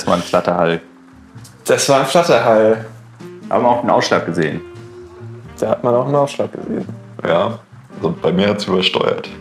Das 0.00 0.06
war 0.06 0.14
ein 0.14 0.22
Flatterhall. 0.22 0.80
Das 1.66 1.86
war 1.90 2.00
ein 2.00 2.06
Flatterhall. 2.06 2.86
Haben 3.50 3.64
wir 3.64 3.68
auch 3.68 3.80
einen 3.80 3.90
Ausschlag 3.90 4.24
gesehen. 4.24 4.62
Da 5.58 5.68
hat 5.68 5.84
man 5.84 5.94
auch 5.94 6.06
einen 6.06 6.14
Ausschlag 6.14 6.50
gesehen. 6.52 6.88
Ja, 7.22 7.58
also 7.96 8.16
bei 8.22 8.32
mir 8.32 8.48
hat 8.48 8.58
es 8.58 8.64
übersteuert. 8.66 9.28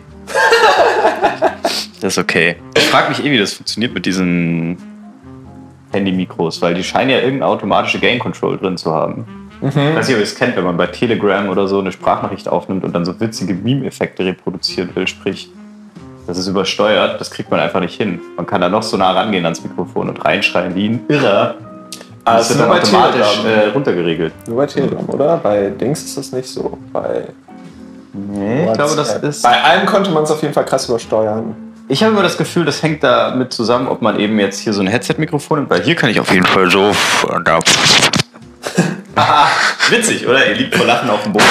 Das 2.01 2.13
ist 2.13 2.17
okay. 2.17 2.55
Ich 2.77 2.85
frage 2.85 3.09
mich 3.09 3.25
eh, 3.25 3.29
wie 3.29 3.37
das 3.37 3.55
funktioniert 3.55 3.93
mit 3.93 4.05
diesen 4.05 4.77
Handy-Mikros, 5.91 6.61
weil 6.61 6.73
die 6.73 6.83
scheinen 6.83 7.09
ja 7.09 7.17
irgendeine 7.17 7.47
automatische 7.47 7.99
Gain-Control 7.99 8.57
drin 8.57 8.77
zu 8.77 8.93
haben. 8.93 9.25
Ich 9.61 9.75
weiß 9.75 10.07
nicht, 10.07 10.15
ob 10.15 10.21
ihr 10.21 10.23
es 10.23 10.35
kennt, 10.35 10.55
wenn 10.55 10.63
man 10.63 10.77
bei 10.77 10.87
Telegram 10.87 11.49
oder 11.49 11.67
so 11.67 11.79
eine 11.79 11.91
Sprachnachricht 11.91 12.47
aufnimmt 12.47 12.85
und 12.85 12.95
dann 12.95 13.03
so 13.03 13.19
witzige 13.19 13.53
Meme-Effekte 13.53 14.23
reproduzieren 14.23 14.95
will, 14.95 15.07
sprich, 15.07 15.51
das 16.29 16.37
ist 16.37 16.47
übersteuert, 16.47 17.19
das 17.19 17.31
kriegt 17.31 17.49
man 17.49 17.59
einfach 17.59 17.79
nicht 17.79 17.97
hin. 17.97 18.21
Man 18.37 18.45
kann 18.45 18.61
da 18.61 18.69
noch 18.69 18.83
so 18.83 18.97
nah 18.97 19.13
rangehen 19.13 19.43
ans 19.45 19.63
Mikrofon 19.63 20.09
und 20.09 20.23
reinschreien 20.23 20.75
wie 20.75 20.89
ein 20.89 21.01
Irrer. 21.07 21.55
Ah, 22.23 22.37
Das 22.37 22.49
wird 22.49 22.51
ist 22.51 22.59
dann 22.59 22.67
nur 22.67 22.77
bei 22.77 22.81
automatisch 22.83 23.43
äh, 23.45 23.67
runtergeregelt. 23.69 24.33
Nur 24.47 24.57
bei 24.57 24.67
Telegram, 24.67 25.09
oder? 25.09 25.37
Bei 25.37 25.69
Dings 25.71 26.03
ist 26.03 26.15
das 26.17 26.31
nicht 26.31 26.47
so. 26.47 26.77
Bei 26.93 27.23
Nee, 28.13 28.67
ich 28.67 28.73
glaube, 28.73 28.95
das 28.95 29.15
ist. 29.15 29.41
Bei 29.41 29.61
allem 29.63 29.87
konnte 29.87 30.11
man 30.11 30.23
es 30.23 30.31
auf 30.31 30.41
jeden 30.43 30.53
Fall 30.53 30.65
krass 30.65 30.87
übersteuern. 30.87 31.55
Ich 31.87 32.03
habe 32.03 32.11
immer 32.13 32.21
das 32.21 32.37
Gefühl, 32.37 32.65
das 32.65 32.83
hängt 32.83 33.03
damit 33.03 33.51
zusammen, 33.51 33.87
ob 33.87 34.03
man 34.03 34.19
eben 34.19 34.37
jetzt 34.39 34.59
hier 34.59 34.73
so 34.73 34.81
ein 34.81 34.87
Headset-Mikrofon 34.87 35.59
nimmt, 35.59 35.71
weil 35.71 35.81
hier 35.81 35.95
kann 35.95 36.11
ich 36.11 36.19
auf 36.19 36.31
jeden 36.31 36.45
Fall 36.45 36.69
so. 36.69 36.91
Haha, 39.15 39.47
witzig, 39.89 40.27
oder? 40.27 40.45
Ihr 40.47 40.55
liegt 40.55 40.75
vor 40.75 40.85
Lachen 40.85 41.09
auf 41.09 41.23
dem 41.23 41.33
Boden. 41.33 41.45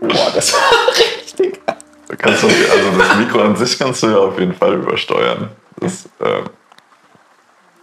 Boah, 0.00 0.30
das 0.34 0.52
war 0.52 0.60
kannst 2.18 2.42
du, 2.42 2.46
also 2.46 2.98
das 2.98 3.16
Mikro 3.16 3.40
an 3.40 3.56
sich 3.56 3.78
kannst 3.78 4.02
du 4.02 4.08
ja 4.08 4.16
auf 4.18 4.38
jeden 4.38 4.54
Fall 4.54 4.74
übersteuern. 4.74 5.48
Das, 5.80 6.06
äh, 6.20 6.42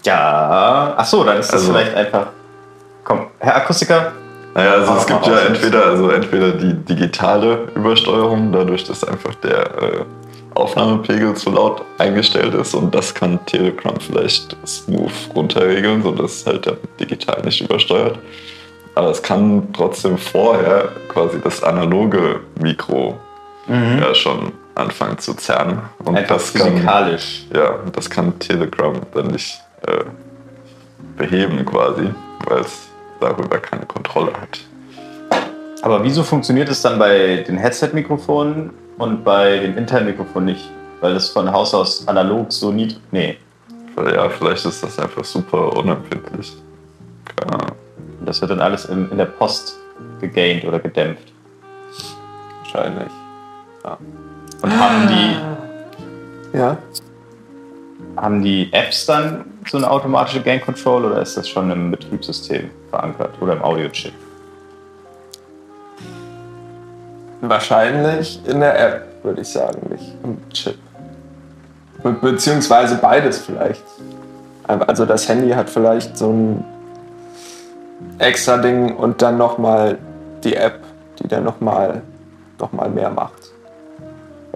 Ja. 0.04 0.94
Ach 0.98 1.06
so, 1.06 1.24
dann 1.24 1.38
ist 1.38 1.48
das 1.54 1.62
Also- 1.62 1.74
vielleicht 1.74 1.94
einfach. 1.96 2.28
Komm, 3.04 3.28
Herr 3.40 3.56
Akustiker. 3.58 4.12
naja, 4.54 4.74
also 4.74 4.94
es 4.96 5.06
gibt 5.08 5.26
ja 5.28 5.40
entweder, 5.40 5.86
also 5.86 6.10
entweder 6.10 6.52
die 6.52 6.74
digitale 6.74 7.68
Übersteuerung, 7.76 8.52
dadurch, 8.52 8.84
dass 8.84 9.04
einfach 9.04 9.34
der 9.36 9.60
äh, 9.82 10.06
Aufnahmepegel 10.54 11.34
zu 11.36 11.50
laut 11.52 11.82
eingestellt 11.98 12.54
ist 12.54 12.74
und 12.76 12.94
das 12.94 13.14
kann 13.14 13.40
Telegram 13.46 13.96
vielleicht 14.00 14.56
smooth 14.68 15.12
runterregeln, 15.36 16.04
sodass 16.04 16.46
halt 16.46 16.66
der 16.66 16.78
digital 17.00 17.42
nicht 17.44 17.62
übersteuert. 17.62 18.20
Aber 18.96 19.10
es 19.10 19.22
kann 19.22 19.70
trotzdem 19.74 20.18
vorher 20.18 20.90
quasi 21.08 21.40
das 21.42 21.64
analoge 21.64 22.42
Mikro 22.60 23.18
ja 23.72 24.14
schon 24.16 24.52
anfangen 24.76 25.18
zu 25.18 25.34
zerren. 25.34 25.82
Und 26.04 26.18
Einfach 26.18 26.36
das 26.36 26.54
kann, 26.54 26.72
physikalisch. 26.74 27.46
ja, 27.54 27.80
das 27.94 28.10
kann 28.10 28.38
Telegram 28.40 28.94
dann 29.14 29.28
nicht 29.28 29.62
äh, 29.88 30.04
beheben 31.18 31.66
quasi, 31.66 32.10
weil 32.48 32.62
es 32.62 32.88
darüber 33.20 33.58
keine 33.60 33.86
Kontrolle 33.86 34.32
hat. 34.34 34.60
Aber 35.84 36.04
wieso 36.04 36.24
funktioniert 36.24 36.70
es 36.70 36.82
dann 36.82 37.00
bei 37.00 37.44
den 37.48 37.58
Headset-Mikrofonen 37.58 38.72
und 38.98 39.24
bei 39.24 39.58
den 39.60 39.78
internen 39.78 40.08
Mikrofonen 40.08 40.46
nicht? 40.46 40.70
Weil 41.02 41.16
das 41.16 41.30
von 41.30 41.52
Haus 41.52 41.74
aus 41.74 42.08
analog 42.08 42.52
so 42.52 42.72
niedrig. 42.72 43.00
Nee. 43.12 43.38
Weil 43.96 44.14
ja, 44.14 44.30
vielleicht 44.30 44.64
ist 44.66 44.84
das 44.84 45.00
einfach 45.00 45.24
super 45.24 45.76
unempfindlich. 45.76 46.54
Keine 47.36 47.54
Ahnung. 47.54 47.76
Das 48.26 48.40
wird 48.40 48.52
dann 48.52 48.62
alles 48.62 48.86
in, 48.86 49.10
in 49.10 49.18
der 49.18 49.26
Post 49.26 49.76
gegaint 50.20 50.64
oder 50.64 50.80
gedämpft. 50.80 51.34
Wahrscheinlich. 52.64 53.12
Und 54.62 54.80
haben 54.80 55.08
die, 55.08 56.58
Ja. 56.58 56.78
haben 58.18 58.44
die 58.44 58.72
Apps 58.74 59.06
dann 59.06 59.46
so 59.70 59.78
eine 59.78 59.90
automatische 59.90 60.42
Gain 60.42 60.62
Control 60.62 61.06
oder 61.06 61.22
ist 61.22 61.38
das 61.38 61.48
schon 61.48 61.72
im 61.72 61.92
Betriebssystem 61.92 62.70
verankert 62.90 63.32
oder 63.42 63.54
im 63.54 63.64
Audio-Chip? 63.64 64.14
Wahrscheinlich 67.42 68.40
in 68.48 68.60
der 68.60 68.80
App, 68.80 69.08
würde 69.24 69.42
ich 69.42 69.48
sagen, 69.48 69.90
nicht 69.90 70.14
im 70.24 70.38
Chip. 70.52 70.78
Be 72.04 72.12
beziehungsweise 72.12 72.96
beides 72.96 73.40
vielleicht. 73.40 73.84
Also 74.68 75.06
das 75.06 75.28
Handy 75.28 75.50
hat 75.50 75.70
vielleicht 75.70 76.18
so 76.18 76.32
ein 76.32 76.66
extra 78.20 78.58
Ding 78.58 78.96
und 78.96 79.22
dann 79.22 79.38
nochmal 79.38 79.98
die 80.44 80.56
App, 80.56 80.80
die 81.20 81.28
dann 81.28 81.44
nochmal 81.44 82.02
noch 82.60 82.72
mal 82.72 82.90
mehr 82.90 83.10
macht. 83.10 83.52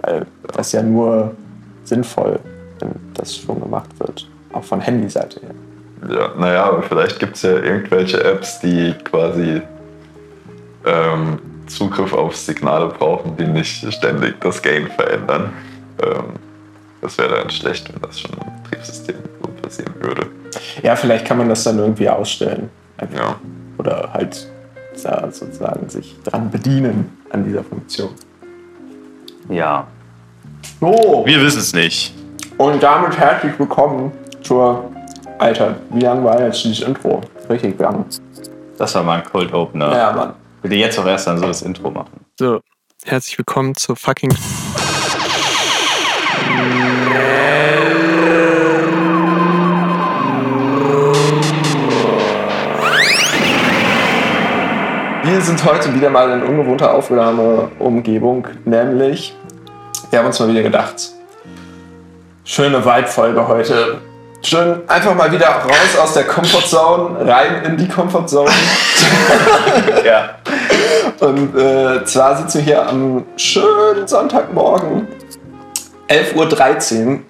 Weil 0.06 0.24
das 0.54 0.68
ist 0.68 0.72
ja 0.72 0.82
nur 0.82 1.34
sinnvoll, 1.84 2.38
wenn 2.78 2.90
das 3.14 3.36
schon 3.36 3.60
gemacht 3.60 3.90
wird. 3.98 4.28
Auch 4.52 4.64
von 4.64 4.80
Handyseite 4.80 5.40
her. 5.40 5.54
Ja, 6.08 6.32
naja, 6.38 6.64
aber 6.64 6.82
vielleicht 6.82 7.18
gibt 7.18 7.36
es 7.36 7.42
ja 7.42 7.52
irgendwelche 7.52 8.22
Apps, 8.22 8.60
die 8.60 8.94
quasi 9.04 9.60
ähm, 10.84 11.38
Zugriff 11.66 12.12
auf 12.12 12.36
Signale 12.36 12.86
brauchen, 12.86 13.36
die 13.36 13.46
nicht 13.46 13.92
ständig 13.92 14.40
das 14.40 14.62
Gain 14.62 14.86
verändern. 14.88 15.52
Ähm, 16.02 16.34
das 17.00 17.18
wäre 17.18 17.36
dann 17.36 17.50
schlecht, 17.50 17.92
wenn 17.92 18.00
das 18.00 18.20
schon 18.20 18.30
im 18.32 18.62
Betriebssystem 18.62 19.16
so 19.42 19.50
passieren 19.60 19.94
würde. 20.00 20.26
Ja, 20.82 20.94
vielleicht 20.94 21.26
kann 21.26 21.38
man 21.38 21.48
das 21.48 21.64
dann 21.64 21.78
irgendwie 21.78 22.08
ausstellen. 22.08 22.70
Ja. 23.14 23.36
Oder 23.78 24.10
halt 24.12 24.46
sozusagen 24.94 25.88
sich 25.88 26.16
dran 26.22 26.50
bedienen 26.50 27.18
an 27.30 27.44
dieser 27.44 27.64
Funktion. 27.64 28.10
Ja. 29.48 29.86
So, 30.80 31.22
Wir 31.26 31.40
wissen 31.40 31.60
es 31.60 31.72
nicht. 31.72 32.12
und 32.58 32.82
damit 32.82 33.18
herzlich 33.18 33.58
willkommen 33.58 34.12
zur. 34.42 34.90
Alter, 35.38 35.74
wie 35.90 36.00
lang 36.00 36.24
war 36.24 36.40
jetzt 36.40 36.64
dieses 36.64 36.86
Intro? 36.86 37.20
Richtig 37.50 37.78
lang. 37.78 38.06
Das 38.78 38.94
war 38.94 39.02
mal 39.02 39.18
ein 39.18 39.24
Cold 39.24 39.52
Opener. 39.52 39.94
Ja, 39.94 40.12
Mann. 40.12 40.32
Bitte 40.62 40.76
jetzt 40.76 40.98
auch 40.98 41.04
erst 41.06 41.26
dann 41.26 41.36
so 41.38 41.46
das 41.46 41.60
Intro 41.60 41.90
machen. 41.90 42.24
So, 42.38 42.60
herzlich 43.04 43.36
willkommen 43.36 43.74
zur 43.74 43.96
fucking. 43.96 44.32
Wir 55.24 55.40
sind 55.40 55.64
heute 55.64 55.92
wieder 55.94 56.08
mal 56.08 56.30
in 56.30 56.42
ungewohnter 56.44 56.94
Aufnahmeumgebung, 56.94 58.46
nämlich 58.64 59.34
wir 60.10 60.18
haben 60.18 60.26
uns 60.26 60.38
mal 60.38 60.48
wieder 60.48 60.62
gedacht, 60.62 60.94
schöne 62.44 62.84
Vibe-Folge 62.84 63.48
heute. 63.48 63.98
Schön 64.42 64.88
einfach 64.88 65.14
mal 65.14 65.32
wieder 65.32 65.48
raus 65.48 65.98
aus 66.00 66.14
der 66.14 66.24
Comfortzone, 66.24 67.26
rein 67.26 67.64
in 67.64 67.76
die 67.76 67.88
Comfortzone. 67.88 68.50
Ja. 70.04 70.36
Und 71.20 71.56
äh, 71.56 72.04
zwar 72.04 72.36
sitzen 72.36 72.58
wir 72.58 72.64
hier 72.64 72.88
am 72.88 73.24
schönen 73.36 74.06
Sonntagmorgen, 74.06 75.06
11.13 76.08 77.06
Uhr, 77.06 77.20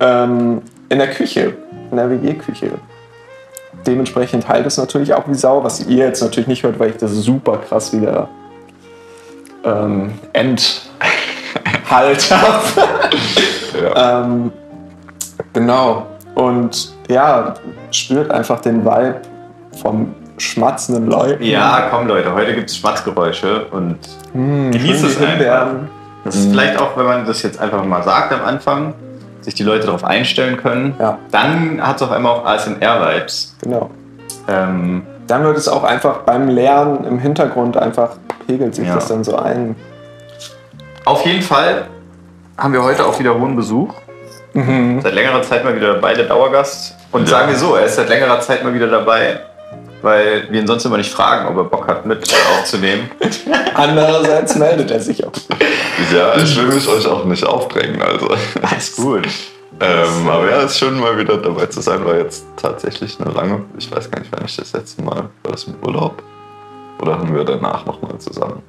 ähm, 0.00 0.62
in 0.88 0.98
der 0.98 1.10
Küche, 1.10 1.54
in 1.90 1.96
der 1.96 2.10
WG-Küche. 2.10 2.72
Dementsprechend 3.86 4.48
halt 4.48 4.66
es 4.66 4.76
natürlich 4.76 5.14
auch 5.14 5.28
wie 5.28 5.34
Sau, 5.34 5.62
was 5.62 5.86
ihr 5.86 6.06
jetzt 6.06 6.22
natürlich 6.22 6.46
nicht 6.46 6.62
hört, 6.62 6.78
weil 6.78 6.90
ich 6.90 6.96
das 6.96 7.12
super 7.12 7.58
krass 7.58 7.92
wieder 7.92 8.28
ähm, 9.64 10.12
enthalt 11.64 12.30
habe. 12.30 12.64
Ja. 13.94 14.22
ähm, 14.22 14.52
genau. 15.52 16.06
Und 16.34 16.92
ja, 17.08 17.54
spürt 17.90 18.30
einfach 18.30 18.60
den 18.60 18.84
Vibe 18.84 19.16
vom 19.82 20.14
schmatzenden 20.38 21.06
Leuten. 21.06 21.42
Ja, 21.44 21.88
komm 21.90 22.08
Leute, 22.08 22.32
heute 22.34 22.54
gibt 22.54 22.70
es 22.70 22.76
Schmatzgeräusche 22.78 23.66
und 23.66 23.98
Hm, 24.32 24.72
Genießt 24.72 25.04
es 25.04 25.18
Himbeeren. 25.18 25.88
das 26.24 26.34
ist 26.34 26.50
vielleicht 26.50 26.80
auch, 26.80 26.96
wenn 26.96 27.06
man 27.06 27.24
das 27.24 27.42
jetzt 27.42 27.60
einfach 27.60 27.84
mal 27.84 28.02
sagt 28.02 28.32
am 28.32 28.44
Anfang, 28.44 28.94
sich 29.42 29.54
die 29.54 29.62
Leute 29.62 29.86
darauf 29.86 30.02
einstellen 30.04 30.56
können, 30.56 30.94
Ja. 30.98 31.18
dann 31.30 31.80
hat 31.86 31.96
es 31.96 32.02
auf 32.02 32.10
einmal 32.10 32.32
auch 32.32 32.44
ASMR-Vibes. 32.46 33.54
Genau. 33.62 33.90
Ähm, 34.48 35.02
Dann 35.26 35.44
wird 35.44 35.56
es 35.56 35.68
auch 35.68 35.84
einfach 35.84 36.18
beim 36.22 36.48
Lernen 36.48 37.04
im 37.04 37.18
Hintergrund 37.18 37.76
einfach 37.76 38.16
pegelt 38.46 38.74
sich 38.74 38.88
Ja. 38.88 38.94
das 38.96 39.08
dann 39.08 39.22
so 39.24 39.36
ein. 39.36 39.76
Auf 41.04 41.24
jeden 41.26 41.42
Fall 41.42 41.86
haben 42.56 42.72
wir 42.72 42.82
heute 42.82 43.04
auch 43.06 43.18
wieder 43.18 43.34
hohen 43.38 43.56
Besuch. 43.56 43.92
Seit 44.54 45.14
längerer 45.14 45.42
Zeit 45.42 45.64
mal 45.64 45.74
wieder 45.74 45.94
dabei, 45.94 46.14
der 46.14 46.26
Dauergast. 46.26 46.94
Und 47.10 47.22
Ja. 47.22 47.26
sagen 47.38 47.48
wir 47.50 47.58
so, 47.58 47.74
er 47.74 47.86
ist 47.86 47.96
seit 47.96 48.08
längerer 48.08 48.40
Zeit 48.40 48.62
mal 48.62 48.72
wieder 48.72 48.86
dabei, 48.86 49.40
weil 50.02 50.46
wir 50.50 50.60
ihn 50.60 50.66
sonst 50.66 50.84
immer 50.84 50.96
nicht 50.96 51.12
fragen, 51.12 51.48
ob 51.48 51.56
er 51.56 51.64
Bock 51.64 51.88
hat, 51.88 52.06
mit 52.06 52.24
aufzunehmen. 52.58 53.10
Andererseits 53.74 54.54
meldet 54.54 54.92
er 54.92 55.00
sich 55.00 55.26
auch. 55.26 55.32
ja, 56.12 56.36
ich 56.36 56.56
will 56.56 56.66
mich 56.66 56.86
euch 56.86 57.06
auch 57.08 57.24
nicht 57.24 57.44
aufdrängen, 57.44 58.00
also. 58.00 58.28
Alles 58.62 58.94
gut. 58.94 59.26
Ähm, 59.80 60.28
aber 60.28 60.48
ja, 60.48 60.58
es 60.58 60.72
ist 60.72 60.78
schön 60.78 61.00
mal 61.00 61.18
wieder 61.18 61.36
dabei 61.36 61.66
zu 61.66 61.80
sein, 61.80 62.04
war 62.06 62.14
jetzt 62.14 62.44
tatsächlich 62.56 63.18
eine 63.20 63.32
lange, 63.34 63.62
ich 63.76 63.90
weiß 63.90 64.08
gar 64.08 64.20
nicht, 64.20 64.30
wann 64.30 64.44
ich 64.44 64.54
das 64.56 64.72
letzte 64.72 65.02
Mal, 65.02 65.16
war 65.42 65.50
das 65.50 65.64
im 65.64 65.74
Urlaub? 65.84 66.22
Oder 67.02 67.18
haben 67.18 67.34
wir 67.34 67.42
danach 67.42 67.84
nochmal 67.84 68.16
zusammen? 68.18 68.62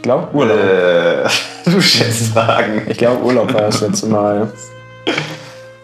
Ich 0.00 0.04
glaube 0.04 0.34
Urlaub. 0.34 0.56
Äh, 0.56 1.28
du 1.70 1.78
Schätzfragen. 1.78 2.88
Ich 2.88 2.96
glaube 2.96 3.22
Urlaub 3.22 3.52
war 3.52 3.60
das 3.60 3.82
letzte 3.82 4.06
Mal. 4.06 4.50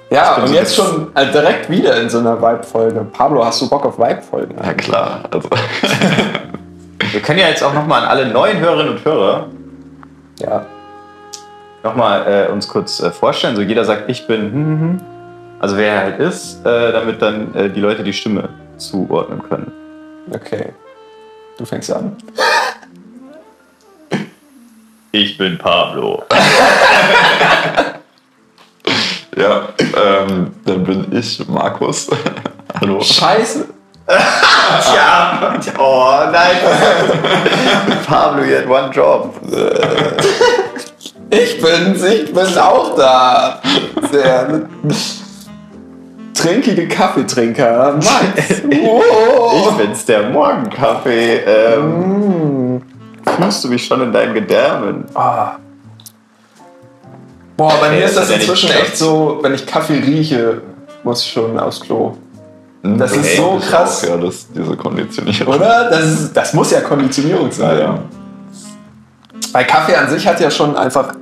Ja, 0.08 0.36
und 0.36 0.54
jetzt 0.54 0.74
schon 0.74 1.14
äh, 1.14 1.30
direkt 1.30 1.68
wieder 1.68 2.00
in 2.00 2.08
so 2.08 2.20
einer 2.20 2.40
Vibe-Folge. 2.40 3.06
Pablo, 3.12 3.44
hast 3.44 3.60
du 3.60 3.68
Bock 3.68 3.84
auf 3.84 3.98
Vibe-Folgen? 3.98 4.56
Ja 4.64 4.72
klar, 4.72 5.20
also 5.30 5.50
Wir 7.12 7.20
können 7.20 7.40
ja 7.40 7.48
jetzt 7.48 7.62
auch 7.62 7.74
nochmal 7.74 8.04
an 8.04 8.08
alle 8.08 8.26
neuen 8.30 8.58
Hörerinnen 8.58 8.94
und 8.94 9.04
Hörer 9.04 9.48
Ja. 10.40 10.64
nochmal 11.82 12.46
äh, 12.48 12.50
uns 12.50 12.66
kurz 12.68 13.00
äh, 13.00 13.10
vorstellen. 13.10 13.54
So 13.54 13.60
jeder 13.60 13.84
sagt, 13.84 14.08
ich 14.08 14.26
bin, 14.26 14.40
hm, 14.40 14.52
hm, 14.52 14.80
hm. 14.80 15.00
also 15.60 15.76
wer 15.76 15.92
er 15.92 16.00
halt 16.00 16.20
ist, 16.20 16.64
äh, 16.64 16.92
damit 16.92 17.20
dann 17.20 17.54
äh, 17.54 17.68
die 17.68 17.80
Leute 17.80 18.02
die 18.02 18.14
Stimme 18.14 18.48
zuordnen 18.78 19.42
können. 19.46 19.70
Okay. 20.32 20.72
Du 21.58 21.66
fängst 21.66 21.92
an. 21.92 22.16
Ich 25.16 25.38
bin 25.38 25.56
Pablo. 25.56 26.24
ja, 29.34 29.68
ähm, 29.80 30.52
dann 30.66 30.84
bin 30.84 31.06
ich 31.10 31.42
Markus. 31.48 32.08
Hallo. 32.80 33.00
Scheiße. 33.00 33.64
Ja, 34.94 35.58
oh 35.78 36.18
nein. 36.30 36.56
Pablo, 38.06 38.44
you 38.44 38.56
had 38.56 38.68
one 38.68 38.90
job. 38.92 39.34
Ich 41.30 41.60
bin's, 41.60 42.02
ich 42.02 42.32
bin 42.32 42.58
auch 42.58 42.96
da. 42.96 43.60
Der 44.12 44.62
trinkige 46.34 46.88
Kaffeetrinker. 46.88 47.94
Max. 47.94 48.62
Oh. 48.82 49.02
Ich 49.56 49.76
bin's, 49.76 50.04
der 50.04 50.30
Morgenkaffee. 50.30 51.36
Ähm, 51.46 52.26
Mm. 52.76 52.95
Fühlst 53.28 53.64
du 53.64 53.68
mich 53.68 53.84
schon 53.84 54.00
in 54.02 54.12
deinen 54.12 54.34
Gedärmen? 54.34 55.04
Ah. 55.14 55.56
Boah, 57.56 57.72
bei 57.80 57.90
mir 57.90 57.96
Ey, 57.96 58.04
ist 58.04 58.16
das 58.16 58.28
das 58.28 58.38
inzwischen 58.38 58.70
echt 58.70 58.96
so, 58.96 59.38
wenn 59.42 59.54
ich 59.54 59.66
Kaffee 59.66 59.98
rieche, 59.98 60.60
muss 61.02 61.22
ich 61.22 61.32
schon 61.32 61.58
aufs 61.58 61.80
Klo. 61.80 62.16
Das 62.82 63.12
ist 63.12 63.18
Okay, 63.18 63.36
so 63.36 63.58
ich 63.58 63.66
krass. 63.66 64.04
Auch, 64.04 64.08
ja, 64.10 64.16
das, 64.18 64.46
diese 64.54 64.76
Konditionierung. 64.76 65.54
Oder? 65.54 65.90
Das, 65.90 66.04
ist, 66.04 66.36
das 66.36 66.52
muss 66.52 66.70
ja 66.70 66.80
Konditionierung 66.80 67.50
sein. 67.50 67.78
Ja, 67.78 67.84
ja. 67.84 67.98
Weil 69.52 69.64
Kaffee 69.64 69.96
an 69.96 70.08
sich 70.08 70.26
hat 70.26 70.40
ja 70.40 70.50
schon 70.50 70.76
einfach 70.76 71.14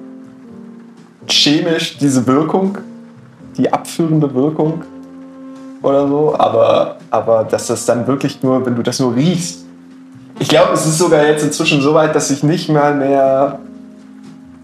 chemisch 1.28 1.96
diese 1.98 2.26
Wirkung, 2.26 2.78
die 3.56 3.72
abführende 3.72 4.34
Wirkung 4.34 4.82
oder 5.82 6.08
so, 6.08 6.34
aber, 6.36 6.96
aber 7.10 7.44
dass 7.44 7.68
das 7.68 7.86
dann 7.86 8.06
wirklich 8.06 8.42
nur, 8.42 8.64
wenn 8.66 8.74
du 8.74 8.82
das 8.82 8.98
nur 9.00 9.14
riechst. 9.14 9.63
Ich 10.38 10.48
glaube, 10.48 10.72
es 10.72 10.84
ist 10.86 10.98
sogar 10.98 11.26
jetzt 11.26 11.42
inzwischen 11.42 11.80
so 11.80 11.94
weit, 11.94 12.14
dass 12.14 12.30
ich 12.30 12.42
nicht 12.42 12.68
mal 12.68 12.94
mehr 12.94 13.58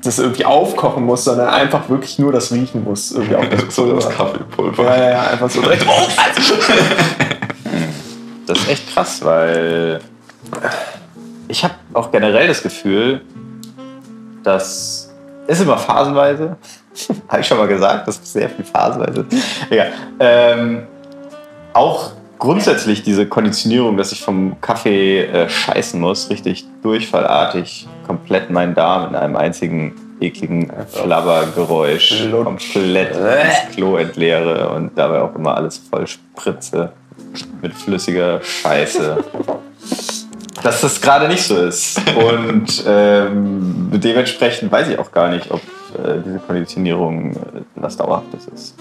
das 0.02 0.18
irgendwie 0.18 0.44
aufkochen 0.44 1.04
muss, 1.04 1.24
sondern 1.24 1.48
einfach 1.48 1.88
wirklich 1.88 2.18
nur 2.18 2.32
das 2.32 2.52
riechen 2.52 2.84
muss. 2.84 3.12
Irgendwie 3.12 3.36
auch 3.36 3.44
das 3.44 3.60
so 3.74 3.92
das 3.94 4.04
Pulver. 4.06 4.16
Kaffeepulver. 4.16 4.84
Ja, 4.84 4.96
ja, 4.96 5.10
ja, 5.10 5.22
einfach 5.28 5.50
so 5.50 5.60
direkt. 5.60 5.84
Oh, 5.88 6.08
Das 8.46 8.58
ist 8.58 8.68
echt 8.68 8.94
krass, 8.94 9.24
weil 9.24 10.00
ich 11.48 11.62
habe 11.62 11.74
auch 11.92 12.10
generell 12.10 12.48
das 12.48 12.62
Gefühl, 12.62 13.20
dass 14.42 15.10
ist 15.46 15.60
immer 15.62 15.78
phasenweise, 15.78 16.56
habe 17.28 17.40
ich 17.40 17.46
schon 17.46 17.58
mal 17.58 17.66
gesagt, 17.66 18.06
das 18.06 18.16
ist 18.16 18.32
sehr 18.32 18.48
viel 18.48 18.64
phasenweise. 18.64 19.26
Egal. 19.68 19.92
Ähm, 20.20 20.82
auch 21.72 22.12
grundsätzlich 22.40 23.04
diese 23.04 23.26
Konditionierung, 23.26 23.96
dass 23.96 24.10
ich 24.10 24.20
vom 24.20 24.60
Kaffee 24.60 25.20
äh, 25.20 25.48
scheißen 25.48 26.00
muss, 26.00 26.28
richtig 26.30 26.64
durchfallartig, 26.82 27.86
komplett 28.06 28.50
meinen 28.50 28.74
Darm 28.74 29.10
in 29.10 29.14
einem 29.14 29.36
einzigen 29.36 29.94
ekligen 30.20 30.70
Flabbergeräusch 30.88 32.28
komplett 32.30 33.16
ins 33.16 33.74
Klo 33.74 33.96
entleere 33.96 34.68
und 34.70 34.90
dabei 34.96 35.22
auch 35.22 35.34
immer 35.34 35.56
alles 35.56 35.78
voll 35.78 36.06
spritze 36.06 36.92
mit 37.62 37.72
flüssiger 37.72 38.42
Scheiße. 38.42 39.24
Dass 40.62 40.82
das 40.82 41.00
gerade 41.00 41.26
nicht 41.26 41.42
so 41.42 41.56
ist. 41.56 41.98
Und 42.16 42.84
ähm, 42.86 43.90
dementsprechend 43.92 44.70
weiß 44.70 44.88
ich 44.88 44.98
auch 44.98 45.10
gar 45.10 45.30
nicht, 45.30 45.50
ob 45.50 45.60
äh, 45.94 46.20
diese 46.24 46.38
Konditionierung 46.40 47.32
äh, 47.32 47.36
was 47.76 47.96
Dauerhaftes 47.96 48.46
ist. 48.48 48.74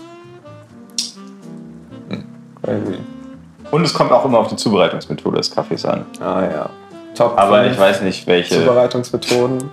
Crazy. 2.62 2.98
Und 3.72 3.84
es 3.84 3.94
kommt 3.94 4.12
auch 4.12 4.26
immer 4.26 4.40
auf 4.40 4.48
die 4.48 4.56
Zubereitungsmethode 4.56 5.38
des 5.38 5.52
Kaffees 5.52 5.86
an. 5.86 6.06
Ah 6.20 6.42
ja. 6.42 6.70
Top 7.16 7.38
Aber 7.38 7.66
ich 7.66 7.78
weiß 7.78 8.02
nicht, 8.02 8.26
welche. 8.28 8.56
Zubereitungsmethoden. 8.56 9.70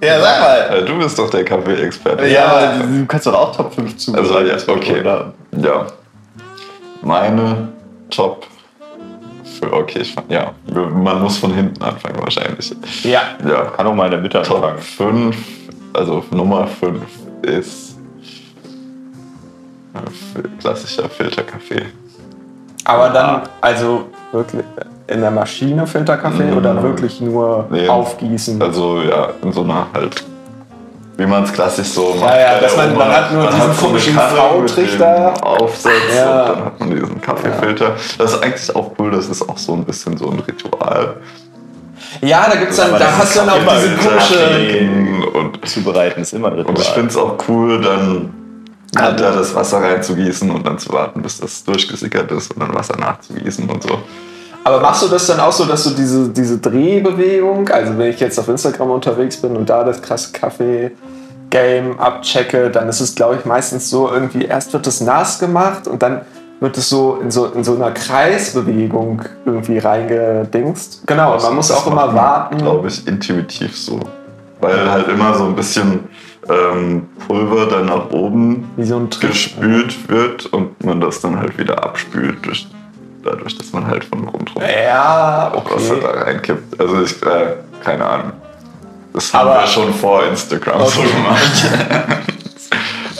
Ja, 0.00 0.20
sag 0.20 0.40
mal. 0.40 0.84
Du 0.84 0.98
bist 0.98 1.18
doch 1.18 1.30
der 1.30 1.44
Kaffee-Experte. 1.44 2.26
Ja, 2.28 2.74
du 2.78 3.06
kannst 3.06 3.26
doch 3.26 3.34
auch 3.34 3.56
Top 3.56 3.74
5 3.74 3.94
Also, 4.14 4.40
ja, 4.40 4.56
okay. 4.68 5.02
haben. 5.04 5.32
Ja. 5.56 5.86
Meine 7.02 7.68
Top. 8.10 8.46
Für, 9.58 9.72
okay, 9.72 10.00
ich 10.00 10.14
fand, 10.14 10.30
ja. 10.30 10.52
Man 10.72 11.22
muss 11.22 11.38
von 11.38 11.52
hinten 11.54 11.82
anfangen, 11.82 12.20
wahrscheinlich. 12.20 12.74
Ja. 13.02 13.22
Ja. 13.46 13.62
Kann 13.62 13.86
auch 13.86 13.94
mal 13.94 14.06
in 14.06 14.10
der 14.12 14.20
Mitte 14.20 14.42
Top 14.42 14.62
anfangen. 14.62 15.32
5, 15.32 15.36
also 15.92 16.24
Nummer 16.30 16.66
5 16.66 17.02
ist 17.42 17.93
klassischer 20.60 21.08
Filterkaffee. 21.08 21.82
Aber 22.84 23.08
dann, 23.10 23.42
also 23.60 24.06
wirklich 24.32 24.62
in 25.06 25.20
der 25.20 25.30
Maschine 25.30 25.86
Filterkaffee 25.86 26.44
Mm. 26.52 26.56
oder 26.56 26.82
wirklich 26.82 27.20
nur 27.20 27.66
Nee. 27.70 27.88
aufgießen? 27.88 28.60
Also 28.60 29.00
ja, 29.02 29.28
in 29.42 29.52
so 29.52 29.62
einer 29.62 29.86
halt, 29.94 30.22
wie 31.16 31.26
man 31.26 31.44
es 31.44 31.52
klassisch 31.52 31.88
so 31.88 32.14
macht. 32.20 32.30
Ja, 32.34 32.40
ja, 32.54 32.58
dass 32.60 32.76
man- 32.76 32.90
Oma. 32.94 33.04
man 33.06 33.14
hat 33.16 33.32
nur 33.32 33.46
diesen 33.46 33.58
so 33.60 33.64
eine 33.66 33.74
komischen 33.74 34.14
dem 34.98 35.42
Aufsatz 35.42 35.92
Ja. 36.14 36.42
und 36.42 36.48
dann 36.56 36.64
hat 36.64 36.80
man 36.80 36.90
diesen 36.90 37.20
Kaffeefilter. 37.20 37.92
Das 38.18 38.32
ist 38.34 38.42
eigentlich 38.42 38.76
auch 38.76 38.90
cool, 38.98 39.10
das 39.10 39.28
ist 39.28 39.48
auch 39.48 39.58
so 39.58 39.72
ein 39.74 39.84
bisschen 39.84 40.16
so 40.16 40.30
ein 40.30 40.40
Ritual. 40.40 41.16
ja, 42.20 42.46
da 42.50 42.56
gibt's 42.56 42.76
dann, 42.76 42.90
Aber 42.90 42.98
da 42.98 43.06
hast 43.18 43.34
du 43.34 43.40
dann 43.40 43.48
auch 43.50 43.74
diese 43.76 43.96
komische. 43.96 44.88
Und, 45.38 45.66
Zubereiten 45.68 46.20
ist 46.22 46.32
immer 46.32 46.48
ein 46.48 46.54
Ritual. 46.54 46.74
und 46.74 46.78
ich 46.80 46.88
finde 46.88 47.08
es 47.08 47.16
auch 47.16 47.36
cool, 47.48 47.80
dann 47.80 48.32
halt 48.96 49.20
da 49.20 49.32
das 49.32 49.54
Wasser 49.54 49.82
reinzugießen 49.82 50.50
und 50.50 50.66
dann 50.66 50.78
zu 50.78 50.92
warten, 50.92 51.22
bis 51.22 51.40
das 51.40 51.64
durchgesickert 51.64 52.30
ist 52.32 52.52
und 52.52 52.60
dann 52.60 52.74
Wasser 52.74 52.96
nachzugießen 52.96 53.68
und 53.68 53.82
so. 53.82 53.98
Aber 54.64 54.80
machst 54.80 55.02
du 55.02 55.08
das 55.08 55.26
dann 55.26 55.40
auch 55.40 55.52
so, 55.52 55.66
dass 55.66 55.84
du 55.84 55.90
diese, 55.90 56.30
diese 56.30 56.58
Drehbewegung, 56.58 57.68
also 57.68 57.98
wenn 57.98 58.10
ich 58.10 58.20
jetzt 58.20 58.38
auf 58.38 58.48
Instagram 58.48 58.90
unterwegs 58.90 59.36
bin 59.36 59.56
und 59.56 59.68
da 59.68 59.84
das 59.84 60.00
krasse 60.00 60.32
Kaffee-Game 60.32 61.98
abchecke, 62.00 62.70
dann 62.70 62.88
ist 62.88 63.00
es, 63.00 63.14
glaube 63.14 63.36
ich, 63.36 63.44
meistens 63.44 63.90
so 63.90 64.10
irgendwie, 64.10 64.46
erst 64.46 64.72
wird 64.72 64.86
es 64.86 65.02
nass 65.02 65.38
gemacht 65.38 65.86
und 65.86 66.02
dann 66.02 66.22
wird 66.60 66.78
es 66.78 66.88
so 66.88 67.18
in 67.20 67.30
so, 67.30 67.46
in 67.46 67.62
so 67.62 67.74
einer 67.74 67.90
Kreisbewegung 67.90 69.22
irgendwie 69.44 69.78
reingedingst. 69.78 71.02
Genau, 71.06 71.34
und 71.34 71.42
man 71.42 71.56
muss 71.56 71.70
auch 71.70 71.86
immer 71.86 72.14
warten. 72.14 72.56
Glaube 72.56 72.88
ich, 72.88 73.06
intuitiv 73.06 73.76
so. 73.76 74.00
Weil 74.62 74.90
halt 74.90 75.08
immer 75.08 75.34
so 75.34 75.44
ein 75.44 75.54
bisschen 75.54 76.08
ähm, 76.48 77.08
Pulver 77.26 77.66
dann 77.66 77.86
nach 77.86 78.10
oben 78.10 78.68
so 78.78 79.06
Trick. 79.06 79.30
gespült 79.30 80.08
wird 80.08 80.46
und 80.46 80.82
man 80.84 81.00
das 81.00 81.20
dann 81.20 81.38
halt 81.38 81.56
wieder 81.58 81.82
abspült, 81.84 82.44
durch, 82.44 82.66
dadurch, 83.22 83.56
dass 83.56 83.72
man 83.72 83.86
halt 83.86 84.04
von 84.04 84.26
rundherum 84.28 84.62
Ja, 84.62 85.52
Wasser 85.54 85.94
okay. 85.94 86.00
da 86.02 86.10
reinkippt. 86.22 86.80
Also 86.80 87.02
ich, 87.02 87.22
äh, 87.22 87.54
keine 87.82 88.04
Ahnung. 88.04 88.32
Das 89.12 89.32
haben 89.32 89.48
Aber- 89.48 89.60
wir 89.60 89.66
schon 89.68 89.92
vor 89.94 90.24
Instagram 90.26 90.84
so 90.86 91.00
Okay. 91.00 91.10
gemacht. 91.12 91.64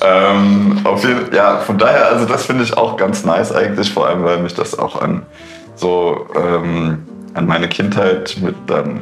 ähm, 0.03 0.81
auf 0.85 1.03
jeden, 1.05 1.33
ja, 1.35 1.59
von 1.61 1.79
daher, 1.79 2.09
also 2.09 2.27
das 2.27 2.47
finde 2.47 2.65
ich 2.65 2.77
auch 2.77 2.97
ganz 2.97 3.25
nice 3.25 3.53
eigentlich, 3.53 3.93
vor 3.93 4.09
allem 4.09 4.25
weil 4.25 4.39
mich 4.39 4.55
das 4.55 4.79
auch 4.79 5.01
an 5.01 5.23
so 5.77 6.27
ähm, 6.37 6.99
an 7.35 7.47
meine 7.47 7.69
Kindheit 7.69 8.37
mit 8.41 8.55
dann 8.67 9.01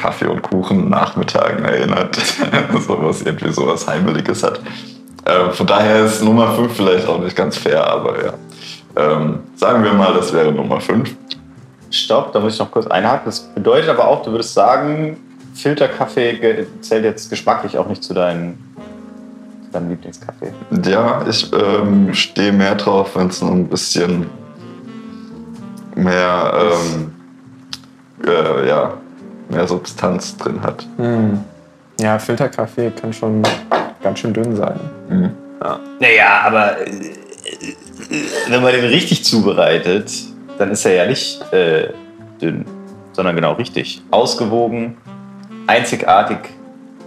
Kaffee 0.00 0.26
und 0.26 0.42
Kuchen 0.42 0.88
Nachmittagen 0.88 1.64
erinnert. 1.64 2.16
so 2.86 3.02
was 3.02 3.22
irgendwie 3.22 3.52
sowas 3.52 3.86
Heimeliges 3.86 4.42
hat. 4.42 4.60
Ähm, 5.26 5.52
von 5.52 5.66
daher 5.66 6.04
ist 6.06 6.22
Nummer 6.22 6.54
5 6.54 6.72
vielleicht 6.74 7.06
auch 7.06 7.20
nicht 7.20 7.36
ganz 7.36 7.58
fair, 7.58 7.86
aber 7.86 8.24
ja. 8.24 8.32
Ähm, 8.96 9.40
sagen 9.54 9.84
wir 9.84 9.92
mal, 9.92 10.14
das 10.14 10.32
wäre 10.32 10.50
Nummer 10.50 10.80
5. 10.80 11.14
Stopp, 11.90 12.32
da 12.32 12.40
muss 12.40 12.54
ich 12.54 12.60
noch 12.60 12.70
kurz 12.70 12.86
einhaken. 12.86 13.22
Das 13.26 13.40
bedeutet 13.40 13.90
aber 13.90 14.08
auch, 14.08 14.22
du 14.22 14.30
würdest 14.30 14.54
sagen, 14.54 15.18
Filterkaffee 15.54 16.66
zählt 16.80 17.04
jetzt 17.04 17.28
geschmacklich 17.28 17.76
auch 17.76 17.86
nicht 17.86 18.02
zu 18.02 18.14
deinem, 18.14 18.58
zu 19.66 19.72
deinem 19.72 19.90
Lieblingskaffee. 19.90 20.52
Ja, 20.84 21.22
ich 21.28 21.52
ähm, 21.52 22.14
stehe 22.14 22.52
mehr 22.52 22.74
drauf, 22.74 23.16
wenn 23.16 23.28
es 23.28 23.42
noch 23.42 23.50
ein 23.50 23.68
bisschen 23.68 24.26
mehr, 25.94 26.52
ähm, 26.56 27.12
äh, 28.26 28.68
ja, 28.68 28.94
mehr 29.50 29.66
Substanz 29.66 30.36
drin 30.36 30.62
hat. 30.62 30.86
Hm. 30.96 31.44
Ja, 32.00 32.18
Filterkaffee 32.18 32.90
kann 32.90 33.12
schon 33.12 33.42
ganz 34.02 34.18
schön 34.18 34.32
dünn 34.32 34.56
sein. 34.56 34.80
Naja, 36.00 36.40
aber 36.44 36.80
äh, 36.86 37.14
wenn 38.48 38.62
man 38.62 38.72
den 38.72 38.86
richtig 38.86 39.24
zubereitet, 39.24 40.10
dann 40.58 40.70
ist 40.70 40.84
er 40.86 40.94
ja 40.94 41.06
nicht 41.06 41.40
äh, 41.52 41.90
dünn, 42.40 42.64
sondern 43.12 43.36
genau 43.36 43.52
richtig. 43.52 44.02
Ausgewogen, 44.10 44.96
einzigartig 45.66 46.38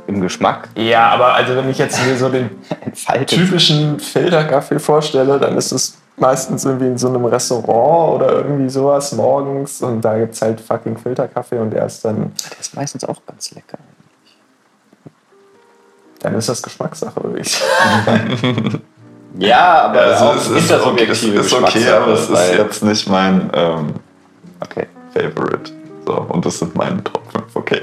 im 0.06 0.22
Geschmack 0.22 0.70
Ja, 0.76 1.10
aber 1.10 1.34
also 1.34 1.56
wenn 1.56 1.70
ich 1.70 1.78
jetzt 1.78 2.06
mir 2.06 2.16
so 2.18 2.30
den 2.30 2.50
typischen 3.28 4.00
Filterkaffee 4.00 4.80
vorstelle, 4.80 5.40
dann 5.40 5.58
ist 5.58 5.72
es 5.72 5.98
meistens 6.18 6.66
irgendwie 6.66 6.88
in 6.88 6.98
so 6.98 7.08
einem 7.10 7.26
Restaurant 7.26 8.16
oder 8.22 8.34
irgendwie 8.34 8.70
sowas 8.70 9.12
morgens 9.14 9.82
und 9.82 10.02
da 10.02 10.18
gibt 10.18 10.34
es 10.36 10.42
halt 10.42 10.62
fucking 10.62 10.98
Filterkaffee 10.98 11.58
und 11.60 11.72
der 11.72 11.86
ist 11.86 12.04
dann, 12.06 12.34
Der 12.52 12.60
ist 12.60 12.76
meistens 12.76 13.04
auch 13.06 13.18
ganz 13.26 13.52
lecker. 13.52 13.78
dann 16.20 16.36
ist 16.36 16.50
das 16.50 16.62
Geschmackssache, 16.62 17.22
würde 17.24 17.40
ich 17.40 17.52
sagen. 17.52 18.82
Ja, 19.40 19.86
aber 19.86 20.00
Also 20.02 20.26
auch 20.26 20.36
es 20.36 20.44
ist, 20.44 20.52
okay, 20.52 20.58
es 21.10 21.24
intersubjektive 21.24 21.40
ist 21.40 21.54
okay, 21.54 21.64
Geschmackssache, 21.64 21.98
aber 21.98 22.14
es 22.14 22.30
ist 22.30 22.54
jetzt 22.58 22.84
nicht 22.84 23.10
mein 23.10 23.50
ähm, 23.54 23.94
Okay. 24.62 24.88
Favorite. 25.14 25.72
So, 26.06 26.14
und 26.30 26.46
das 26.46 26.60
sind 26.60 26.76
meine 26.76 27.04
Top 27.04 27.22
5, 27.32 27.56
okay. 27.56 27.82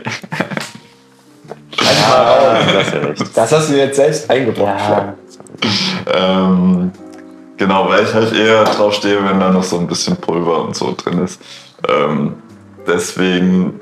Ja, 1.81 2.55
ja. 2.55 3.15
Das 3.35 3.53
hast 3.53 3.71
du 3.71 3.75
jetzt 3.77 3.97
selbst 3.97 4.31
eingebracht. 4.31 4.79
Ja. 4.89 5.15
Ähm, 6.13 6.93
genau, 7.61 7.88
weil 7.88 8.02
ich 8.05 8.12
halt 8.12 8.33
eher 8.33 8.64
drauf 8.64 8.95
stehe, 8.95 9.23
wenn 9.23 9.38
da 9.38 9.50
noch 9.50 9.62
so 9.62 9.79
ein 9.79 9.87
bisschen 9.87 10.17
Pulver 10.17 10.64
und 10.64 10.75
so 10.75 10.95
drin 10.97 11.23
ist. 11.23 11.40
Ähm, 11.87 12.35
deswegen, 12.87 13.79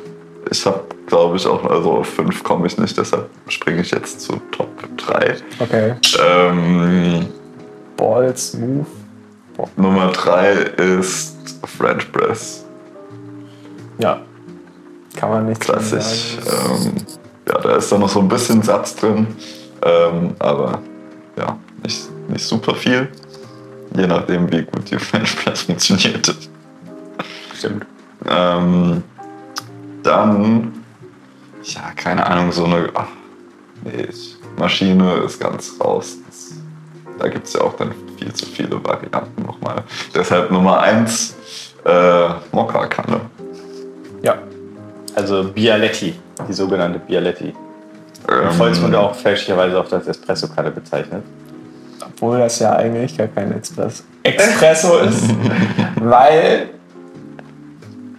ich 0.51 0.67
habe, 0.67 0.81
glaube 1.07 1.37
ich, 1.37 1.47
auch, 1.47 1.65
also 1.65 1.93
auf 1.93 2.09
5 2.09 2.43
komme 2.43 2.67
ich 2.67 2.77
nicht, 2.77 2.99
deshalb 2.99 3.31
springe 3.47 3.81
ich 3.81 3.93
jetzt 3.93 4.21
zu 4.21 4.41
Top 4.51 4.69
3. 4.97 5.37
Okay. 5.61 5.95
Ähm, 6.21 7.27
Ball, 7.97 8.37
smooth. 8.37 8.87
Nummer 9.77 10.09
3 10.09 10.53
ist 10.53 11.37
French 11.65 12.11
Press. 12.13 12.65
Ja. 13.99 14.21
Kann 15.17 15.31
man 15.31 15.47
nicht 15.47 15.61
Klassisch. 15.61 16.37
Ähm, 16.47 16.93
ja, 17.49 17.59
da 17.61 17.77
ist 17.77 17.91
dann 17.91 18.01
noch 18.01 18.09
so 18.09 18.21
ein 18.21 18.29
bisschen 18.29 18.63
Satz 18.63 18.95
drin, 18.97 19.27
ähm, 19.83 20.35
aber 20.39 20.81
ja, 21.37 21.57
nicht, 21.83 22.09
nicht 22.29 22.45
super 22.45 22.75
viel. 22.75 23.09
Je 23.95 24.07
nachdem, 24.07 24.51
wie 24.51 24.63
gut 24.63 24.91
die 24.91 24.99
French 24.99 25.37
Press 25.37 25.63
funktioniert. 25.63 26.35
Stimmt. 27.57 27.87
Ähm, 28.29 29.03
dann, 30.03 30.73
ja, 31.65 31.93
keine 31.97 32.27
Ahnung, 32.27 32.53
so 32.53 32.65
eine 32.65 32.89
ach, 32.95 33.07
nee, 33.85 34.09
Maschine 34.57 35.15
ist 35.19 35.41
ganz 35.41 35.75
raus. 35.81 36.17
Das, 36.27 36.53
da 37.19 37.29
gibt 37.29 37.47
es 37.47 37.55
ja 37.55 37.63
auch 37.63 37.75
dann 37.77 37.93
viel 38.19 38.33
zu 38.33 38.47
viele 38.47 38.83
Varianten 38.85 39.43
nochmal. 39.43 39.83
Deshalb 40.15 40.51
Nummer 40.51 40.81
1, 40.81 41.37
äh, 41.85 42.29
Mokka-Kanne. 42.53 43.21
Ja. 44.23 44.39
Also 45.15 45.45
Bialetti, 45.45 46.15
die 46.49 46.53
sogenannte 46.53 46.99
Bialetti. 47.01 47.55
Ähm, 48.29 48.49
Im 48.49 48.53
Volksmund 48.53 48.95
auch 48.95 49.15
fälschlicherweise 49.15 49.81
auch 49.81 49.91
als 49.91 50.07
Espresso-Kanne 50.07 50.71
bezeichnet. 50.71 51.25
Obwohl 52.21 52.39
das 52.39 52.59
ja 52.59 52.75
eigentlich 52.75 53.17
gar 53.17 53.29
kein 53.29 53.53
Express 53.53 54.03
Espresso 54.25 54.99
ist, 54.99 55.23
weil 56.01 56.71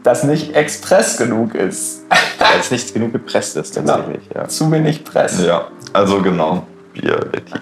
das 0.04 0.24
nicht 0.24 0.56
express 0.56 1.18
genug 1.18 1.54
ist. 1.54 2.06
Weil 2.40 2.60
es 2.60 2.72
nicht 2.72 2.94
genug 2.94 3.12
gepresst 3.12 3.58
ist 3.58 3.76
tatsächlich. 3.76 4.22
Ja. 4.34 4.48
Zu 4.48 4.72
wenig 4.72 5.04
Press. 5.04 5.44
Ja, 5.46 5.68
also 5.92 6.22
genau, 6.22 6.66
Bialetti. 6.94 7.54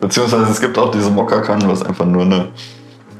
Beziehungsweise 0.00 0.50
es 0.50 0.60
gibt 0.60 0.76
auch 0.78 0.90
diese 0.90 1.10
Mokka-Kannen, 1.10 1.68
was 1.68 1.84
einfach 1.84 2.04
nur 2.04 2.22
eine 2.22 2.48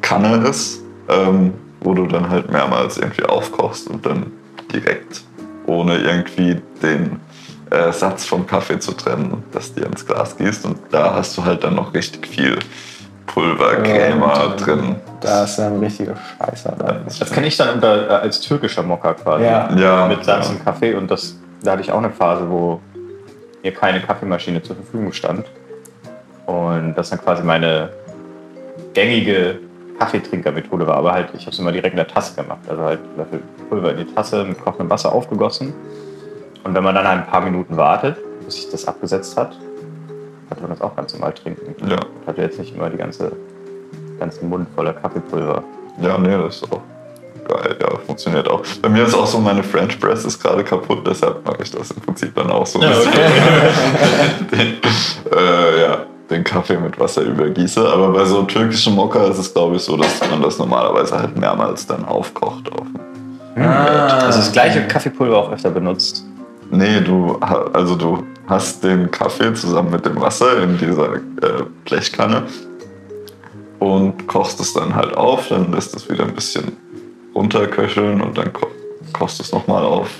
Kanne 0.00 0.48
ist, 0.48 0.80
ähm, 1.08 1.54
wo 1.80 1.94
du 1.94 2.06
dann 2.06 2.28
halt 2.28 2.50
mehrmals 2.50 2.98
irgendwie 2.98 3.24
aufkochst 3.24 3.88
und 3.88 4.04
dann 4.04 4.32
direkt, 4.72 5.22
ohne 5.66 5.98
irgendwie 5.98 6.60
den 6.82 7.20
äh, 7.70 7.92
Satz 7.92 8.24
vom 8.24 8.46
Kaffee 8.46 8.78
zu 8.78 8.92
trennen, 8.92 9.42
das 9.52 9.74
dir 9.74 9.86
ins 9.86 10.06
Glas 10.06 10.36
gießt. 10.36 10.64
Und 10.66 10.78
da 10.90 11.14
hast 11.14 11.36
du 11.36 11.44
halt 11.44 11.64
dann 11.64 11.74
noch 11.74 11.92
richtig 11.94 12.26
viel 12.26 12.58
Pulver, 13.26 13.76
Crema 13.82 14.44
und, 14.44 14.60
äh, 14.60 14.64
drin. 14.64 14.96
Da 15.20 15.44
ist 15.44 15.58
ja 15.58 15.66
ein 15.66 15.78
richtiger 15.78 16.14
Scheißer 16.16 16.74
da. 16.78 17.00
Das 17.18 17.30
kenne 17.30 17.48
ich 17.48 17.56
dann 17.56 17.74
unter, 17.74 18.08
äh, 18.08 18.12
als 18.14 18.40
türkischer 18.40 18.82
Mokka 18.82 19.14
quasi. 19.14 19.44
Ja. 19.44 19.74
Ja, 19.76 20.06
Mit 20.08 20.24
Satz 20.24 20.46
ja. 20.46 20.52
und 20.52 20.64
Kaffee. 20.64 20.94
Und 20.94 21.10
das, 21.10 21.36
da 21.62 21.72
hatte 21.72 21.82
ich 21.82 21.90
auch 21.90 21.98
eine 21.98 22.10
Phase, 22.10 22.48
wo 22.48 22.80
mir 23.62 23.74
keine 23.74 24.00
Kaffeemaschine 24.00 24.62
zur 24.62 24.76
Verfügung 24.76 25.12
stand. 25.12 25.44
Und 26.46 26.94
das 26.94 27.10
dann 27.10 27.20
quasi 27.20 27.42
meine 27.42 27.90
gängige 28.94 29.58
Kaffeetrinkermethode 29.98 30.86
war. 30.86 30.96
Aber 30.96 31.12
halt, 31.12 31.30
ich 31.34 31.42
habe 31.42 31.50
es 31.50 31.58
immer 31.58 31.72
direkt 31.72 31.94
in 31.94 31.96
der 31.96 32.06
Tasse 32.06 32.40
gemacht. 32.40 32.60
Also 32.68 32.82
halt 32.82 33.00
Löffel 33.16 33.42
Pulver 33.68 33.90
in 33.90 33.98
die 33.98 34.14
Tasse 34.14 34.44
mit 34.44 34.62
kochendem 34.62 34.88
Wasser 34.90 35.12
aufgegossen. 35.12 35.74
Und 36.66 36.74
wenn 36.74 36.82
man 36.82 36.96
dann 36.96 37.06
ein 37.06 37.24
paar 37.24 37.40
Minuten 37.42 37.76
wartet, 37.76 38.16
bis 38.44 38.56
sich 38.56 38.70
das 38.70 38.88
abgesetzt 38.88 39.36
hat, 39.36 39.56
konnte 40.48 40.62
man 40.62 40.70
das 40.72 40.80
auch 40.80 40.96
ganz 40.96 41.12
normal 41.12 41.32
trinken. 41.32 41.76
Ja. 41.88 41.96
Ich 42.22 42.26
hatte 42.26 42.42
jetzt 42.42 42.58
nicht 42.58 42.74
immer 42.74 42.90
die 42.90 42.96
ganze, 42.96 43.30
ganzen 44.18 44.48
Mund 44.48 44.66
voller 44.74 44.92
Kaffeepulver. 44.92 45.62
Ja, 46.02 46.18
nee, 46.18 46.36
das 46.36 46.56
ist 46.56 46.72
auch 46.72 46.80
geil. 47.46 47.76
Ja, 47.80 47.96
funktioniert 48.04 48.50
auch. 48.50 48.62
Bei 48.82 48.88
mir 48.88 49.04
ist 49.04 49.14
auch 49.14 49.28
so, 49.28 49.38
meine 49.38 49.62
French 49.62 50.00
Press 50.00 50.24
ist 50.24 50.42
gerade 50.42 50.64
kaputt, 50.64 51.06
deshalb 51.06 51.46
mache 51.46 51.62
ich 51.62 51.70
das 51.70 51.92
im 51.92 52.00
Prinzip 52.00 52.34
dann 52.34 52.50
auch 52.50 52.66
so. 52.66 52.80
ein 52.80 52.88
bisschen. 52.88 53.12
den, 54.50 55.38
äh, 55.38 55.82
ja, 55.82 55.98
den 56.28 56.42
Kaffee 56.42 56.78
mit 56.78 56.98
Wasser 56.98 57.22
übergieße. 57.22 57.88
Aber 57.88 58.08
bei 58.08 58.24
so 58.24 58.42
türkischem 58.42 58.96
Mokka 58.96 59.24
ist 59.28 59.38
es, 59.38 59.54
glaube 59.54 59.76
ich, 59.76 59.82
so, 59.82 59.96
dass 59.96 60.20
man 60.28 60.42
das 60.42 60.58
normalerweise 60.58 61.16
halt 61.16 61.38
mehrmals 61.38 61.86
dann 61.86 62.04
aufkocht. 62.04 62.72
Auf. 62.72 62.86
Also 63.54 64.40
das 64.40 64.50
gleiche 64.50 64.84
Kaffeepulver 64.88 65.38
auch 65.38 65.52
öfter 65.52 65.70
benutzt. 65.70 66.24
Nee, 66.76 67.00
du, 67.00 67.36
also 67.72 67.96
du 67.96 68.26
hast 68.46 68.84
den 68.84 69.10
Kaffee 69.10 69.54
zusammen 69.54 69.90
mit 69.90 70.04
dem 70.04 70.20
Wasser 70.20 70.62
in 70.62 70.76
dieser 70.76 71.14
äh, 71.14 71.20
Blechkanne 71.86 72.42
und 73.78 74.26
kochst 74.26 74.60
es 74.60 74.74
dann 74.74 74.94
halt 74.94 75.16
auf, 75.16 75.48
dann 75.48 75.72
lässt 75.72 75.96
es 75.96 76.10
wieder 76.10 76.24
ein 76.24 76.34
bisschen 76.34 76.76
runterköcheln 77.34 78.20
und 78.20 78.36
dann 78.36 78.52
ko 78.52 78.66
kochst 79.14 79.38
du 79.38 79.42
es 79.44 79.52
nochmal 79.52 79.84
auf. 79.84 80.10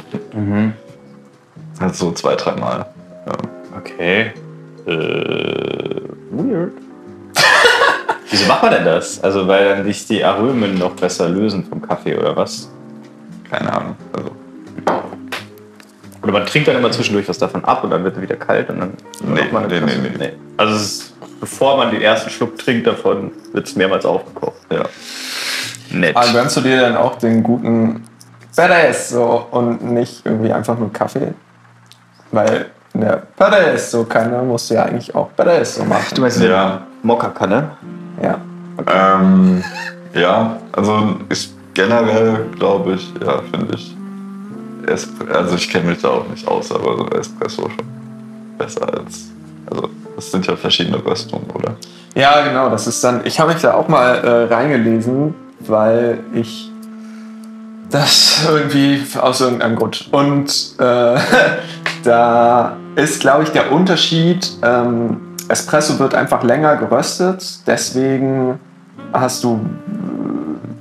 Also 1.79 2.07
so 2.07 2.13
zwei, 2.13 2.37
dreimal. 2.37 2.87
Ja. 3.27 3.33
Okay. 3.79 4.33
Äh, 4.87 6.01
weird. 6.31 6.73
Wieso 8.31 8.47
macht 8.47 8.63
man 8.63 8.73
denn 8.73 8.85
das? 8.87 9.23
Also 9.23 9.47
weil 9.47 9.77
dann 9.77 9.85
sich 9.85 10.07
die 10.07 10.25
Aromen 10.25 10.79
noch 10.79 10.93
besser 10.93 11.29
lösen 11.29 11.65
vom 11.65 11.83
Kaffee 11.83 12.17
oder 12.17 12.35
was? 12.35 12.71
Keine 13.51 13.71
Ahnung. 13.71 13.97
Also, 14.15 14.31
Oder 16.27 16.33
man 16.41 16.47
trinkt 16.47 16.67
dann 16.67 16.75
immer 16.77 16.91
zwischendurch 16.91 17.29
was 17.29 17.39
davon 17.39 17.65
ab 17.65 17.85
und 17.85 17.91
dann 17.91 18.03
wird 18.03 18.17
er 18.17 18.23
wieder 18.23 18.35
kalt 18.35 18.69
und 18.69 18.81
dann 18.81 18.95
Nee, 19.23 19.43
macht 19.43 19.53
man 19.53 19.67
nee, 19.69 19.79
nee, 19.81 20.11
nee. 20.19 20.33
Also 20.57 20.75
es 20.75 20.83
ist, 20.83 21.15
bevor 21.41 21.77
man 21.77 21.93
den 21.93 22.03
ersten 22.03 22.31
Schluck 22.31 22.59
trinkt 22.59 22.85
davon, 22.89 23.31
wird 23.53 23.69
es 23.69 23.77
mehrmals 23.77 24.05
aufgekocht. 24.05 24.57
ja. 24.73 24.83
Nett. 25.91 26.17
Aber 26.17 26.33
gönnst 26.33 26.57
du 26.57 26.63
dir 26.63 26.81
dann 26.81 26.97
auch 26.97 27.15
den 27.17 27.45
guten 27.45 28.03
Badass 28.57 29.11
so 29.11 29.47
und 29.53 29.85
nicht 29.85 30.27
irgendwie 30.27 30.53
einfach 30.53 30.77
nur 30.77 30.93
Kaffee? 30.93 31.33
Weil 32.33 32.67
in 32.93 33.03
der 33.03 33.23
Badass 33.37 33.93
so 33.93 34.03
Kanne 34.03 34.43
musst 34.43 34.69
du 34.69 34.75
ja 34.75 34.83
eigentlich 34.83 35.15
auch 35.15 35.29
Badass 35.37 35.77
so 35.77 35.85
machen. 35.85 36.07
Du 36.13 36.23
meinst 36.23 36.41
Ja. 36.43 36.83
Mokka-Kanne? 37.05 37.71
Ja. 38.21 38.41
Ähm, 38.93 39.63
ja, 40.13 40.57
also 40.73 41.17
ist 41.29 41.55
generell, 41.75 42.47
glaube 42.59 42.95
ich, 42.95 43.13
ja, 43.25 43.41
finde 43.53 43.77
ich. 43.77 43.96
Espr 44.87 45.35
also 45.35 45.57
ich 45.57 45.69
kenne 45.69 45.91
mich 45.91 46.03
da 46.03 46.09
auch 46.09 46.29
nicht 46.29 46.47
aus, 46.47 46.73
aber 46.73 46.97
so 46.97 47.09
Espresso 47.11 47.63
schon 47.63 47.87
besser 48.59 48.83
als. 48.83 49.27
Also 49.71 49.91
das 50.15 50.31
sind 50.31 50.47
ja 50.47 50.57
verschiedene 50.57 51.05
Röstungen, 51.05 51.51
oder? 51.53 51.77
Ja, 52.15 52.47
genau, 52.47 52.71
das 52.71 52.87
ist 52.87 53.03
dann. 53.05 53.21
Ich 53.25 53.39
habe 53.39 53.53
mich 53.53 53.63
da 53.63 53.75
auch 53.75 53.89
mal 53.89 54.15
äh, 54.17 54.55
reingelesen, 54.55 55.35
weil 55.61 56.21
ich 56.33 56.71
das 57.91 58.47
irgendwie 58.49 59.03
aus 59.21 59.41
irgendeinem 59.41 59.77
Grund. 59.77 60.09
Und 60.13 60.75
äh, 60.79 61.19
da 62.05 62.77
ist, 62.95 63.21
glaube 63.21 63.45
ich, 63.45 63.51
der 63.51 63.73
Unterschied. 63.73 64.51
Ähm, 64.63 65.21
Espresso 65.49 65.99
wird 65.99 66.15
einfach 66.15 66.43
länger 66.43 66.77
geröstet, 66.77 67.61
deswegen 67.67 68.59
hast 69.13 69.45
du 69.45 69.61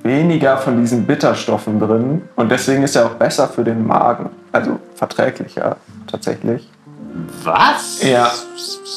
weniger 0.06 0.58
von 0.58 0.80
diesen 0.80 1.06
Bitterstoffen 1.06 1.80
drin 1.80 2.22
und 2.36 2.50
deswegen 2.50 2.84
ist 2.84 2.96
er 2.96 3.08
auch 3.08 3.16
besser 3.16 3.48
für 3.48 3.64
den 3.64 3.86
Magen, 3.86 4.30
also 4.52 4.80
verträglicher 4.94 5.78
tatsächlich. 6.08 6.70
Was? 7.44 8.04
Ja. 8.04 8.32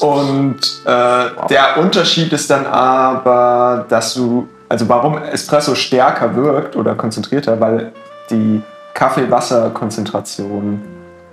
Und 0.01 0.61
äh, 0.85 1.47
der 1.49 1.79
Unterschied 1.79 2.33
ist 2.33 2.51
dann 2.51 2.67
aber, 2.67 3.87
dass 3.89 4.15
du, 4.15 4.49
also 4.69 4.89
warum 4.89 5.19
Espresso 5.19 5.75
stärker 5.75 6.35
wirkt 6.37 6.77
oder 6.77 6.95
konzentrierter, 6.95 7.59
weil 7.59 7.93
die 8.31 8.61
Kaffee-Wasser-Konzentration 8.95 10.83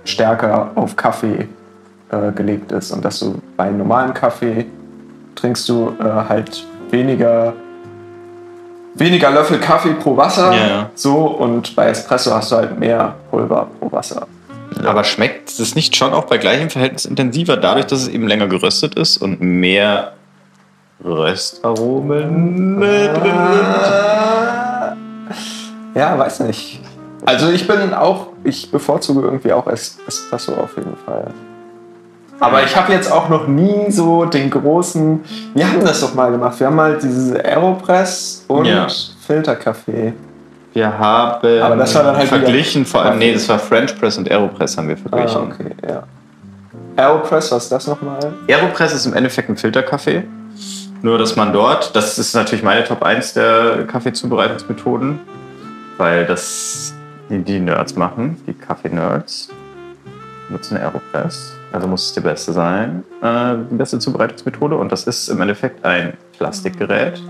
stärker 0.04 0.70
auf 0.74 0.96
Kaffee 0.96 1.48
äh, 2.10 2.32
gelegt 2.32 2.72
ist 2.72 2.92
und 2.92 3.04
dass 3.04 3.18
du 3.18 3.42
bei 3.56 3.68
normalem 3.70 4.14
Kaffee 4.14 4.66
trinkst 5.34 5.68
du 5.68 5.92
äh, 5.98 6.04
halt 6.04 6.64
weniger 6.90 7.52
weniger 8.98 9.30
Löffel 9.30 9.58
Kaffee 9.60 9.94
pro 9.94 10.16
Wasser 10.16 10.52
Ja, 10.52 10.66
ja. 10.68 10.90
so 10.94 11.16
und 11.26 11.74
bei 11.76 11.86
Espresso 11.88 12.32
hast 12.34 12.50
du 12.52 12.56
halt 12.56 12.78
mehr 12.78 13.14
Pulver 13.30 13.68
pro 13.80 13.90
Wasser. 13.92 14.26
Aber 14.84 15.04
schmeckt 15.04 15.48
es 15.58 15.74
nicht 15.74 15.96
schon 15.96 16.12
auch 16.12 16.24
bei 16.24 16.36
gleichem 16.38 16.68
Verhältnis 16.70 17.04
intensiver, 17.06 17.56
dadurch, 17.56 17.86
dass 17.86 18.00
es 18.02 18.08
eben 18.08 18.26
länger 18.28 18.46
geröstet 18.46 18.94
ist 18.94 19.16
und 19.18 19.40
mehr 19.40 20.12
Röstaromen 21.04 22.80
drin 22.80 23.22
sind? 23.22 23.66
Ja, 25.94 26.18
weiß 26.18 26.40
nicht. 26.40 26.80
Also 27.24 27.50
ich 27.50 27.66
bin 27.66 27.94
auch, 27.94 28.28
ich 28.44 28.70
bevorzuge 28.70 29.22
irgendwie 29.22 29.52
auch 29.52 29.66
Es- 29.66 29.98
Espresso 30.06 30.52
auf 30.54 30.76
jeden 30.76 30.96
Fall. 31.04 31.26
Aber 32.40 32.62
ich 32.62 32.76
habe 32.76 32.92
jetzt 32.92 33.10
auch 33.10 33.28
noch 33.28 33.46
nie 33.46 33.90
so 33.90 34.24
den 34.26 34.50
großen. 34.50 35.24
Wir 35.54 35.66
haben 35.72 35.80
das 35.84 36.00
doch 36.00 36.14
mal 36.14 36.30
gemacht. 36.30 36.58
Wir 36.60 36.66
haben 36.66 36.76
mal 36.76 36.98
diese 37.02 37.42
Aeropress 37.44 38.44
und 38.48 38.66
Ja. 38.66 38.86
Filterkaffee. 39.26 40.12
Wir 40.74 40.98
haben 40.98 41.62
Aber 41.62 41.76
das 41.76 41.94
war 41.94 42.02
dann 42.02 42.16
halt 42.16 42.28
verglichen, 42.28 42.84
vor 42.84 43.02
allem, 43.02 43.18
nee, 43.18 43.32
das 43.32 43.48
war 43.48 43.58
French 43.58 43.98
Press 43.98 44.18
und 44.18 44.30
Aeropress 44.30 44.76
haben 44.76 44.88
wir 44.88 44.96
Ah, 44.96 45.08
verglichen. 45.26 45.52
okay, 45.52 45.74
ja. 45.88 46.02
Aeropress, 46.96 47.50
was 47.52 47.62
ist 47.64 47.72
das 47.72 47.86
nochmal? 47.86 48.18
Aeropress 48.48 48.92
ist 48.92 49.06
im 49.06 49.14
Endeffekt 49.14 49.48
ein 49.48 49.56
Filterkaffee. 49.56 50.24
Nur, 51.02 51.16
dass 51.18 51.34
man 51.36 51.52
dort, 51.54 51.96
das 51.96 52.18
ist 52.18 52.34
natürlich 52.34 52.62
meine 52.64 52.84
Top 52.84 53.02
1 53.02 53.32
der 53.34 53.84
Kaffeezubereitungsmethoden, 53.86 55.18
weil 55.96 56.26
das 56.26 56.92
die, 57.30 57.38
die 57.38 57.60
Nerds 57.60 57.96
machen, 57.96 58.36
die 58.46 58.52
Kaffee-Nerds, 58.54 59.48
nutzen 60.50 60.76
Aeropress. 60.76 61.55
Also 61.76 61.88
muss 61.88 62.06
es 62.06 62.14
die 62.14 62.20
beste 62.20 62.54
sein, 62.54 63.04
äh, 63.22 63.54
die 63.70 63.74
beste 63.74 63.98
Zubereitungsmethode. 63.98 64.76
Und 64.76 64.90
das 64.90 65.04
ist 65.04 65.28
im 65.28 65.42
Endeffekt 65.42 65.84
ein 65.84 66.14
Plastikgerät, 66.38 67.20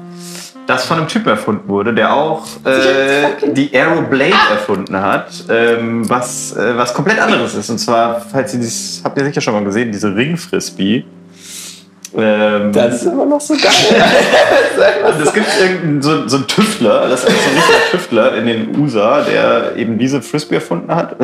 das 0.68 0.84
von 0.84 0.98
einem 0.98 1.08
Typ 1.08 1.26
erfunden 1.26 1.68
wurde, 1.68 1.92
der 1.92 2.14
auch 2.14 2.46
äh, 2.64 3.50
die 3.52 3.76
Aeroblade 3.76 4.36
erfunden 4.52 5.00
hat, 5.00 5.44
ähm, 5.48 6.08
was, 6.08 6.56
äh, 6.56 6.76
was 6.76 6.94
komplett 6.94 7.18
anderes 7.18 7.56
ist. 7.56 7.70
Und 7.70 7.78
zwar, 7.78 8.20
falls 8.20 8.54
ihr 8.54 8.60
das 8.60 9.00
habt 9.02 9.18
ihr 9.18 9.24
sicher 9.24 9.40
schon 9.40 9.54
mal 9.54 9.64
gesehen, 9.64 9.90
diese 9.90 10.14
Ring-Frisbee. 10.14 11.04
Ähm, 12.16 12.72
Das 12.72 13.02
ist 13.02 13.06
immer 13.06 13.26
noch 13.26 13.40
so 13.40 13.54
geil. 13.54 14.00
und 15.12 15.26
es 15.26 15.32
gibt 15.34 15.48
so, 16.04 16.28
so 16.28 16.36
einen 16.36 16.46
Tüftler, 16.46 17.08
das 17.08 17.24
ist 17.24 17.30
so 17.30 17.50
ein 17.50 17.56
richtiger 17.56 17.90
Tüftler 17.90 18.36
in 18.36 18.46
den 18.46 18.78
USA, 18.78 19.22
der 19.22 19.74
eben 19.74 19.98
diese 19.98 20.22
Frisbee 20.22 20.54
erfunden 20.54 20.94
hat. 20.94 21.16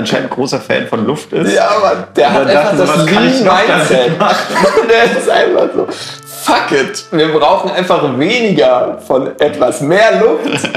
Anscheinend 0.00 0.30
großer 0.30 0.60
Fan 0.60 0.86
von 0.88 1.06
Luft 1.06 1.32
ist. 1.32 1.54
ja, 1.54 1.68
aber 1.68 2.08
der 2.16 2.32
hat 2.32 2.46
einfach 2.46 2.72
so, 2.72 2.84
das 2.84 2.96
damit 2.96 3.10
Lean-Mindset. 3.10 4.10
Der 4.90 5.18
ist 5.18 5.30
einfach 5.30 5.68
so, 5.74 5.86
fuck 6.42 6.72
it. 6.72 7.04
Wir 7.12 7.28
brauchen 7.28 7.70
einfach 7.70 8.18
weniger 8.18 8.98
von 9.06 9.28
etwas 9.38 9.80
mehr 9.80 10.20
Luft, 10.20 10.68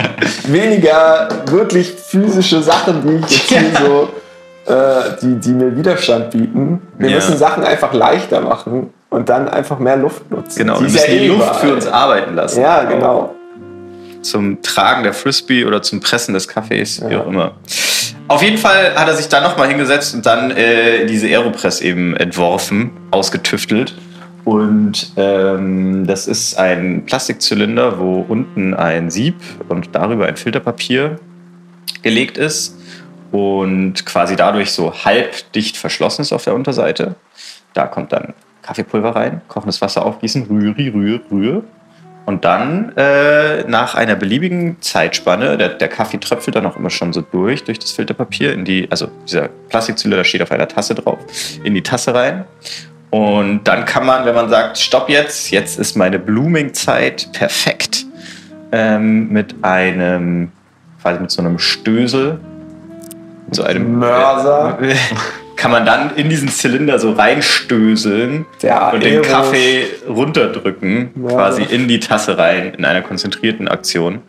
weniger 0.47 1.27
wirklich 1.47 1.91
physische 1.93 2.61
Sachen, 2.61 3.01
die 3.07 3.25
ich 3.25 3.49
jetzt 3.49 3.49
hier 3.49 3.61
so, 3.85 4.71
äh, 4.71 5.17
die, 5.21 5.35
die 5.39 5.51
mir 5.51 5.75
Widerstand 5.75 6.31
bieten. 6.31 6.81
Wir 6.97 7.09
Ja. 7.09 7.15
müssen 7.15 7.37
Sachen 7.37 7.63
einfach 7.63 7.93
leichter 7.93 8.41
machen 8.41 8.93
und 9.09 9.29
dann 9.29 9.47
einfach 9.49 9.79
mehr 9.79 9.97
Luft 9.97 10.29
nutzen. 10.31 10.57
Genau, 10.59 10.75
Die 10.77 10.85
wir 10.85 10.91
müssen 10.91 10.97
ja 11.11 11.17
die 11.17 11.25
eh 11.25 11.27
Luft 11.27 11.55
für 11.57 11.73
uns 11.73 11.87
arbeiten 11.87 12.35
lassen. 12.35 12.61
Ja, 12.61 12.83
genau. 12.83 13.33
Zum 14.23 14.61
Tragen 14.61 15.03
der 15.03 15.13
Frisbee 15.13 15.65
oder 15.65 15.81
zum 15.81 15.99
Pressen 15.99 16.33
des 16.33 16.47
Kaffees, 16.47 17.01
wie 17.07 17.15
auch 17.15 17.27
immer. 17.27 17.55
Auf 18.27 18.41
jeden 18.41 18.57
Fall 18.57 18.95
hat 18.95 19.07
er 19.07 19.15
sich 19.15 19.27
dann 19.27 19.43
nochmal 19.43 19.67
hingesetzt 19.67 20.15
und 20.15 20.25
dann 20.25 20.51
äh, 20.51 21.05
diese 21.05 21.27
Aeropress 21.27 21.81
eben 21.81 22.15
entworfen, 22.15 22.91
ausgetüftelt. 23.11 23.93
Und 24.45 25.11
ähm, 25.15 26.05
das 26.05 26.27
ist 26.27 26.57
ein 26.57 27.05
Plastikzylinder, 27.05 27.99
wo 27.99 28.25
unten 28.27 28.73
ein 28.73 29.09
Sieb 29.09 29.35
und 29.69 29.89
darüber 29.93 30.25
ein 30.25 30.35
Filterpapier 30.35 31.19
gelegt 32.01 32.37
ist 32.37 32.77
und 33.31 34.05
quasi 34.05 34.35
dadurch 34.35 34.71
so 34.71 34.93
halbdicht 35.05 35.77
verschlossen 35.77 36.21
ist 36.21 36.33
auf 36.33 36.43
der 36.43 36.55
Unterseite. 36.55 37.15
Da 37.73 37.87
kommt 37.87 38.11
dann 38.11 38.33
Kaffeepulver 38.61 39.15
rein, 39.15 39.41
kochendes 39.47 39.81
Wasser 39.81 40.05
aufgießen, 40.05 40.43
rühre, 40.43 40.93
rühre, 40.93 41.21
rühre. 41.31 41.63
Und 42.25 42.45
dann 42.45 42.93
äh, 42.95 43.63
nach 43.63 43.95
einer 43.95 44.15
beliebigen 44.15 44.77
Zeitspanne, 44.81 45.57
der, 45.57 45.69
der 45.69 45.89
Kaffee 45.89 46.19
tröpfelt 46.19 46.55
dann 46.55 46.65
auch 46.65 46.77
immer 46.77 46.89
schon 46.89 47.11
so 47.11 47.21
durch, 47.21 47.65
durch 47.65 47.79
das 47.79 47.91
Filterpapier, 47.91 48.53
in 48.53 48.63
die, 48.63 48.87
also 48.89 49.07
dieser 49.27 49.49
Plastikzylinder 49.69 50.23
steht 50.23 50.41
auf 50.41 50.51
einer 50.51 50.67
Tasse 50.67 50.95
drauf, 50.95 51.19
in 51.63 51.73
die 51.73 51.83
Tasse 51.83 52.13
rein. 52.13 52.45
Und 53.09 53.65
dann 53.65 53.85
kann 53.85 54.05
man, 54.05 54.25
wenn 54.25 54.33
man 54.33 54.49
sagt, 54.49 54.77
stopp 54.77 55.09
jetzt, 55.09 55.51
jetzt 55.51 55.77
ist 55.77 55.95
meine 55.95 56.17
Blooming-Zeit 56.17 57.29
perfekt, 57.33 58.05
ähm, 58.71 59.29
mit 59.29 59.55
einem, 59.61 60.51
quasi 61.01 61.19
mit 61.19 61.29
so 61.29 61.41
einem 61.41 61.59
Stößel, 61.59 62.39
mit 63.45 63.55
so 63.55 63.63
einem 63.63 63.99
Mörser. 63.99 64.79
kann 65.55 65.71
man 65.71 65.85
dann 65.85 66.15
in 66.15 66.29
diesen 66.29 66.49
Zylinder 66.49 66.99
so 66.99 67.11
reinstößeln 67.11 68.45
Der 68.61 68.93
und 68.93 69.03
den 69.03 69.21
Kaffee 69.21 69.85
runterdrücken, 70.07 71.11
Ja. 71.23 71.35
quasi 71.35 71.63
in 71.63 71.87
die 71.87 71.99
Tasse 71.99 72.37
rein, 72.37 72.73
in 72.77 72.85
einer 72.85 73.01
konzentrierten 73.01 73.67
Aktion. 73.67 74.21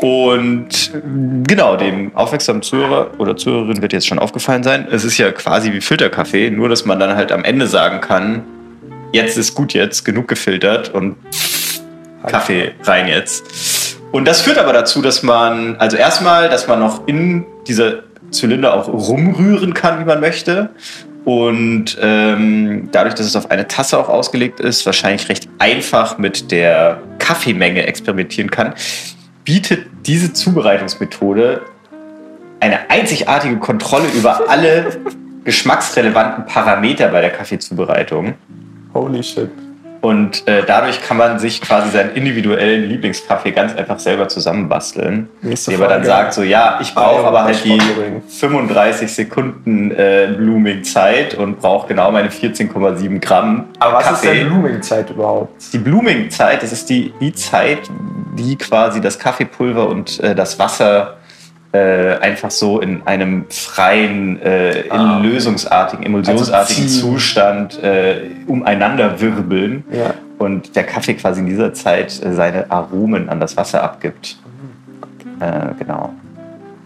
Und 0.00 0.90
genau, 1.46 1.76
dem 1.76 2.14
aufmerksamen 2.14 2.62
Zuhörer 2.62 3.12
oder 3.18 3.36
Zuhörerin 3.36 3.80
wird 3.80 3.92
jetzt 3.92 4.06
schon 4.06 4.18
aufgefallen 4.18 4.62
sein, 4.62 4.86
es 4.90 5.04
ist 5.04 5.16
ja 5.18 5.32
quasi 5.32 5.72
wie 5.72 5.80
Filterkaffee, 5.80 6.50
nur 6.50 6.68
dass 6.68 6.84
man 6.84 7.00
dann 7.00 7.16
halt 7.16 7.32
am 7.32 7.44
Ende 7.44 7.66
sagen 7.66 8.00
kann, 8.00 8.42
jetzt 9.12 9.38
ist 9.38 9.54
gut 9.54 9.72
jetzt, 9.72 10.04
genug 10.04 10.28
gefiltert 10.28 10.92
und 10.92 11.16
Kaffee 12.26 12.72
rein 12.84 13.08
jetzt. 13.08 13.96
Und 14.12 14.26
das 14.26 14.42
führt 14.42 14.58
aber 14.58 14.72
dazu, 14.72 15.00
dass 15.00 15.22
man, 15.22 15.76
also 15.76 15.96
erstmal, 15.96 16.48
dass 16.48 16.68
man 16.68 16.80
noch 16.80 17.06
in 17.06 17.44
dieser 17.66 18.02
Zylinder 18.30 18.74
auch 18.74 18.88
rumrühren 18.88 19.74
kann, 19.74 20.00
wie 20.00 20.04
man 20.04 20.20
möchte. 20.20 20.70
Und 21.24 21.98
ähm, 22.00 22.88
dadurch, 22.92 23.14
dass 23.14 23.26
es 23.26 23.34
auf 23.34 23.50
eine 23.50 23.66
Tasse 23.66 23.98
auch 23.98 24.08
ausgelegt 24.08 24.60
ist, 24.60 24.86
wahrscheinlich 24.86 25.28
recht 25.28 25.48
einfach 25.58 26.18
mit 26.18 26.52
der 26.52 27.00
Kaffeemenge 27.18 27.84
experimentieren 27.84 28.50
kann, 28.50 28.74
bietet 29.44 29.86
diese 30.06 30.32
Zubereitungsmethode 30.32 31.62
eine 32.60 32.90
einzigartige 32.90 33.56
Kontrolle 33.58 34.06
über 34.16 34.48
alle 34.48 35.00
geschmacksrelevanten 35.44 36.46
Parameter 36.46 37.08
bei 37.08 37.20
der 37.20 37.30
Kaffeezubereitung. 37.30 38.34
Holy 38.94 39.22
shit. 39.22 39.50
Und 40.00 40.46
äh, 40.46 40.62
dadurch 40.66 41.02
kann 41.02 41.16
man 41.16 41.38
sich 41.38 41.60
quasi 41.60 41.90
seinen 41.90 42.14
individuellen 42.14 42.88
Lieblingskaffee 42.88 43.52
ganz 43.52 43.74
einfach 43.74 43.98
selber 43.98 44.28
zusammenbasteln. 44.28 45.28
Nächste 45.42 45.72
Indem 45.72 45.80
man 45.80 45.90
dann 45.90 46.04
sagt, 46.04 46.34
so 46.34 46.42
ja, 46.42 46.78
ich 46.80 46.94
brauche 46.94 47.24
Ah, 47.24 47.28
aber 47.28 47.44
halt 47.44 47.64
die 47.64 47.80
Sponsoring. 47.80 48.22
35 48.28 49.12
Sekunden 49.12 49.90
äh, 49.90 50.28
Blooming-Zeit 50.36 51.34
und 51.34 51.60
brauche 51.60 51.88
genau 51.88 52.10
meine 52.12 52.28
14,7 52.28 53.20
Gramm 53.20 53.64
Aber 53.78 53.94
was 53.98 54.04
Kaffee. 54.04 54.26
ist 54.26 54.34
denn 54.40 54.48
Blooming-Zeit 54.48 55.10
überhaupt? 55.10 55.72
Die 55.72 55.78
Blooming-Zeit, 55.78 56.62
das 56.62 56.72
ist 56.72 56.88
die, 56.90 57.12
die 57.20 57.32
Zeit, 57.32 57.78
die 58.36 58.56
quasi 58.56 59.00
das 59.00 59.18
Kaffeepulver 59.18 59.88
und 59.88 60.20
äh, 60.20 60.34
das 60.34 60.58
Wasser 60.58 61.16
äh, 61.72 62.16
einfach 62.18 62.50
so 62.50 62.80
in 62.80 63.02
einem 63.06 63.46
freien, 63.50 64.40
äh, 64.42 64.84
Ah, 64.88 65.18
okay. 65.18 65.28
lösungsartigen, 65.28 66.04
emulsionsartigen 66.06 66.84
Also. 66.84 67.00
Zustand 67.12 67.82
äh, 67.82 68.30
umeinander 68.46 69.20
wirbeln 69.20 69.84
Ja. 69.90 70.14
und 70.38 70.74
der 70.76 70.84
Kaffee 70.84 71.14
quasi 71.14 71.40
in 71.40 71.46
dieser 71.46 71.74
Zeit 71.74 72.22
äh, 72.24 72.32
seine 72.32 72.70
Aromen 72.70 73.28
an 73.28 73.40
das 73.40 73.56
Wasser 73.56 73.82
abgibt. 73.82 74.38
Äh, 75.40 75.74
genau. 75.78 76.12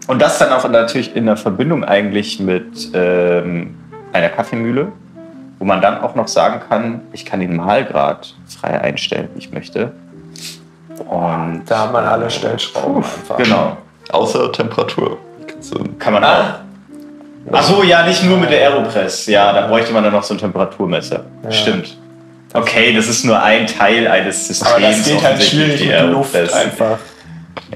Und 0.07 0.21
das 0.21 0.39
dann 0.39 0.51
auch 0.51 0.67
natürlich 0.69 1.15
in 1.15 1.25
der 1.25 1.37
Verbindung 1.37 1.85
eigentlich 1.85 2.39
mit 2.39 2.89
ähm, 2.93 3.75
einer 4.11 4.29
Kaffeemühle, 4.29 4.87
wo 5.59 5.63
man 5.65 5.79
dann 5.79 5.99
auch 6.01 6.15
noch 6.15 6.27
sagen 6.27 6.59
kann, 6.67 7.01
ich 7.13 7.23
kann 7.23 7.39
den 7.39 7.55
Mahlgrad 7.55 8.35
frei 8.47 8.81
einstellen, 8.81 9.29
wie 9.35 9.39
ich 9.39 9.51
möchte. 9.53 9.93
Und 11.07 11.61
Da 11.67 11.83
hat 11.83 11.93
man 11.93 12.03
alle 12.03 12.29
Stellschrauben 12.29 12.97
einfach. 13.03 13.37
genau, 13.37 13.77
Außer 14.11 14.51
Temperatur. 14.51 15.17
Kann 15.99 16.13
man 16.13 16.23
auch. 16.23 16.45
Ach 17.51 17.63
so, 17.63 17.83
ja, 17.83 18.05
nicht 18.05 18.23
nur 18.23 18.37
mit 18.37 18.51
der 18.51 18.59
Aeropress. 18.69 19.25
Ja, 19.27 19.51
da 19.53 19.67
bräuchte 19.67 19.93
man 19.93 20.03
dann 20.03 20.13
noch 20.13 20.23
so 20.23 20.33
ein 20.33 20.37
Temperaturmesser. 20.37 21.25
Stimmt. 21.49 21.97
Okay, 22.53 22.93
das 22.93 23.07
ist 23.07 23.23
nur 23.23 23.41
ein 23.41 23.65
Teil 23.65 24.07
eines 24.07 24.47
Systems. 24.47 24.71
Aber 24.71 24.81
das 24.81 25.05
geht 25.05 25.23
halt 25.23 25.41
schwierig 25.41 25.79
die 25.81 25.87
mit 25.87 26.11
Luft 26.11 26.35
einfach. 26.35 26.99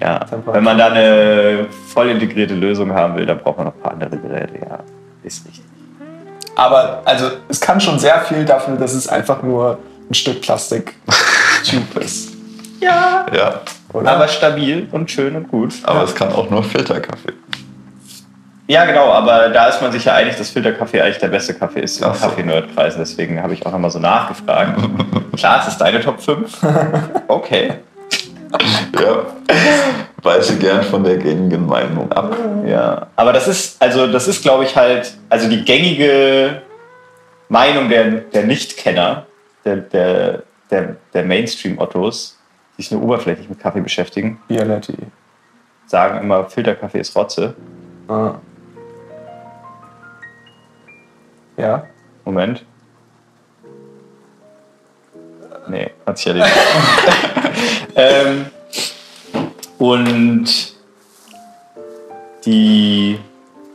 Ja, 0.01 0.19
wenn 0.51 0.63
man 0.63 0.77
da 0.77 0.87
eine 0.87 1.67
voll 1.93 2.09
integrierte 2.09 2.53
Lösung 2.53 2.93
haben 2.93 3.15
will, 3.15 3.25
dann 3.25 3.39
braucht 3.39 3.57
man 3.57 3.67
noch 3.67 3.75
ein 3.75 3.81
paar 3.81 3.93
andere 3.93 4.17
Geräte. 4.17 4.53
Ja, 4.61 4.79
ist 5.23 5.45
richtig. 5.45 5.63
Aber 6.55 7.01
also 7.05 7.31
es 7.47 7.59
kann 7.59 7.79
schon 7.79 7.99
sehr 7.99 8.19
viel 8.21 8.45
dafür, 8.45 8.75
dass 8.75 8.93
es 8.93 9.07
einfach 9.07 9.41
nur 9.41 9.77
ein 10.09 10.13
Stück 10.13 10.41
Plastik-Tube 10.41 11.95
ist. 12.03 12.33
Ja, 12.81 13.25
Ja, 13.33 13.61
Oder? 13.95 14.11
aber 14.11 14.27
stabil 14.27 14.87
und 14.91 15.09
schön 15.09 15.35
und 15.35 15.47
gut. 15.47 15.73
aber 15.83 16.03
es 16.03 16.13
kann 16.15 16.31
auch 16.33 16.49
nur 16.49 16.63
Filterkaffee. 16.63 17.33
Ja, 18.67 18.85
genau, 18.85 19.11
aber 19.11 19.49
da 19.49 19.67
ist 19.67 19.81
man 19.81 19.91
sich 19.91 20.05
ja 20.05 20.15
einig, 20.15 20.37
dass 20.37 20.49
Filterkaffee 20.49 20.99
eigentlich 20.99 21.19
der 21.19 21.27
beste 21.27 21.53
Kaffee 21.53 21.81
ist 21.81 21.97
so. 21.97 22.05
Kaffee-Nerd-Preisen. 22.05 22.99
Deswegen 22.99 23.41
habe 23.41 23.53
ich 23.53 23.63
auch 23.63 23.71
nochmal 23.71 23.91
so 23.91 23.99
nachgefragt. 23.99 24.79
Klar, 25.37 25.59
es 25.61 25.67
ist 25.67 25.77
deine 25.77 26.01
Top 26.01 26.21
5. 26.21 26.57
Okay. 27.27 27.73
Ja. 29.01 29.25
weiche 30.23 30.55
gern 30.55 30.81
von 30.83 31.03
der 31.03 31.17
gängigen 31.17 31.65
Meinung 31.65 32.09
ab. 32.13 32.33
Ja, 32.65 33.07
aber 33.17 33.33
das 33.33 33.49
ist, 33.49 33.81
also 33.81 34.07
das 34.07 34.29
ist, 34.29 34.43
glaube 34.43 34.63
ich, 34.63 34.77
halt, 34.77 35.13
also 35.29 35.49
die 35.49 35.65
gängige 35.65 36.61
Meinung 37.49 37.89
der, 37.89 38.05
der 38.05 38.43
Nichtkenner, 38.43 39.25
der, 39.65 39.75
der, 39.77 40.43
der, 40.71 40.95
der 41.13 41.25
Mainstream-Ottos, 41.25 42.37
sich 42.75 42.91
nur 42.91 43.01
oberflächlich 43.03 43.49
mit 43.49 43.59
Kaffee 43.59 43.81
beschäftigen, 43.81 44.39
Bialetti. 44.47 44.95
sagen 45.87 46.19
immer, 46.19 46.45
Filterkaffee 46.45 46.99
ist 46.99 47.15
Rotze. 47.15 47.55
Ah. 48.07 48.35
Ja. 51.57 51.85
Moment. 52.25 52.65
Nee, 55.67 55.91
hat 56.05 56.17
sich 56.17 56.27
erledigt. 56.27 56.51
ähm, 57.95 58.45
und 59.77 60.75
die, 62.45 63.19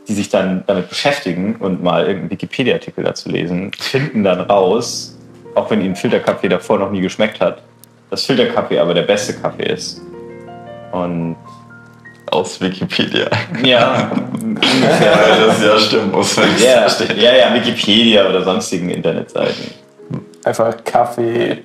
die 0.07 0.13
sich 0.13 0.29
dann 0.29 0.63
damit 0.67 0.89
beschäftigen 0.89 1.55
und 1.57 1.83
mal 1.83 2.01
irgendeinen 2.01 2.31
Wikipedia-Artikel 2.31 3.03
dazu 3.03 3.29
lesen, 3.29 3.71
finden 3.73 4.23
dann 4.23 4.39
raus, 4.39 5.17
auch 5.55 5.69
wenn 5.69 5.81
ihnen 5.81 5.95
Filterkaffee 5.95 6.47
davor 6.47 6.79
noch 6.79 6.91
nie 6.91 7.01
geschmeckt 7.01 7.41
hat, 7.41 7.61
dass 8.11 8.25
Filterkaffee 8.25 8.77
aber 8.77 8.93
der 8.93 9.01
beste 9.03 9.33
Kaffee 9.33 9.71
ist. 9.73 9.99
Und 10.91 11.35
Aus 12.29 12.61
Wikipedia. 12.61 13.27
ja, 13.63 14.11
ungefähr. 14.33 15.17
Weil 15.29 15.47
das 15.47 15.61
ja 15.63 15.79
stimmen 15.79 16.11
muss, 16.11 16.37
wenn 16.37 16.53
ich 16.55 16.61
Ja, 16.63 16.85
es 16.85 16.95
verstehe. 16.95 17.17
ja, 17.23 17.35
ja, 17.35 17.53
Wikipedia 17.53 18.27
oder 18.29 18.43
sonstigen 18.43 18.89
Internetseiten. 18.89 19.71
Einfach 20.45 20.75
Kaffee 20.83 21.63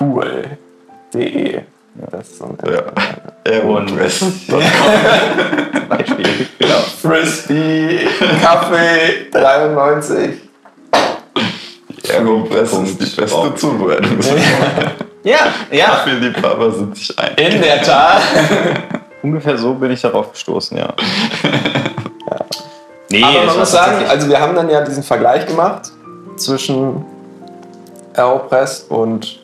cool.de. 0.00 1.60
Das 2.10 2.28
ist 2.28 2.38
so 2.38 2.44
ein 2.46 2.56
Ja. 2.72 3.60
Und-. 3.62 3.96
Beispiel. 5.88 6.46
Genau. 6.58 6.74
Frisbee 7.02 8.06
Kaffee 8.40 9.26
93. 9.32 10.30
Aeropress 12.10 12.72
ist 12.72 13.00
die 13.00 13.20
beste 13.20 13.24
Punkt. 13.24 13.58
Zubereitung. 13.58 14.18
Ja, 15.24 15.54
ja. 15.70 15.84
Kaffeeliebhaber 15.84 16.72
sind 16.72 16.96
sich 16.96 17.16
ein. 17.16 17.36
In 17.36 17.62
der 17.62 17.80
Tat. 17.80 18.22
Ungefähr 19.22 19.56
so 19.56 19.72
bin 19.74 19.92
ich 19.92 20.00
darauf 20.00 20.32
gestoßen, 20.32 20.76
ja. 20.76 20.92
Nee, 23.08 23.22
Aber 23.22 23.44
man 23.44 23.58
muss 23.58 23.70
sagen, 23.70 24.06
also 24.08 24.26
wir 24.28 24.40
haben 24.40 24.56
dann 24.56 24.70
ja 24.70 24.80
diesen 24.80 25.02
Vergleich 25.02 25.46
gemacht 25.46 25.92
zwischen 26.36 27.04
Aeropress 28.14 28.86
und 28.88 29.38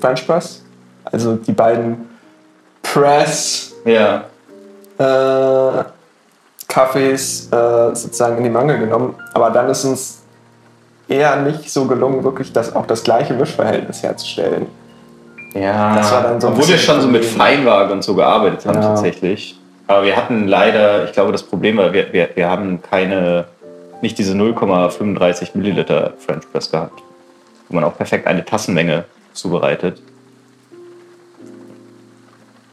French 0.00 0.26
Press. 0.26 0.62
Also 1.04 1.36
die 1.36 1.52
beiden 1.52 2.10
Press 2.82 3.72
ja, 3.86 4.24
äh, 4.98 5.84
Kaffees 6.68 7.48
äh, 7.50 7.94
sozusagen 7.94 8.36
in 8.36 8.44
die 8.44 8.50
Mangel 8.50 8.78
genommen. 8.78 9.14
Aber 9.32 9.48
dann 9.50 9.70
ist 9.70 9.84
uns 9.86 10.19
eher 11.10 11.36
nicht 11.42 11.70
so 11.70 11.84
gelungen, 11.86 12.24
wirklich 12.24 12.52
das, 12.52 12.74
auch 12.74 12.86
das 12.86 13.02
gleiche 13.02 13.34
Mischverhältnis 13.34 14.02
herzustellen. 14.02 14.66
ja. 15.54 15.96
Das 15.96 16.12
war 16.12 16.22
dann 16.22 16.40
so 16.40 16.48
Obwohl 16.48 16.68
wir 16.68 16.78
schon 16.78 17.00
so 17.00 17.08
mit. 17.08 17.24
Feinwaage 17.24 17.92
und 17.92 18.02
so 18.02 18.14
gearbeitet 18.14 18.64
haben, 18.66 18.76
Ja. 18.76 18.88
tatsächlich. 18.88 19.58
Aber 19.86 20.04
wir 20.04 20.16
hatten 20.16 20.46
leider, 20.46 21.04
ich 21.04 21.12
glaube, 21.12 21.32
das 21.32 21.42
Problem 21.42 21.76
war, 21.78 21.92
wir, 21.92 22.12
wir, 22.12 22.28
wir 22.34 22.48
haben 22.48 22.80
keine, 22.80 23.46
nicht 24.02 24.16
diese 24.18 24.34
0,35 24.34 25.48
Milliliter 25.54 26.12
French 26.18 26.44
Press 26.52 26.70
gehabt, 26.70 27.02
wo 27.68 27.74
man 27.74 27.82
auch 27.84 27.96
perfekt 27.96 28.26
eine 28.28 28.44
Tassenmenge 28.44 29.04
zubereitet. 29.32 30.00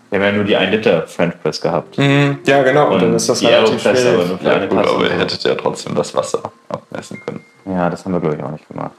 Wir 0.10 0.20
haben 0.20 0.26
ja 0.26 0.32
nur 0.32 0.44
die 0.46 0.56
1 0.56 0.72
Liter 0.72 1.06
French 1.08 1.34
Press 1.42 1.60
gehabt. 1.60 1.98
Ja, 1.98 2.64
genau. 2.64 2.94
Und, 2.94 3.02
dann 3.02 3.14
ist 3.16 3.28
das 3.28 3.40
die 3.40 3.48
relativ 3.48 3.86
Aeropress 3.86 4.06
aber 4.06 4.14
schwierig. 4.14 4.28
nur 4.30 4.38
für 4.38 4.46
Ja, 4.46 4.54
eine 4.54 4.68
gut, 4.68 4.78
aber 4.78 5.04
ihr 5.04 5.10
hättet 5.18 5.44
ja 5.44 5.56
trotzdem 5.56 5.96
das 5.96 6.16
Wasser 6.16 6.40
abmessen 6.70 7.20
können. 7.26 7.44
Ja, 7.70 7.90
das 7.90 8.06
haben 8.06 8.14
wir, 8.14 8.20
glaube 8.20 8.36
ich, 8.36 8.44
auch 8.44 8.52
nicht 8.52 8.68
gemacht. 8.68 8.92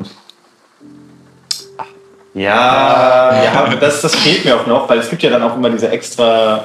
Ja, 2.35 3.43
ja 3.43 3.75
das, 3.81 4.03
das 4.03 4.15
fehlt 4.15 4.45
mir 4.45 4.57
auch 4.57 4.67
noch, 4.67 4.89
weil 4.89 4.99
es 4.99 5.09
gibt 5.11 5.23
ja 5.23 5.31
dann 5.31 5.43
auch 5.43 5.57
immer 5.57 5.71
diese 5.71 5.91
extra, 5.91 6.65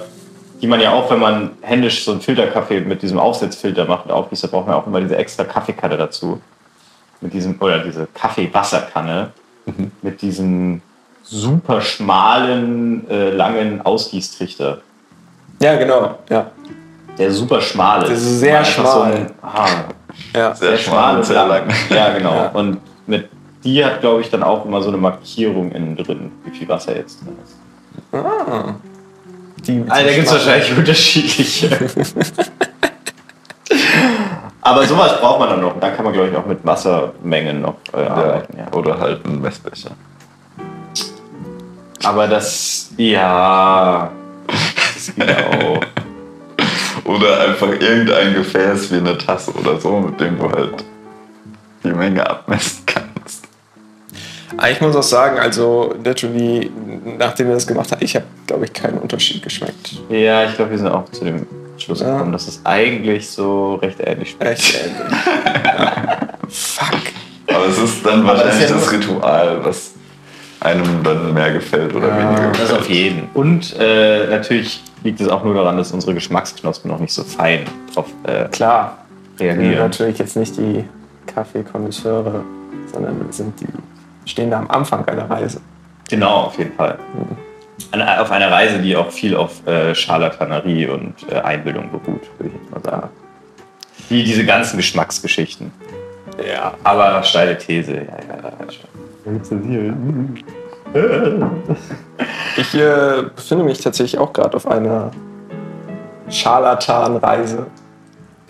die 0.61 0.67
man 0.67 0.79
ja 0.79 0.91
auch, 0.91 1.09
wenn 1.09 1.19
man 1.19 1.51
händisch 1.61 2.03
so 2.03 2.11
einen 2.11 2.21
Filterkaffee 2.21 2.81
mit 2.81 3.01
diesem 3.01 3.17
Aufsetzfilter 3.17 3.85
macht 3.85 4.05
und 4.05 4.11
aufgießt, 4.11 4.43
da 4.43 4.47
braucht 4.47 4.67
man 4.67 4.75
auch 4.75 4.85
immer 4.85 5.01
diese 5.01 5.15
extra 5.15 5.43
Kaffeekanne 5.43 5.97
dazu. 5.97 6.41
Mit 7.21 7.33
diesem, 7.33 7.59
oder 7.61 7.79
diese 7.79 8.07
Kaffeewasserkanne 8.13 9.31
mit 10.01 10.21
diesem 10.21 10.81
super 11.23 11.81
schmalen, 11.81 13.09
äh, 13.09 13.29
langen 13.29 13.81
Ausgießtrichter. 13.81 14.79
Ja, 15.61 15.75
genau. 15.77 16.19
Ja. 16.29 16.51
Der 17.17 17.31
super 17.31 17.61
schmal 17.61 18.03
ist. 18.03 18.11
Das 18.11 18.21
ist 18.21 18.39
sehr 18.39 18.65
schmal. 18.65 19.13
ein, 19.13 19.31
ah, 19.41 19.67
Ja. 20.33 20.53
Sehr 20.55 20.69
sehr 20.69 20.77
schmal 20.77 21.17
und 21.17 21.25
sehr 21.25 21.45
lang. 21.45 21.67
lang. 21.67 21.75
Ja, 21.89 22.13
genau. 22.17 22.33
Ja. 22.35 22.47
Und 22.49 22.79
mit 23.07 23.29
die 23.63 23.83
hat, 23.83 24.01
glaube 24.01 24.21
ich, 24.21 24.29
dann 24.29 24.43
auch 24.43 24.65
immer 24.65 24.81
so 24.81 24.89
eine 24.89 24.97
Markierung 24.97 25.71
innen 25.71 25.95
drin, 25.95 26.31
wie 26.43 26.51
viel 26.51 26.67
Wasser 26.67 26.95
jetzt 26.95 27.21
drin 27.21 27.37
ist. 27.43 27.55
Die, 29.65 29.83
Also, 29.87 30.05
da 30.05 30.13
gibt 30.13 30.27
es 30.27 30.33
wahrscheinlich 30.33 30.77
unterschiedliche. 30.77 31.69
Aber 34.61 34.85
sowas 34.85 35.19
braucht 35.19 35.39
man 35.39 35.49
dann 35.49 35.61
noch. 35.61 35.79
Da 35.79 35.91
kann 35.91 36.03
man, 36.03 36.13
glaube 36.13 36.29
ich, 36.29 36.35
auch 36.35 36.45
mit 36.45 36.65
Wassermengen 36.65 37.61
noch 37.61 37.75
äh, 37.93 38.01
arbeiten. 38.05 38.57
Ja. 38.57 38.77
Oder 38.77 38.99
halt 38.99 39.25
ein 39.25 39.41
Messbecher. 39.41 39.91
Aber 42.03 42.27
das, 42.27 42.91
ja, 42.97 44.11
das 44.47 45.15
geht 45.15 45.29
auch. 45.29 45.79
Oder 47.05 47.41
einfach 47.41 47.67
irgendein 47.69 48.33
Gefäß 48.33 48.91
wie 48.91 48.97
eine 48.97 49.17
Tasse 49.17 49.51
oder 49.51 49.79
so, 49.79 49.99
mit 49.99 50.19
dem 50.19 50.37
du 50.37 50.49
halt 50.49 50.83
die 51.83 51.89
Menge 51.91 52.27
abmessen 52.29 52.83
kannst. 52.85 53.47
Aber 54.55 54.69
Ich 54.71 54.79
muss 54.79 54.95
auch 54.95 55.03
sagen, 55.03 55.37
also 55.39 55.93
literally, 56.03 56.71
nachdem 57.17 57.47
wir 57.47 57.55
das 57.55 57.67
gemacht 57.67 57.91
haben, 57.91 58.01
ich 58.03 58.15
habe, 58.15 58.25
glaube 58.47 58.65
ich, 58.65 58.73
keinen 58.73 58.99
Unterschied 58.99 59.41
geschmeckt. 59.43 59.93
Ja, 60.09 60.45
ich 60.45 60.55
glaube, 60.55 60.71
wir 60.71 60.77
sind 60.77 60.87
auch 60.87 61.09
zu 61.11 61.25
dem 61.25 61.45
Schluss 61.77 61.99
Ja. 62.01 62.13
gekommen, 62.13 62.31
dass 62.31 62.47
es 62.47 62.61
eigentlich 62.63 63.29
so 63.29 63.75
recht 63.75 63.97
ähnlich 63.99 64.31
schmeckt. 64.31 64.51
Echt 64.51 64.75
ähnlich. 64.85 65.25
ja. 65.65 66.19
Fuck. 66.47 67.01
Aber 67.47 67.65
es 67.67 67.77
ist 67.79 68.05
dann 68.05 68.21
Aber 68.27 68.37
das 68.43 68.55
ist 68.55 68.69
wahrscheinlich 68.69 68.69
ja 68.69 68.75
das, 68.75 68.91
Ritual, 68.91 69.65
was 69.65 69.91
einem 70.63 71.03
dann 71.03 71.33
mehr 71.33 71.51
gefällt 71.53 71.93
oder 71.93 72.07
Ja, 72.09 72.17
weniger 72.17 72.47
Das 72.51 72.59
gefällt. 72.61 72.79
auf 72.79 72.89
jeden. 72.89 73.29
Und 73.33 73.75
äh, 73.79 74.27
natürlich 74.27 74.81
liegt 75.03 75.19
es 75.21 75.27
auch 75.29 75.43
nur 75.43 75.53
daran, 75.53 75.77
dass 75.77 75.91
unsere 75.91 76.13
Geschmacksknospen 76.13 76.89
noch 76.89 76.99
nicht 76.99 77.13
so 77.13 77.23
fein 77.23 77.65
drauf 77.93 78.07
äh, 78.23 78.45
Klar, 78.49 78.97
wir 79.37 79.51
sind 79.51 79.59
reagieren. 79.61 79.83
natürlich 79.83 80.17
jetzt 80.19 80.35
nicht 80.37 80.57
die 80.57 80.85
Kaffeekonnoisseure, 81.33 82.43
sondern 82.91 83.19
wir 83.25 83.31
sind 83.33 83.59
die, 83.59 83.67
stehen 84.29 84.51
da 84.51 84.59
am 84.59 84.69
Anfang 84.69 85.05
einer 85.07 85.29
Reise. 85.29 85.61
Genau, 86.09 86.43
auf 86.43 86.57
jeden 86.57 86.73
Fall. 86.75 86.97
Eine, 87.91 88.21
auf 88.21 88.31
einer 88.31 88.51
Reise, 88.51 88.79
die 88.79 88.95
auch 88.95 89.09
viel 89.11 89.35
auf 89.35 89.65
äh, 89.67 89.93
Scharlatanerie 89.95 90.87
und 90.87 91.13
äh, 91.31 91.35
Einbildung 91.39 91.89
beruht, 91.89 92.21
würde 92.37 92.53
ich 92.53 92.61
jetzt 92.61 92.71
mal 92.71 92.81
sagen. 92.83 93.09
Wie 94.09 94.23
diese 94.23 94.45
ganzen 94.45 94.77
Geschmacksgeschichten. 94.77 95.71
Ja. 96.47 96.73
Aber 96.83 97.23
steile 97.23 97.57
These, 97.57 97.93
ja, 97.93 98.01
ja, 98.01 98.07
ja. 98.07 98.51
Ich 102.57 102.75
äh, 102.75 103.23
befinde 103.35 103.63
mich 103.63 103.81
tatsächlich 103.81 104.19
auch 104.19 104.31
gerade 104.33 104.55
auf 104.57 104.67
einer 104.67 105.11
Scharlatan-Reise. 106.29 107.65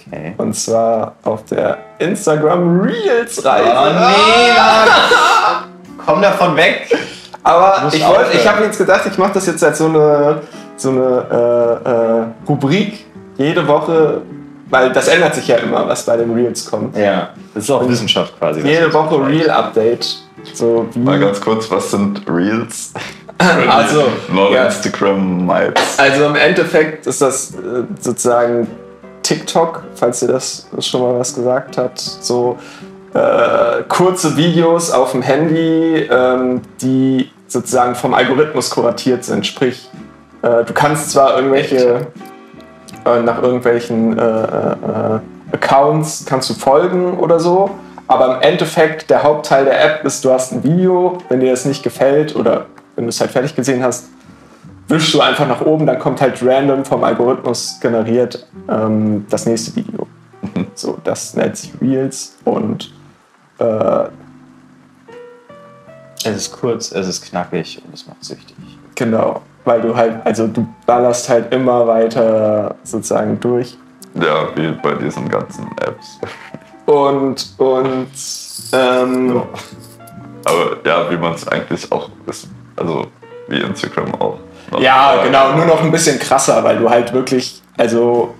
Okay. 0.07 0.33
Und 0.37 0.53
zwar 0.53 1.15
auf 1.23 1.45
der 1.45 1.77
Instagram 1.99 2.81
Reels-Reise. 2.81 3.69
Oh 3.69 3.85
nee, 3.89 4.53
Mann. 4.57 4.89
Komm 6.05 6.21
davon 6.21 6.55
weg. 6.57 6.93
Aber 7.43 7.83
ich, 7.91 8.05
wollt- 8.05 8.33
ich 8.33 8.47
habe 8.47 8.63
jetzt 8.65 8.77
gedacht, 8.77 9.01
ich 9.09 9.17
mache 9.17 9.33
das 9.33 9.45
jetzt 9.47 9.63
als 9.63 9.77
so 9.77 9.85
eine, 9.85 10.41
so 10.75 10.89
eine 10.89 11.79
äh, 11.85 11.89
äh, 11.89 12.25
Rubrik 12.49 13.05
jede 13.37 13.65
Woche, 13.67 14.21
weil 14.69 14.91
das 14.91 15.07
ändert 15.07 15.35
sich 15.35 15.47
ja 15.47 15.57
immer, 15.57 15.87
was 15.87 16.05
bei 16.05 16.17
den 16.17 16.33
Reels 16.33 16.69
kommt. 16.69 16.95
Ja, 16.97 17.29
das 17.53 17.63
ist 17.63 17.71
auch 17.71 17.87
Wissenschaft 17.87 18.37
quasi. 18.37 18.61
Jede 18.61 18.93
Woche 18.93 19.25
Reel-Update. 19.25 20.22
So 20.53 20.87
wie 20.93 20.99
Mal 20.99 21.19
ganz 21.19 21.41
kurz, 21.41 21.69
was 21.71 21.91
sind 21.91 22.23
Reels? 22.27 22.93
Also, 23.37 24.01
ja. 24.01 24.33
Non-Instagram-Mites. 24.33 25.99
Also 25.99 26.25
im 26.25 26.35
Endeffekt 26.35 27.07
ist 27.07 27.21
das 27.21 27.51
äh, 27.51 27.83
sozusagen 27.99 28.67
TikTok, 29.23 29.83
falls 29.95 30.21
ihr 30.21 30.27
das 30.27 30.67
schon 30.79 31.01
mal 31.01 31.19
was 31.19 31.33
gesagt 31.33 31.77
hat. 31.77 31.99
So 31.99 32.57
äh, 33.13 33.83
kurze 33.87 34.37
Videos 34.37 34.91
auf 34.91 35.11
dem 35.11 35.21
Handy, 35.21 36.07
ähm, 36.09 36.61
die 36.81 37.31
sozusagen 37.47 37.95
vom 37.95 38.13
Algorithmus 38.13 38.69
kuratiert 38.69 39.23
sind. 39.23 39.45
Sprich, 39.45 39.89
äh, 40.41 40.63
du 40.63 40.73
kannst 40.73 41.11
zwar 41.11 41.35
irgendwelche 41.35 42.07
äh, 43.05 43.21
nach 43.21 43.41
irgendwelchen 43.41 44.17
äh, 44.17 44.21
äh, 44.21 45.19
Accounts 45.51 46.25
kannst 46.25 46.49
du 46.49 46.53
folgen 46.53 47.17
oder 47.19 47.39
so, 47.39 47.69
aber 48.07 48.35
im 48.35 48.41
Endeffekt 48.41 49.09
der 49.09 49.23
Hauptteil 49.23 49.65
der 49.65 49.83
App 49.83 50.03
ist, 50.05 50.23
du 50.25 50.31
hast 50.31 50.51
ein 50.51 50.63
Video, 50.63 51.17
wenn 51.29 51.39
dir 51.39 51.51
das 51.51 51.65
nicht 51.65 51.83
gefällt 51.83 52.35
oder 52.35 52.65
wenn 52.95 53.05
du 53.05 53.09
es 53.09 53.19
halt 53.19 53.31
fertig 53.31 53.55
gesehen 53.55 53.83
hast, 53.83 54.09
wischst 54.87 55.13
du 55.13 55.21
einfach 55.21 55.47
nach 55.47 55.61
oben, 55.61 55.85
dann 55.85 55.97
kommt 55.99 56.21
halt 56.21 56.43
random 56.45 56.85
vom 56.85 57.03
Algorithmus 57.03 57.79
generiert 57.81 58.45
ähm, 58.69 59.25
das 59.29 59.45
nächste 59.45 59.75
Video. 59.75 60.07
So, 60.75 60.97
das 61.03 61.35
nennt 61.35 61.55
sich 61.55 61.71
Reels 61.79 62.35
und 62.45 62.91
äh, 63.59 64.05
Es 66.25 66.35
ist 66.35 66.51
kurz, 66.51 66.91
es 66.91 67.07
ist 67.07 67.23
knackig 67.29 67.81
und 67.85 67.93
es 67.93 68.07
macht 68.07 68.23
süchtig. 68.23 68.55
genau, 68.95 69.41
weil 69.65 69.81
du 69.81 69.95
halt, 69.95 70.25
also 70.25 70.47
du 70.47 70.67
ballerst 70.85 71.29
halt 71.29 71.53
immer 71.53 71.85
weiter 71.87 72.75
sozusagen 72.83 73.39
durch. 73.39 73.77
Ja, 74.15 74.47
wie 74.55 74.71
bei 74.71 74.93
diesen 74.95 75.29
ganzen 75.29 75.67
Apps. 75.85 76.19
Und, 76.85 77.53
und 77.57 78.07
ähm, 78.73 79.41
Aber 80.45 80.77
ja, 80.85 81.09
wie 81.09 81.17
man 81.17 81.33
es 81.33 81.47
eigentlich 81.47 81.89
auch 81.91 82.09
ist. 82.27 82.47
Also 82.75 83.07
wie 83.47 83.59
Instagram 83.61 84.13
auch. 84.15 84.37
Ja, 84.79 85.11
Aber- 85.13 85.23
genau, 85.23 85.53
nur 85.55 85.65
noch 85.65 85.81
ein 85.81 85.91
bisschen 85.91 86.19
krasser, 86.19 86.63
weil 86.63 86.77
du 86.79 86.89
halt 86.89 87.13
wirklich, 87.13 87.61
also 87.77 88.33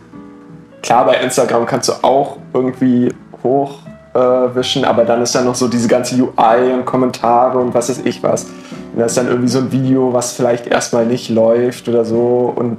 klar, 0.82 1.06
bei 1.06 1.16
Instagram 1.18 1.66
kannst 1.66 1.90
du 1.90 1.94
auch 2.02 2.38
irgendwie 2.54 3.14
hochwischen, 3.44 3.84
äh, 4.14 4.56
wischen, 4.56 4.86
aber 4.86 5.06
dann 5.06 5.22
ist 5.22 5.34
da 5.36 5.42
noch 5.42 5.56
so 5.56 5.68
diese 5.68 5.88
ganze 5.88 6.16
UI 6.16 6.74
und 6.74 6.86
Kommentare 6.86 7.58
und 7.60 7.74
was 7.74 7.90
weiß 7.90 8.02
ich 8.06 8.22
was. 8.24 8.44
Und 8.94 9.00
da 9.00 9.06
ist 9.06 9.18
dann 9.18 9.28
irgendwie 9.28 9.50
so 9.50 9.60
ein 9.60 9.72
Video, 9.72 10.14
was 10.14 10.34
vielleicht 10.34 10.68
erstmal 10.68 11.06
nicht 11.06 11.30
läuft 11.30 11.88
oder 11.90 12.06
so. 12.06 12.54
Und 12.56 12.78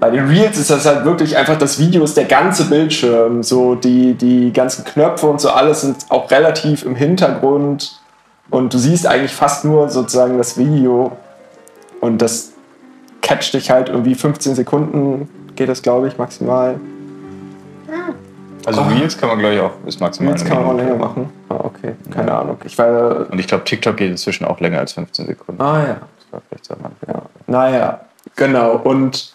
bei 0.00 0.10
den 0.10 0.26
Reels 0.26 0.56
ist 0.56 0.70
das 0.70 0.86
halt 0.86 1.04
wirklich 1.04 1.36
einfach, 1.36 1.58
das 1.58 1.78
Video 1.78 2.02
ist 2.02 2.16
der 2.16 2.24
ganze 2.24 2.64
Bildschirm. 2.64 3.42
So 3.42 3.74
die, 3.74 4.14
die 4.14 4.52
ganzen 4.52 4.84
Knöpfe 4.84 5.26
und 5.26 5.40
so 5.40 5.50
alles 5.50 5.82
sind 5.82 6.06
auch 6.08 6.30
relativ 6.30 6.84
im 6.84 6.96
Hintergrund. 6.96 8.00
Und 8.48 8.72
du 8.72 8.78
siehst 8.78 9.06
eigentlich 9.06 9.34
fast 9.34 9.64
nur 9.64 9.90
sozusagen 9.90 10.38
das 10.38 10.56
Video. 10.56 11.12
Und 12.00 12.22
das 12.22 12.52
catcht 13.20 13.52
dich 13.52 13.70
halt 13.70 13.90
irgendwie 13.90 14.14
15 14.14 14.54
Sekunden, 14.54 15.28
geht 15.54 15.68
das 15.68 15.82
glaube 15.82 16.08
ich 16.08 16.16
maximal. 16.16 16.80
Also 18.66 18.82
Oh. 18.82 18.84
Reels 18.84 19.16
kann 19.16 19.28
man, 19.28 19.38
glaube 19.38 19.54
ich, 19.54 19.60
auch 19.60 19.72
bis 19.84 20.00
maximal. 20.00 20.34
Eine 20.34 20.44
kann 20.44 20.58
man 20.58 20.66
auch 20.66 20.76
länger 20.76 20.96
machen. 20.96 21.30
Ah, 21.48 21.56
okay, 21.62 21.94
keine 22.10 22.32
Ahnung. 22.32 22.58
Ich 22.64 22.76
war. 22.76 23.30
Und 23.30 23.38
ich 23.38 23.46
glaube, 23.46 23.64
TikTok 23.64 23.96
geht 23.96 24.10
inzwischen 24.10 24.44
auch 24.44 24.60
länger 24.60 24.78
als 24.78 24.92
15 24.92 25.26
Sekunden. 25.26 25.60
Ah 25.60 25.78
ja. 25.78 25.96
Das 26.18 26.32
war 26.32 26.42
vielleicht 26.48 26.64
so 26.66 26.74
ja. 27.08 27.22
Naja, 27.46 28.00
genau. 28.36 28.76
Und 28.76 29.34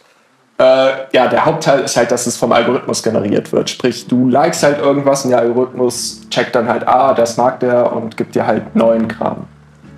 äh, 0.57 0.89
ja, 1.11 1.27
der 1.27 1.45
Hauptteil 1.45 1.81
ist 1.81 1.97
halt, 1.97 2.11
dass 2.11 2.27
es 2.27 2.37
vom 2.37 2.51
Algorithmus 2.51 3.03
generiert 3.03 3.51
wird. 3.51 3.69
Sprich, 3.69 4.07
du 4.07 4.29
likest 4.29 4.63
halt 4.63 4.79
irgendwas 4.79 5.25
und 5.25 5.31
der 5.31 5.39
Algorithmus 5.39 6.21
checkt 6.29 6.55
dann 6.55 6.69
halt, 6.69 6.87
ah, 6.87 7.13
das 7.13 7.35
mag 7.37 7.59
der 7.59 7.91
und 7.91 8.15
gibt 8.15 8.35
dir 8.35 8.47
halt 8.47 8.75
neuen 8.75 9.07
Kram. 9.07 9.47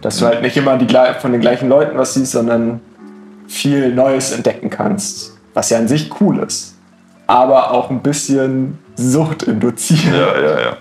Dass 0.02 0.18
du 0.18 0.26
halt 0.26 0.42
nicht 0.42 0.58
immer 0.58 0.78
die, 0.78 0.88
von 1.20 1.32
den 1.32 1.42
gleichen 1.42 1.70
Leuten 1.70 1.98
was 1.98 2.16
siehst, 2.16 2.32
sondern 2.32 2.82
viel 3.48 3.94
Neues 3.94 4.32
entdecken 4.32 4.70
kannst. 4.70 5.38
Was 5.54 5.70
ja 5.70 5.78
an 5.78 5.88
sich 5.88 6.10
cool 6.22 6.40
ist. 6.40 6.76
Aber 7.28 7.72
auch 7.72 7.90
ein 7.90 8.02
bisschen 8.02 8.80
Sucht 8.96 9.44
induziert. 9.44 10.14
Ja, 10.14 10.40
ja, 10.40 10.60
ja. 10.60 10.78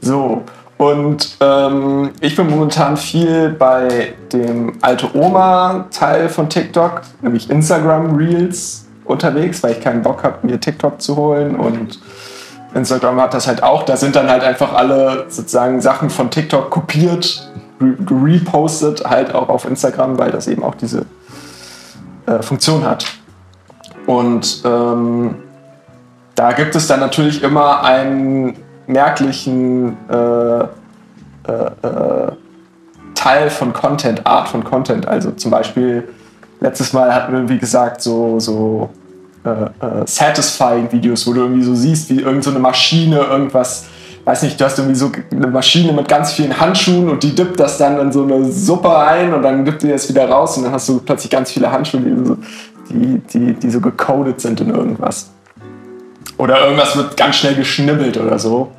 So, 0.00 0.42
und 0.82 1.36
ähm, 1.40 2.10
ich 2.20 2.34
bin 2.34 2.50
momentan 2.50 2.96
viel 2.96 3.50
bei 3.50 4.14
dem 4.32 4.78
alte 4.80 5.16
Oma-Teil 5.16 6.28
von 6.28 6.48
TikTok, 6.48 7.02
nämlich 7.20 7.48
Instagram 7.48 8.16
Reels 8.16 8.81
unterwegs, 9.04 9.62
weil 9.62 9.72
ich 9.72 9.80
keinen 9.80 10.02
Bock 10.02 10.22
habe, 10.22 10.46
mir 10.46 10.60
TikTok 10.60 11.00
zu 11.00 11.16
holen 11.16 11.56
und 11.56 11.98
Instagram 12.74 13.20
hat 13.20 13.34
das 13.34 13.46
halt 13.46 13.62
auch. 13.62 13.82
Da 13.82 13.96
sind 13.96 14.16
dann 14.16 14.30
halt 14.30 14.42
einfach 14.42 14.72
alle 14.72 15.26
sozusagen 15.28 15.80
Sachen 15.80 16.08
von 16.08 16.30
TikTok 16.30 16.70
kopiert, 16.70 17.50
re- 17.80 17.96
repostet, 18.10 19.04
halt 19.04 19.34
auch 19.34 19.48
auf 19.48 19.64
Instagram, 19.66 20.18
weil 20.18 20.30
das 20.30 20.48
eben 20.48 20.62
auch 20.62 20.74
diese 20.74 21.04
äh, 22.26 22.40
Funktion 22.42 22.84
hat. 22.84 23.04
Und 24.06 24.62
ähm, 24.64 25.36
da 26.34 26.52
gibt 26.52 26.74
es 26.74 26.86
dann 26.86 27.00
natürlich 27.00 27.42
immer 27.42 27.84
einen 27.84 28.56
merklichen 28.86 29.96
äh, 30.08 30.60
äh, 30.60 30.66
äh, 31.46 32.32
Teil 33.14 33.50
von 33.50 33.72
Content, 33.72 34.26
Art 34.26 34.48
von 34.48 34.64
Content. 34.64 35.06
Also 35.06 35.30
zum 35.32 35.50
Beispiel, 35.50 36.08
letztes 36.62 36.92
Mal 36.92 37.14
hatten 37.14 37.32
wir, 37.32 37.48
wie 37.48 37.58
gesagt, 37.58 38.00
so, 38.00 38.38
so 38.38 38.88
äh, 39.44 39.48
äh, 39.50 40.06
satisfying 40.06 40.90
Videos, 40.90 41.26
wo 41.26 41.32
du 41.32 41.40
irgendwie 41.40 41.64
so 41.64 41.74
siehst, 41.74 42.08
wie 42.10 42.16
irgendeine 42.16 42.42
so 42.42 42.50
eine 42.50 42.60
Maschine 42.60 43.18
irgendwas, 43.18 43.86
weiß 44.24 44.44
nicht, 44.44 44.60
du 44.60 44.64
hast 44.64 44.78
irgendwie 44.78 44.96
so 44.96 45.10
eine 45.32 45.48
Maschine 45.48 45.92
mit 45.92 46.08
ganz 46.08 46.32
vielen 46.32 46.58
Handschuhen 46.58 47.08
und 47.08 47.22
die 47.22 47.34
dippt 47.34 47.58
das 47.58 47.78
dann 47.78 47.98
in 47.98 48.12
so 48.12 48.22
eine 48.22 48.44
Suppe 48.50 48.96
ein 48.96 49.34
und 49.34 49.42
dann 49.42 49.64
dippt 49.64 49.82
die 49.82 49.88
das 49.88 50.08
wieder 50.08 50.28
raus 50.28 50.56
und 50.56 50.64
dann 50.64 50.72
hast 50.72 50.88
du 50.88 51.00
plötzlich 51.00 51.30
ganz 51.30 51.50
viele 51.50 51.70
Handschuhe, 51.70 52.00
die 52.00 52.24
so, 52.24 52.36
die, 52.90 53.18
die, 53.32 53.52
die 53.54 53.70
so 53.70 53.80
gecodet 53.80 54.40
sind 54.40 54.60
in 54.60 54.70
irgendwas. 54.70 55.30
Oder 56.38 56.64
irgendwas 56.64 56.96
wird 56.96 57.16
ganz 57.16 57.36
schnell 57.36 57.54
geschnibbelt 57.54 58.16
oder 58.16 58.38
so. 58.38 58.70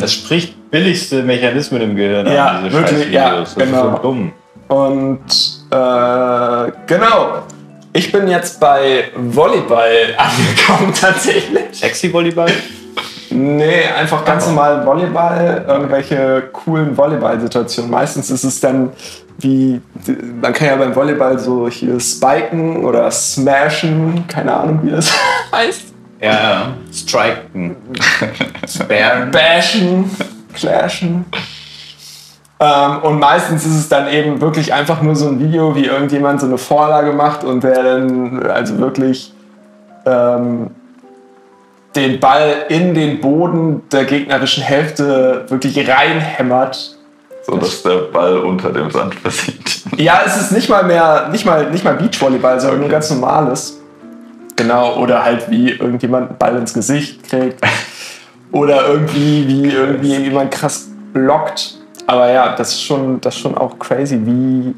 Das 0.00 0.12
spricht 0.12 0.70
billigste 0.70 1.22
Mechanismen 1.22 1.80
im 1.80 1.96
Gehirn 1.96 2.26
Ja, 2.26 2.46
an, 2.46 2.64
diese 2.64 2.76
wirklich, 2.76 3.10
ja, 3.10 3.44
Scheißvideos. 3.44 3.54
Das 3.54 3.64
genau. 3.64 3.88
ist 3.88 3.96
so 3.96 4.02
dumm. 4.02 4.32
Und 4.68 5.55
äh, 5.70 6.72
genau, 6.86 7.42
ich 7.92 8.12
bin 8.12 8.28
jetzt 8.28 8.60
bei 8.60 9.10
Volleyball 9.16 10.14
angekommen 10.16 10.92
tatsächlich. 10.94 11.64
Sexy 11.72 12.12
Volleyball? 12.12 12.52
Nee, 13.30 13.84
einfach 13.98 14.24
ganz 14.24 14.46
normal 14.46 14.86
Volleyball, 14.86 15.64
irgendwelche 15.66 16.48
coolen 16.52 16.96
Volleyball-Situationen. 16.96 17.90
Meistens 17.90 18.30
ist 18.30 18.44
es 18.44 18.60
dann 18.60 18.90
wie, 19.38 19.80
man 20.40 20.52
kann 20.52 20.68
ja 20.68 20.76
beim 20.76 20.94
Volleyball 20.94 21.38
so 21.38 21.68
hier 21.68 22.00
spiken 22.00 22.84
oder 22.84 23.10
smashen, 23.10 24.26
keine 24.28 24.54
Ahnung 24.54 24.80
wie 24.82 24.90
das 24.90 25.12
heißt. 25.52 25.82
Ja, 26.20 26.30
ja. 26.32 26.74
Striken. 26.92 27.76
Sparen. 28.66 29.30
bashen, 29.30 30.10
clashen. 30.54 31.26
Ähm, 32.58 33.02
und 33.02 33.20
meistens 33.20 33.66
ist 33.66 33.76
es 33.76 33.88
dann 33.88 34.08
eben 34.08 34.40
wirklich 34.40 34.72
einfach 34.72 35.02
nur 35.02 35.14
so 35.14 35.28
ein 35.28 35.40
Video, 35.40 35.74
wie 35.76 35.86
irgendjemand 35.86 36.40
so 36.40 36.46
eine 36.46 36.58
Vorlage 36.58 37.12
macht 37.12 37.44
und 37.44 37.62
der 37.62 37.82
dann 37.82 38.42
also 38.46 38.78
wirklich 38.78 39.34
ähm, 40.06 40.70
den 41.94 42.20
Ball 42.20 42.64
in 42.68 42.94
den 42.94 43.20
Boden 43.20 43.82
der 43.90 44.04
gegnerischen 44.04 44.62
Hälfte 44.62 45.44
wirklich 45.48 45.88
reinhämmert. 45.88 46.96
So 47.42 47.56
dass 47.56 47.82
der 47.82 48.10
Ball 48.12 48.38
unter 48.38 48.72
dem 48.72 48.90
Sand 48.90 49.14
versiegt. 49.14 49.82
Ja, 49.96 50.22
es 50.26 50.36
ist 50.40 50.52
nicht 50.52 50.68
mal 50.68 50.82
mehr, 50.82 51.28
nicht 51.30 51.46
mal, 51.46 51.70
nicht 51.70 51.84
mal 51.84 51.94
Beachvolleyball, 51.94 52.58
sondern 52.60 52.80
nur 52.80 52.88
ganz 52.88 53.10
normales. 53.10 53.80
Genau, 54.56 54.96
oder 54.96 55.22
halt 55.22 55.50
wie 55.50 55.70
irgendjemand 55.70 56.30
einen 56.30 56.38
Ball 56.38 56.56
ins 56.56 56.72
Gesicht 56.72 57.28
kriegt. 57.28 57.60
Oder 58.52 58.88
irgendwie, 58.88 59.46
wie 59.48 59.68
irgendwie 59.68 60.14
jemand 60.16 60.50
krass 60.50 60.88
blockt. 61.12 61.75
Aber 62.06 62.30
ja, 62.30 62.54
das 62.54 62.70
ist 62.70 62.82
schon, 62.82 63.20
das 63.20 63.34
ist 63.34 63.40
schon 63.40 63.56
auch 63.56 63.78
crazy, 63.78 64.20
wie. 64.24 64.74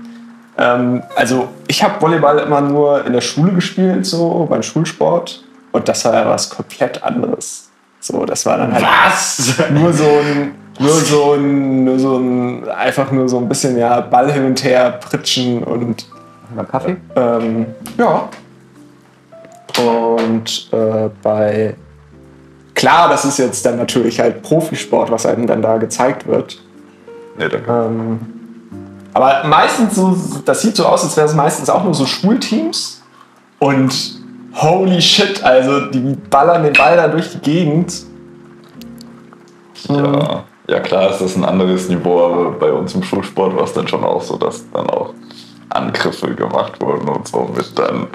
Ähm, 0.57 1.03
also, 1.15 1.49
ich 1.67 1.83
habe 1.83 2.01
Volleyball 2.01 2.39
immer 2.39 2.61
nur 2.61 3.05
in 3.07 3.13
der 3.13 3.21
Schule 3.21 3.53
gespielt, 3.53 4.07
so 4.07 4.47
beim 4.49 4.63
Schulsport. 4.63 5.45
Und 5.73 5.89
das 5.89 6.05
war 6.05 6.15
ja 6.15 6.29
was 6.29 6.49
komplett 6.49 7.03
anderes. 7.03 7.69
So, 8.01 8.25
das 8.25 8.47
war 8.47 8.59
dann 8.59 8.73
halt 8.73 8.85
Was? 8.85 9.55
nur 9.71 9.93
so 9.93 10.05
ein, 10.05 10.55
nur 10.79 10.93
so 10.93 11.33
ein, 11.35 11.85
nur 11.85 11.99
so 11.99 12.17
ein, 12.17 12.69
einfach 12.69 13.11
nur 13.11 13.29
so 13.29 13.39
ein 13.39 13.49
bisschen 13.49 13.77
ja 13.77 14.01
Ball 14.01 14.33
hin 14.33 14.47
und 14.47 14.63
her 14.65 14.93
pritschen 14.93 15.63
und 15.65 16.07
Mal 16.55 16.65
Kaffee? 16.65 16.97
ähm, 17.15 17.67
ja. 17.99 18.29
Und 19.79 20.69
äh, 20.73 21.11
bei 21.23 21.77
klar, 22.75 23.09
das 23.09 23.25
ist 23.25 23.39
jetzt 23.39 23.67
dann 23.67 23.77
natürlich 23.77 24.19
halt 24.19 24.43
Profisport, 24.43 25.11
was 25.11 25.27
einem 25.27 25.47
dann 25.47 25.61
da 25.61 25.77
gezeigt 25.77 26.27
wird. 26.27 26.63
Nee, 27.39 27.49
danke. 27.49 27.71
Ähm, 27.71 28.21
aber 29.15 29.45
meistens 29.45 29.95
so, 29.95 30.17
das 30.45 30.61
sieht 30.61 30.77
so 30.77 30.87
aus, 30.87 31.05
als 31.05 31.17
wäre 31.17 31.27
es 31.27 31.35
meistens 31.35 31.71
auch 31.71 31.85
nur 31.85 31.95
so 31.95 32.07
Schulteams. 32.07 33.03
Und 33.59 33.93
holy 34.55 35.01
shit, 35.01 35.43
also 35.43 35.87
die 35.87 36.17
ballern 36.31 36.63
den 36.63 36.73
Ball 36.73 36.97
da 36.97 37.09
durch 37.09 37.31
die 37.33 37.39
Gegend. 37.39 37.93
Ja, 39.89 40.45
ja, 40.69 40.81
klar 40.81 41.11
ist 41.11 41.21
das 41.21 41.37
ein 41.37 41.45
anderes 41.45 41.89
Niveau, 41.89 42.25
aber 42.25 42.51
bei 42.53 42.71
uns 42.71 42.95
im 42.95 43.03
Schulsport 43.03 43.57
war 43.57 43.65
es 43.65 43.73
dann 43.73 43.89
schon 43.89 44.05
auch 44.05 44.21
so, 44.21 44.37
dass 44.37 44.71
dann 44.71 44.91
auch 44.91 45.15
Angriffe 45.71 46.35
gemacht 46.35 46.81
wurden 46.81 47.09
und 47.09 47.27
so 47.27 47.49
mit 47.55 47.79
dann. 47.79 48.07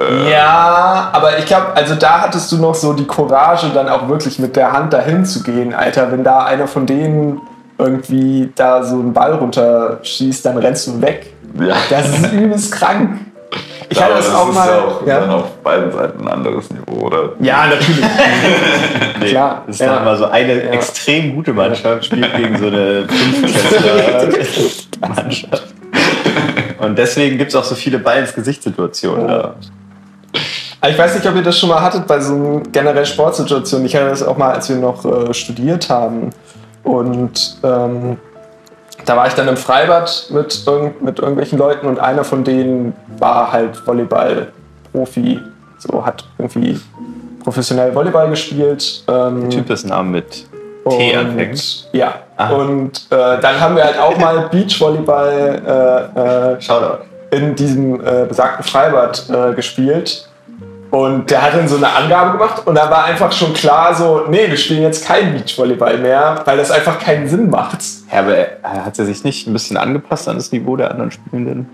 Äh, 0.00 0.30
Ja, 0.32 1.10
aber 1.12 1.38
ich 1.38 1.46
glaube, 1.46 1.74
also 1.74 1.94
da 1.94 2.20
hattest 2.20 2.50
du 2.52 2.56
noch 2.58 2.74
so 2.74 2.92
die 2.92 3.06
Courage, 3.06 3.70
dann 3.74 3.88
auch 3.88 4.08
wirklich 4.08 4.38
mit 4.38 4.56
der 4.56 4.72
Hand 4.72 4.92
dahin 4.92 5.24
zu 5.24 5.42
gehen, 5.42 5.74
Alter. 5.74 6.12
Wenn 6.12 6.24
da 6.24 6.44
einer 6.44 6.66
von 6.66 6.86
denen 6.86 7.40
irgendwie 7.78 8.50
da 8.54 8.82
so 8.82 8.96
einen 8.96 9.12
Ball 9.12 9.32
runterschießt, 9.34 10.44
dann 10.44 10.58
rennst 10.58 10.88
du 10.88 11.00
weg. 11.00 11.32
ja. 11.60 11.76
Das 11.88 12.08
ist 12.08 12.32
übelst 12.32 12.72
krank. 12.72 13.20
Ich 13.90 13.96
Ja, 13.96 14.02
hatte 14.04 14.14
aber 14.16 14.22
das 14.22 14.34
auch 14.34 14.48
ist 14.50 14.54
mal. 14.54 14.68
ja 14.68 14.78
auch 14.84 15.06
ja. 15.06 15.20
dann 15.20 15.30
auf 15.30 15.50
beiden 15.62 15.90
Seiten 15.92 16.20
ein 16.20 16.28
anderes 16.28 16.68
Niveau, 16.70 17.06
oder? 17.06 17.30
ja, 17.40 17.66
natürlich. 17.68 18.04
Nee, 19.20 19.30
Klar, 19.30 19.62
Das 19.66 19.76
ist 19.76 19.80
ja. 19.80 19.94
dann 19.94 20.02
immer 20.02 20.16
so 20.16 20.26
eine 20.26 20.64
Ja. 20.64 20.70
extrem 20.72 21.34
gute 21.34 21.52
Mannschaft, 21.54 22.04
spielt 22.04 22.36
gegen 22.36 22.58
so 22.58 22.66
eine 22.66 23.06
Fünftklässler-Mannschaft. 23.08 25.64
Und 26.78 26.96
deswegen 26.98 27.38
gibt 27.38 27.48
es 27.50 27.56
auch 27.56 27.64
so 27.64 27.74
viele 27.74 27.98
Ball 27.98 28.18
ins 28.20 28.32
Gesicht-Situationen. 28.34 29.26
da. 29.26 29.54
Aber 30.80 30.90
Ich 30.90 30.98
weiß 30.98 31.14
nicht, 31.16 31.26
ob 31.26 31.34
ihr 31.34 31.42
das 31.42 31.58
schon 31.58 31.70
mal 31.70 31.80
hattet 31.80 32.06
bei 32.06 32.20
so 32.20 32.62
generell 32.70 33.04
Sportsituationen. 33.06 33.86
Ich 33.86 33.96
hatte 33.96 34.10
das 34.10 34.22
auch 34.22 34.36
mal, 34.36 34.52
als 34.52 34.68
wir 34.68 34.76
noch 34.76 35.04
äh, 35.04 35.32
studiert 35.34 35.88
haben. 35.90 36.30
Und 36.82 37.58
ähm, 37.62 38.18
da 39.04 39.16
war 39.16 39.26
ich 39.26 39.34
dann 39.34 39.48
im 39.48 39.56
Freibad 39.56 40.26
mit, 40.30 40.62
irgend, 40.66 41.02
mit 41.02 41.18
irgendwelchen 41.18 41.58
Leuten 41.58 41.86
und 41.86 41.98
einer 41.98 42.24
von 42.24 42.44
denen 42.44 42.94
war 43.18 43.52
halt 43.52 43.86
Volleyball-Profi. 43.86 45.40
So 45.78 46.04
hat 46.04 46.24
irgendwie 46.38 46.80
professionell 47.42 47.94
Volleyball 47.94 48.28
gespielt. 48.30 49.04
Ähm, 49.08 49.48
Typ 49.50 49.70
ist 49.70 49.86
Namen 49.86 50.10
mit 50.10 50.46
T 50.88 51.14
anfängt. 51.14 51.50
und, 51.52 51.88
ja. 51.92 52.14
Ah. 52.36 52.50
Und 52.50 53.06
äh, 53.10 53.40
dann 53.40 53.60
haben 53.60 53.76
wir 53.76 53.84
halt 53.84 53.98
auch 53.98 54.16
mal 54.18 54.48
Beachvolleyball 54.52 56.12
äh, 56.16 56.60
äh, 56.60 57.36
in 57.36 57.54
diesem 57.54 58.00
äh, 58.00 58.26
besagten 58.26 58.64
Freibad 58.64 59.28
äh, 59.28 59.54
gespielt. 59.54 60.27
Und 60.90 61.30
der 61.30 61.42
hat 61.42 61.54
dann 61.54 61.68
so 61.68 61.76
eine 61.76 61.88
Angabe 61.90 62.38
gemacht 62.38 62.66
und 62.66 62.74
da 62.74 62.90
war 62.90 63.04
einfach 63.04 63.30
schon 63.32 63.52
klar 63.52 63.94
so, 63.94 64.24
nee, 64.28 64.48
wir 64.48 64.56
spielen 64.56 64.82
jetzt 64.82 65.06
kein 65.06 65.34
Beachvolleyball 65.34 65.98
mehr, 65.98 66.40
weil 66.44 66.56
das 66.56 66.70
einfach 66.70 66.98
keinen 66.98 67.28
Sinn 67.28 67.50
macht. 67.50 67.80
Ja, 68.10 68.20
aber 68.20 68.46
hat 68.84 68.98
er 68.98 69.04
sich 69.04 69.22
nicht 69.22 69.46
ein 69.46 69.52
bisschen 69.52 69.76
angepasst 69.76 70.28
an 70.28 70.36
das 70.36 70.50
Niveau 70.50 70.76
der 70.76 70.90
anderen 70.90 71.10
Spielenden? 71.10 71.68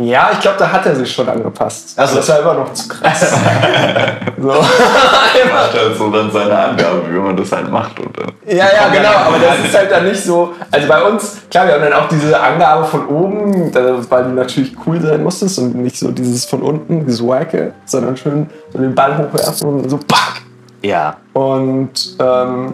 Ja, 0.00 0.30
ich 0.32 0.40
glaube, 0.40 0.56
da 0.58 0.70
hat 0.72 0.86
er 0.86 0.94
sich 0.94 1.12
schon 1.12 1.28
angepasst. 1.28 1.94
Ach 1.96 2.08
so. 2.08 2.16
Das 2.16 2.28
war 2.28 2.40
immer 2.40 2.54
noch 2.54 2.72
zu 2.72 2.88
krass. 2.88 3.20
so. 4.40 4.48
Macht 4.48 5.74
halt 5.74 5.96
so 5.98 6.10
dann 6.10 6.30
seine 6.30 6.58
Angabe, 6.58 7.02
wie 7.08 7.18
man 7.18 7.36
das 7.36 7.52
halt 7.52 7.70
macht. 7.70 7.98
Und 8.00 8.16
dann 8.18 8.28
Ja, 8.46 8.66
ja, 8.66 8.88
genau, 8.92 9.10
aber 9.26 9.38
das 9.38 9.66
ist 9.66 9.76
halt 9.76 9.90
dann 9.90 10.04
nicht 10.06 10.22
so. 10.22 10.54
Also 10.70 10.88
bei 10.88 11.02
uns, 11.02 11.38
klar, 11.50 11.66
wir 11.66 11.74
haben 11.74 11.82
dann 11.82 11.92
auch 11.92 12.08
diese 12.08 12.40
Angabe 12.40 12.86
von 12.86 13.06
oben, 13.08 13.74
weil 13.74 14.24
die 14.24 14.32
natürlich 14.32 14.74
cool 14.86 15.00
sein 15.00 15.22
musstest 15.22 15.58
und 15.58 15.74
nicht 15.74 15.98
so 15.98 16.10
dieses 16.10 16.44
von 16.46 16.62
unten, 16.62 17.04
dieses 17.04 17.26
Wacke, 17.26 17.74
sondern 17.84 18.16
schön 18.16 18.48
so 18.72 18.78
den 18.78 18.94
Ball 18.94 19.18
hochwerfen 19.18 19.68
und 19.68 19.90
so 19.90 19.98
pack. 19.98 20.42
Ja. 20.82 21.16
Und 21.34 22.16
ähm, 22.18 22.72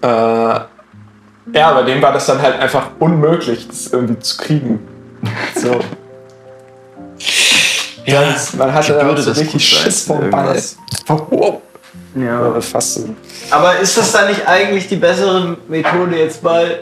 äh, 0.00 0.06
ja, 0.06 1.72
bei 1.72 1.82
dem 1.82 2.02
war 2.02 2.12
das 2.12 2.26
dann 2.26 2.40
halt 2.40 2.58
einfach 2.60 2.88
unmöglich, 2.98 3.68
das 3.68 3.92
irgendwie 3.92 4.18
zu 4.18 4.36
kriegen. 4.38 4.95
So. 5.54 5.80
Ja, 8.04 8.34
Man 8.56 8.72
hatte 8.72 8.94
würde 9.04 9.22
so 9.22 9.30
das 9.30 9.40
richtig 9.40 9.68
Schiss 9.68 10.02
vom 10.02 10.30
Ball. 10.30 10.62
Wow. 11.06 11.60
ja. 12.14 12.56
Äh, 12.56 12.60
Fast 12.60 12.94
so. 12.94 13.08
Aber 13.50 13.78
ist 13.78 13.96
das 13.96 14.12
dann 14.12 14.28
nicht 14.28 14.46
eigentlich 14.46 14.88
die 14.88 14.96
bessere 14.96 15.56
Methode, 15.68 16.16
jetzt 16.16 16.42
mal 16.42 16.78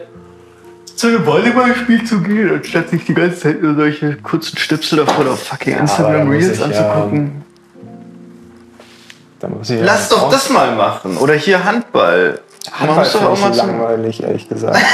zu 0.97 1.09
einem 1.09 1.27
Volleyballspiel 1.27 2.05
zu 2.05 2.21
gehen, 2.21 2.55
anstatt 2.55 2.91
sich 2.91 3.05
die 3.05 3.15
ganze 3.15 3.41
Zeit 3.41 3.63
nur 3.63 3.75
solche 3.75 4.17
kurzen 4.17 4.57
Schnipsel 4.59 5.05
davon 5.05 5.29
auf 5.29 5.43
fucking 5.43 5.79
Instagram 5.79 6.29
Reels 6.29 6.61
anzugucken? 6.63 7.43
Ich 9.63 9.69
ja 9.69 9.77
Lass 9.83 10.09
doch 10.09 10.31
das 10.31 10.49
mal 10.51 10.75
machen. 10.75 11.17
Oder 11.19 11.35
hier 11.35 11.65
Handball. 11.65 12.41
Handball 12.73 12.99
muss 12.99 13.13
doch 13.13 13.23
auch 13.23 13.39
mal 13.39 13.55
langweilig, 13.55 14.23
ehrlich 14.23 14.49
gesagt. 14.49 14.79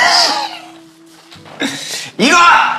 Igor! 2.16 2.69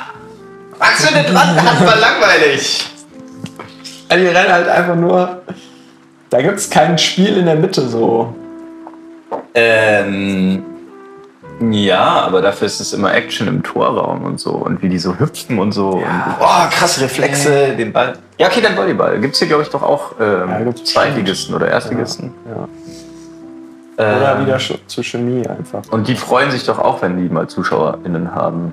Was 0.82 1.04
für 1.06 1.14
eine 1.14 1.24
dran? 1.26 1.56
Handball 1.64 1.98
langweilig. 1.98 2.86
Also, 4.08 4.24
die 4.24 4.30
rennen 4.30 4.52
halt 4.52 4.68
einfach 4.68 4.96
nur. 4.96 5.42
Da 6.30 6.42
gibt 6.42 6.58
es 6.58 6.68
kein 6.70 6.98
Spiel 6.98 7.36
in 7.38 7.46
der 7.46 7.56
Mitte 7.56 7.82
so. 7.88 8.34
Ähm. 9.54 10.64
Ja, 11.70 12.22
aber 12.22 12.42
dafür 12.42 12.66
ist 12.66 12.80
es 12.80 12.92
immer 12.92 13.14
Action 13.14 13.46
im 13.46 13.62
Torraum 13.62 14.24
und 14.24 14.40
so. 14.40 14.50
Und 14.50 14.82
wie 14.82 14.88
die 14.88 14.98
so 14.98 15.16
hüpfen 15.20 15.60
und 15.60 15.70
so. 15.70 15.90
Und, 15.90 16.04
oh, 16.40 16.68
krasse 16.70 17.02
Reflexe, 17.02 17.76
den 17.76 17.92
Ball. 17.92 18.14
Ja, 18.38 18.48
okay, 18.48 18.60
dann 18.60 18.76
Volleyball. 18.76 19.20
Gibt 19.20 19.34
es 19.34 19.38
hier, 19.38 19.46
glaube 19.46 19.62
ich, 19.62 19.68
doch 19.68 19.82
auch 19.82 20.12
ähm, 20.20 20.50
Ja, 20.66 20.74
Zweitligisten 20.84 21.54
oder 21.54 21.68
Erstligisten. 21.68 22.32
Ja. 22.48 22.68
Oder 24.04 24.36
Ähm, 24.40 24.46
wieder 24.46 24.56
Sch- 24.56 24.78
zu 24.88 25.04
Chemie 25.04 25.46
einfach. 25.46 25.82
Und 25.92 26.08
die 26.08 26.16
freuen 26.16 26.50
sich 26.50 26.64
doch 26.64 26.80
auch, 26.80 27.00
wenn 27.02 27.16
die 27.18 27.32
mal 27.32 27.46
ZuschauerInnen 27.46 28.34
haben. 28.34 28.72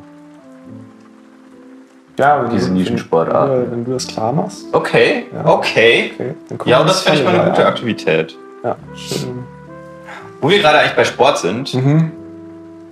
Ja, 2.20 2.44
wenn 2.44 2.52
diese 2.52 2.68
du- 2.68 2.74
Nischensportart. 2.74 3.50
Wenn, 3.50 3.66
du- 3.66 3.72
wenn 3.72 3.86
du 3.86 3.92
das 3.94 4.08
klar 4.08 4.32
machst. 4.34 4.66
Okay, 4.72 5.26
Ja. 5.34 5.46
okay. 5.46 6.12
Okay, 6.54 6.70
Ja, 6.70 6.84
das 6.84 7.02
finde 7.02 7.20
ich 7.20 7.26
mal 7.26 7.40
eine 7.40 7.50
gute. 7.50 7.66
Aktivität. 7.66 8.36
Ja, 8.64 8.76
schön. 8.96 9.44
Wo 10.42 10.50
wir 10.50 10.60
gerade 10.60 10.80
eigentlich 10.80 10.96
bei 10.96 11.06
Sport 11.06 11.38
sind, 11.40 11.74
Mhm. 11.74 12.12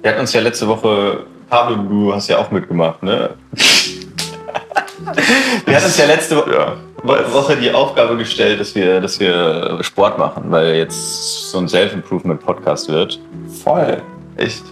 wir 0.01 0.11
hatten 0.11 0.21
uns 0.21 0.33
ja 0.33 0.41
letzte 0.41 0.67
Woche, 0.67 1.19
Pablo, 1.49 1.75
du 1.75 2.13
hast 2.13 2.27
ja 2.27 2.37
auch 2.39 2.51
mitgemacht, 2.51 3.03
ne? 3.03 3.29
wir 5.65 5.75
hatten 5.75 5.85
uns 5.85 5.97
ja 5.97 6.05
letzte 6.05 6.35
ja. 6.35 6.73
Woche 7.03 7.55
die 7.57 7.71
Aufgabe 7.71 8.17
gestellt, 8.17 8.59
dass 8.59 8.73
wir, 8.75 8.99
dass 8.99 9.19
wir 9.19 9.77
Sport 9.81 10.17
machen, 10.17 10.43
weil 10.49 10.75
jetzt 10.75 11.51
so 11.51 11.59
ein 11.59 11.67
Self-Improvement-Podcast 11.67 12.89
wird. 12.89 13.19
Voll. 13.63 14.01
echt. 14.35 14.63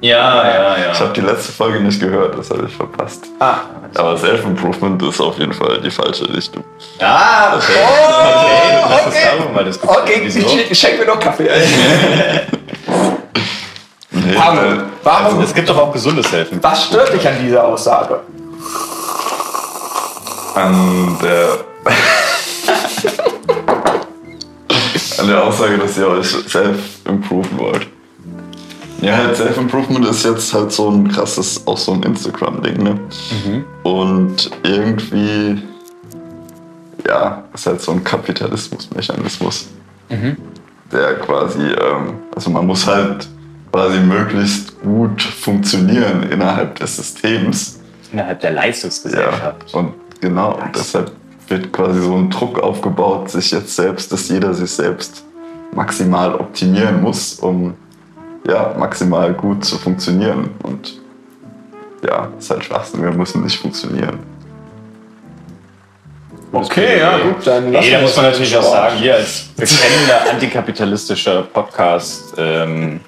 Ja, 0.00 0.76
ja, 0.78 0.92
Ich 0.92 1.00
habe 1.00 1.12
die 1.12 1.20
letzte 1.22 1.50
Folge 1.52 1.80
nicht 1.80 1.98
gehört, 2.00 2.38
das 2.38 2.50
habe 2.50 2.66
ich 2.68 2.74
verpasst. 2.76 3.24
Ah, 3.40 3.56
Aber 3.96 4.16
Self-Improvement 4.16 5.02
ist 5.02 5.20
auf 5.20 5.36
jeden 5.38 5.52
Fall 5.52 5.80
die 5.80 5.90
falsche 5.90 6.32
Richtung. 6.32 6.62
Ah, 7.00 7.56
okay. 7.56 7.72
okay. 8.84 9.06
Uns 9.06 9.14
darüber 9.24 9.48
mal 9.54 9.64
diskutieren. 9.64 10.02
okay, 10.02 10.20
Wieso? 10.22 10.38
ich 10.70 10.78
schenk 10.78 11.00
mir 11.00 11.06
noch 11.06 11.18
Kaffee. 11.18 11.48
Nee, 14.10 14.34
Pablo, 14.34 14.60
weil- 14.62 14.82
warum, 15.04 15.26
Also, 15.26 15.40
es 15.42 15.54
gibt 15.54 15.68
doch 15.68 15.76
auch 15.78 15.92
gesundes 15.92 16.26
Self-Improvement. 16.28 16.64
was 16.64 16.84
stört 16.86 17.12
dich 17.12 17.28
an 17.28 17.34
dieser 17.44 17.62
Aussage? 17.64 18.20
an 20.54 21.16
der 21.22 21.58
an 25.18 25.28
der 25.28 25.44
Aussage, 25.44 25.76
dass 25.78 25.96
ihr 25.98 26.08
euch 26.08 26.26
self-improven 26.26 27.58
wollt. 27.58 27.86
Ja, 29.00 29.16
halt 29.16 29.36
Self-Improvement 29.36 30.04
ist 30.06 30.24
jetzt 30.24 30.52
halt 30.52 30.72
so 30.72 30.90
ein 30.90 31.08
krasses, 31.08 31.66
auch 31.66 31.76
so 31.78 31.92
ein 31.92 32.02
Instagram-Ding, 32.02 32.82
ne? 32.82 32.98
Und 33.84 34.50
irgendwie, 34.64 35.62
ja, 37.06 37.44
ist 37.54 37.66
halt 37.66 37.80
so 37.80 37.92
ein 37.92 38.02
Kapitalismusmechanismus, 38.02 39.68
der 40.92 41.14
quasi, 41.20 41.60
ähm, 41.62 42.14
also 42.34 42.50
man 42.50 42.66
muss 42.66 42.86
halt 42.86 43.28
quasi 43.70 43.98
möglichst 44.00 44.80
gut 44.82 45.22
funktionieren 45.22 46.24
innerhalb 46.30 46.76
des 46.80 46.96
Systems. 46.96 47.78
Innerhalb 48.12 48.40
der 48.40 48.50
Ja, 48.50 48.56
Leistungsgesellschaft. 48.56 49.74
und 49.74 49.92
genau, 50.20 50.54
und 50.54 50.74
deshalb 50.74 51.12
wird 51.48 51.72
quasi 51.72 52.00
so 52.00 52.14
ein 52.14 52.30
Druck 52.30 52.58
aufgebaut, 52.58 53.30
sich 53.30 53.50
jetzt 53.52 53.76
selbst, 53.76 54.10
dass 54.12 54.28
jeder 54.28 54.52
sich 54.54 54.70
selbst 54.70 55.24
maximal 55.74 56.34
optimieren 56.34 57.00
muss, 57.02 57.34
um 57.34 57.74
ja, 58.46 58.74
maximal 58.78 59.32
gut 59.34 59.64
zu 59.64 59.78
funktionieren. 59.78 60.50
Und 60.62 61.00
ja, 62.06 62.28
ist 62.38 62.50
halt 62.50 62.64
Schwachsinn, 62.64 63.02
wir 63.02 63.12
müssen 63.12 63.42
nicht 63.42 63.58
funktionieren. 63.58 64.18
Okay, 66.50 66.98
ja, 66.98 67.18
gut, 67.18 67.46
dann 67.46 67.70
Nee, 67.70 67.90
da 67.90 68.00
muss 68.00 68.16
man 68.16 68.26
natürlich 68.26 68.50
Sport. 68.50 68.64
auch 68.64 68.72
sagen, 68.72 68.96
hier 68.96 69.16
als 69.16 69.48
bekennender 69.54 70.30
antikapitalistischer 70.30 71.42
Podcast 71.42 72.34
ähm, 72.38 73.00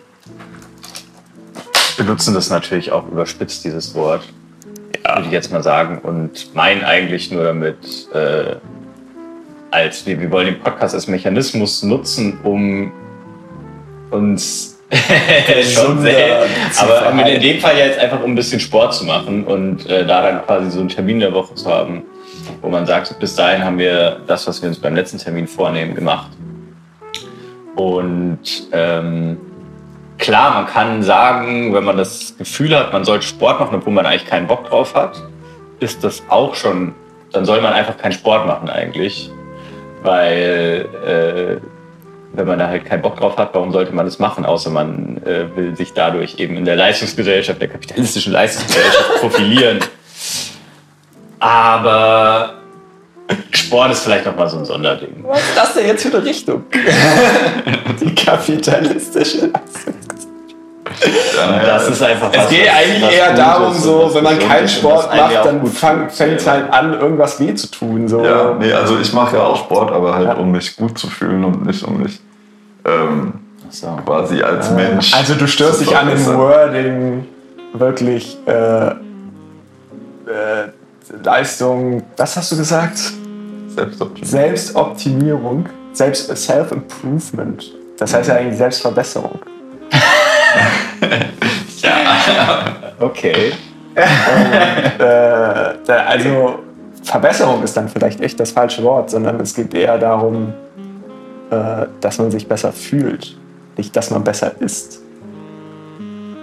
benutzen 1.96 2.34
das 2.34 2.50
natürlich 2.50 2.92
auch 2.92 3.06
überspitzt, 3.08 3.64
dieses 3.64 3.94
Wort. 3.94 4.22
Würde 5.06 5.26
ich 5.26 5.32
jetzt 5.32 5.50
mal 5.50 5.62
sagen. 5.62 5.98
Und 5.98 6.54
meinen 6.54 6.84
eigentlich 6.84 7.30
nur 7.30 7.44
damit, 7.44 8.08
äh, 8.12 8.56
als 9.70 10.04
wir, 10.06 10.20
wir 10.20 10.30
wollen 10.30 10.46
den 10.46 10.60
Podcast 10.60 10.94
als 10.94 11.06
Mechanismus 11.06 11.82
nutzen, 11.82 12.38
um 12.42 12.92
uns 14.10 14.79
schon 15.72 16.00
sehr, 16.00 16.46
aber 16.78 17.26
in 17.26 17.40
dem 17.40 17.60
Fall 17.60 17.78
ja 17.78 17.86
jetzt 17.86 17.98
einfach 18.00 18.22
um 18.22 18.32
ein 18.32 18.34
bisschen 18.34 18.58
Sport 18.58 18.92
zu 18.94 19.04
machen 19.04 19.44
und 19.44 19.88
äh, 19.88 20.04
da 20.04 20.22
dann 20.22 20.44
quasi 20.44 20.70
so 20.70 20.80
einen 20.80 20.88
Termin 20.88 21.20
der 21.20 21.32
Woche 21.32 21.54
zu 21.54 21.70
haben, 21.70 22.02
wo 22.60 22.68
man 22.68 22.86
sagt, 22.86 23.16
bis 23.20 23.36
dahin 23.36 23.64
haben 23.64 23.78
wir 23.78 24.20
das, 24.26 24.48
was 24.48 24.60
wir 24.60 24.68
uns 24.68 24.78
beim 24.78 24.96
letzten 24.96 25.18
Termin 25.18 25.46
vornehmen, 25.46 25.94
gemacht. 25.94 26.30
Und 27.76 28.40
ähm, 28.72 29.38
klar, 30.18 30.54
man 30.54 30.66
kann 30.66 31.02
sagen, 31.02 31.72
wenn 31.72 31.84
man 31.84 31.96
das 31.96 32.34
Gefühl 32.36 32.76
hat, 32.76 32.92
man 32.92 33.04
sollte 33.04 33.26
Sport 33.26 33.60
machen, 33.60 33.76
obwohl 33.76 33.92
man 33.92 34.06
eigentlich 34.06 34.26
keinen 34.26 34.46
Bock 34.48 34.68
drauf 34.68 34.94
hat, 34.94 35.22
ist 35.78 36.02
das 36.02 36.22
auch 36.28 36.54
schon, 36.54 36.94
dann 37.32 37.44
soll 37.44 37.60
man 37.60 37.72
einfach 37.72 37.96
keinen 37.96 38.12
Sport 38.12 38.46
machen 38.46 38.68
eigentlich. 38.68 39.30
Weil 40.02 40.88
äh, 41.06 41.79
wenn 42.32 42.46
man 42.46 42.58
da 42.58 42.68
halt 42.68 42.84
keinen 42.84 43.02
Bock 43.02 43.16
drauf 43.16 43.36
hat, 43.36 43.54
warum 43.54 43.72
sollte 43.72 43.92
man 43.92 44.06
das 44.06 44.18
machen, 44.18 44.44
außer 44.44 44.70
man 44.70 45.20
äh, 45.24 45.54
will 45.56 45.76
sich 45.76 45.92
dadurch 45.92 46.38
eben 46.38 46.56
in 46.56 46.64
der 46.64 46.76
Leistungsgesellschaft, 46.76 47.60
der 47.60 47.68
kapitalistischen 47.68 48.32
Leistungsgesellschaft 48.32 49.14
profilieren. 49.20 49.80
Aber 51.40 52.54
Sport 53.52 53.92
ist 53.92 54.02
vielleicht 54.02 54.26
nochmal 54.26 54.48
so 54.48 54.58
ein 54.58 54.64
Sonderding. 54.64 55.24
Was 55.26 55.40
ist 55.40 55.56
das 55.56 55.74
denn 55.74 55.86
jetzt 55.86 56.02
für 56.02 56.16
eine 56.16 56.24
Richtung? 56.24 56.64
Die 58.00 58.14
kapitalistische 58.14 59.46
Leistung. 59.46 59.94
Ja, 61.36 61.64
Das 61.64 61.88
ist 61.88 62.02
einfach 62.02 62.30
Es 62.32 62.38
was, 62.38 62.48
geht 62.50 62.68
eigentlich 62.68 63.02
was 63.02 63.12
eher 63.12 63.34
darum, 63.34 63.72
so, 63.74 64.10
wenn 64.12 64.24
man 64.24 64.38
keinen 64.38 64.68
Sport 64.68 65.14
macht, 65.14 65.34
dann 65.44 65.66
fängt 65.66 66.40
es 66.40 66.46
halt 66.46 66.72
an, 66.72 66.92
irgendwas 67.00 67.40
weh 67.40 67.54
zu 67.54 67.68
tun. 67.70 68.06
So. 68.08 68.22
Ja, 68.24 68.54
nee, 68.58 68.72
also 68.72 68.98
ich 68.98 69.12
mache 69.12 69.36
ja 69.36 69.42
auch 69.44 69.56
Sport, 69.56 69.90
aber 69.92 70.14
halt 70.14 70.28
Ja. 70.28 70.34
um 70.34 70.50
mich 70.50 70.76
gut 70.76 70.98
zu 70.98 71.06
fühlen 71.08 71.42
und 71.44 71.64
nicht 71.66 71.82
um 71.84 72.02
mich 72.02 72.20
ähm, 72.84 73.32
So. 73.70 73.86
quasi 74.04 74.42
als 74.42 74.70
Mensch. 74.70 75.14
Also 75.14 75.34
du 75.34 75.46
störst 75.46 75.80
dich 75.80 75.96
an 75.96 76.08
dem. 76.08 76.26
Wording 76.36 77.26
wirklich 77.72 78.36
äh, 78.46 78.88
äh, 78.88 78.94
Leistung, 81.22 82.02
was 82.16 82.36
hast 82.36 82.52
du 82.52 82.56
gesagt? 82.56 82.98
Selbstoptimierung. 83.68 84.26
Selbstoptimierung, 84.28 85.66
Selbst 85.92 86.36
Self-Improvement. 86.36 87.72
Das 87.98 88.12
heißt 88.14 88.28
ja 88.28 88.36
eigentlich 88.36 88.58
Selbstverbesserung. 88.58 89.38
Okay. 93.00 93.52
Äh, 93.94 94.02
da, 94.98 95.96
also 96.06 96.58
Verbesserung 97.02 97.62
ist 97.62 97.76
dann 97.76 97.88
vielleicht 97.88 98.20
echt 98.20 98.38
das 98.38 98.52
falsche 98.52 98.82
Wort, 98.82 99.10
sondern 99.10 99.40
es 99.40 99.54
geht 99.54 99.74
eher 99.74 99.98
darum, 99.98 100.52
äh, 101.50 101.86
dass 102.00 102.18
man 102.18 102.30
sich 102.30 102.46
besser 102.46 102.72
fühlt, 102.72 103.36
nicht 103.76 103.96
dass 103.96 104.10
man 104.10 104.22
besser 104.22 104.52
ist. 104.60 105.00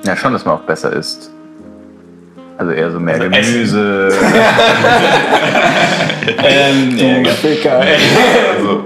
Ja, 0.03 0.15
schon, 0.15 0.33
dass 0.33 0.45
man 0.45 0.55
auch 0.55 0.61
besser 0.61 0.91
isst. 0.93 1.31
Also 2.57 2.71
eher 2.71 2.91
so 2.91 2.99
mehr 2.99 3.15
Also 3.15 3.29
Gemüse. 3.29 4.09
ähm, 6.43 6.97
ja, 6.97 7.17
ja. 7.19 7.31
Ficker. 7.31 7.79
Also, 7.79 8.85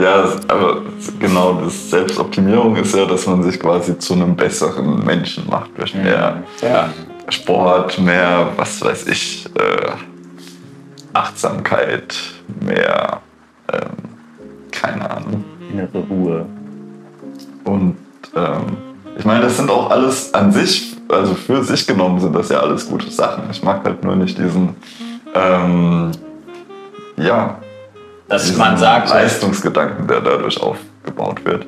ja, 0.00 0.24
aber 0.48 0.82
genau, 1.18 1.60
das 1.64 1.90
Selbstoptimierung 1.90 2.76
ist 2.76 2.94
ja, 2.94 3.04
dass 3.04 3.26
man 3.26 3.42
sich 3.42 3.58
quasi 3.58 3.98
zu 3.98 4.14
einem 4.14 4.36
besseren 4.36 5.04
Menschen 5.04 5.46
macht 5.48 5.70
durch 5.76 5.94
mehr 5.94 6.42
Ja. 6.62 6.90
Sport, 7.28 7.98
mehr, 7.98 8.48
was 8.56 8.82
weiß 8.82 9.06
ich, 9.08 9.46
äh, 9.54 9.90
Achtsamkeit, 11.12 12.16
mehr, 12.60 13.20
ähm, 13.72 13.90
keine 14.70 15.10
Ahnung. 15.10 15.44
Innere 15.70 15.98
Ruhe. 16.08 16.46
Und 17.64 17.96
ähm, 18.34 18.76
ich 19.18 19.24
meine, 19.24 19.42
das 19.42 19.56
sind 19.56 19.70
auch 19.70 19.90
alles 19.90 20.32
an 20.32 20.52
sich, 20.52 20.96
also 21.08 21.34
für 21.34 21.62
sich 21.64 21.86
genommen 21.86 22.20
sind 22.20 22.34
das 22.34 22.48
ja 22.48 22.60
alles 22.60 22.88
gute 22.88 23.10
Sachen. 23.10 23.44
Ich 23.50 23.62
mag 23.62 23.84
halt 23.84 24.02
nur 24.04 24.16
nicht 24.16 24.38
diesen, 24.38 24.76
ähm, 25.34 26.12
ja, 27.16 27.58
Dass 28.28 28.44
diesen 28.44 28.58
man 28.58 28.76
sagt, 28.76 29.08
Leistungsgedanken, 29.08 30.06
der 30.06 30.20
dadurch 30.20 30.60
aufgebaut 30.60 31.44
wird. 31.44 31.66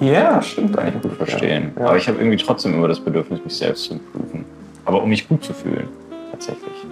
Ja, 0.00 0.40
stimmt 0.42 0.76
kann 0.76 0.88
ich 0.88 0.94
eigentlich. 0.94 1.02
gut 1.02 1.28
verstehen. 1.28 1.72
Ja. 1.78 1.86
Aber 1.86 1.96
ich 1.96 2.08
habe 2.08 2.18
irgendwie 2.18 2.36
trotzdem 2.36 2.74
immer 2.74 2.88
das 2.88 3.00
Bedürfnis, 3.00 3.40
mich 3.44 3.56
selbst 3.56 3.84
zu 3.84 3.94
improven. 3.94 4.44
Aber 4.84 5.02
um 5.02 5.08
mich 5.08 5.28
gut 5.28 5.44
zu 5.44 5.52
fühlen. 5.52 5.88
Tatsächlich. 6.30 6.86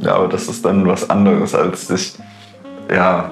Ja, 0.00 0.16
aber 0.16 0.28
das 0.28 0.48
ist 0.48 0.64
dann 0.64 0.86
was 0.86 1.08
anderes, 1.08 1.54
als 1.54 1.88
sich, 1.88 2.14
ja, 2.92 3.30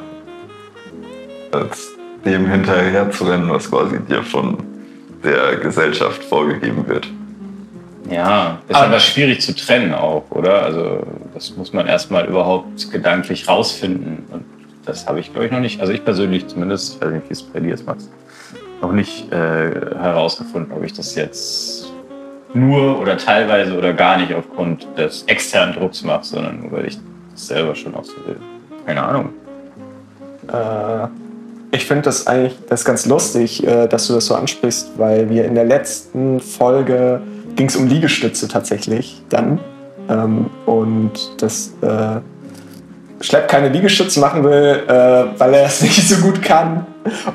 als 1.52 1.90
dem 2.24 2.46
hinterher 2.46 3.10
zu 3.10 3.24
rennen, 3.24 3.50
was 3.50 3.70
quasi 3.70 3.98
dir 4.00 4.22
von 4.22 4.56
der 5.22 5.56
Gesellschaft 5.56 6.24
vorgegeben 6.24 6.88
wird. 6.88 7.08
Ja, 8.10 8.58
ist 8.68 8.74
Aber- 8.76 8.86
aber 8.86 9.00
schwierig 9.00 9.40
zu 9.40 9.54
trennen 9.54 9.94
auch, 9.94 10.24
oder? 10.30 10.62
Also 10.62 11.00
das 11.34 11.56
muss 11.56 11.72
man 11.72 11.86
erstmal 11.86 12.26
überhaupt 12.26 12.90
gedanklich 12.90 13.48
rausfinden. 13.48 14.24
Und 14.30 14.44
das 14.84 15.06
habe 15.06 15.20
ich, 15.20 15.32
glaube 15.32 15.46
ich, 15.46 15.52
noch 15.52 15.60
nicht. 15.60 15.80
Also 15.80 15.92
ich 15.92 16.04
persönlich 16.04 16.46
zumindest, 16.48 16.96
ich 16.96 17.00
weiß 17.00 17.12
nicht, 17.12 17.28
wie 17.28 17.32
es 17.32 17.42
bei 17.42 17.60
dir 17.60 17.74
ist, 17.74 17.86
Max, 17.86 18.08
noch 18.80 18.92
nicht 18.92 19.32
äh, 19.32 19.70
herausgefunden, 19.96 20.72
ob 20.76 20.82
ich 20.84 20.92
das 20.92 21.14
jetzt 21.14 21.92
nur 22.54 23.00
oder 23.00 23.16
teilweise 23.16 23.78
oder 23.78 23.92
gar 23.94 24.18
nicht 24.18 24.34
aufgrund 24.34 24.86
des 24.98 25.22
externen 25.22 25.74
Drucks 25.74 26.02
mache, 26.02 26.24
sondern 26.24 26.60
nur, 26.60 26.72
weil 26.72 26.86
ich 26.88 26.98
das 27.30 27.46
selber 27.46 27.74
schon 27.74 27.94
auch 27.94 28.04
so 28.04 28.14
will. 28.26 28.36
Keine 28.84 29.02
Ahnung. 29.02 29.28
Äh, 30.52 31.06
ich 31.74 31.86
finde 31.86 32.02
das 32.02 32.26
eigentlich 32.26 32.58
das 32.68 32.84
ganz 32.84 33.06
lustig, 33.06 33.66
äh, 33.66 33.86
dass 33.86 34.08
du 34.08 34.14
das 34.14 34.26
so 34.26 34.34
ansprichst, 34.34 34.90
weil 34.98 35.30
wir 35.30 35.44
in 35.46 35.54
der 35.54 35.64
letzten 35.64 36.40
Folge 36.40 37.22
ging 37.62 37.68
es 37.68 37.76
um 37.76 37.86
Liegestütze 37.86 38.48
tatsächlich 38.48 39.22
dann. 39.28 39.60
Ähm, 40.10 40.50
und 40.66 41.12
das 41.40 41.74
äh, 41.80 42.20
Schlepp 43.22 43.46
keine 43.46 43.68
Liegestütze 43.68 44.18
machen 44.18 44.42
will, 44.42 44.82
äh, 44.88 45.38
weil 45.38 45.54
er 45.54 45.66
es 45.66 45.80
nicht 45.82 46.08
so 46.08 46.16
gut 46.16 46.42
kann. 46.42 46.84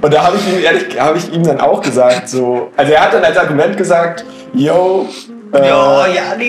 Und 0.01 0.13
da 0.13 0.25
habe 0.25 0.35
ich 0.35 0.45
ihm 0.45 0.61
ehrlich, 0.61 0.99
habe 0.99 1.17
ich 1.17 1.31
ihm 1.31 1.43
dann 1.43 1.61
auch 1.61 1.81
gesagt, 1.81 2.27
so, 2.27 2.71
also 2.75 2.91
er 2.91 3.03
hat 3.03 3.13
dann 3.13 3.23
als 3.23 3.37
Argument 3.37 3.77
gesagt, 3.77 4.25
yo, 4.53 5.07
äh, 5.53 5.69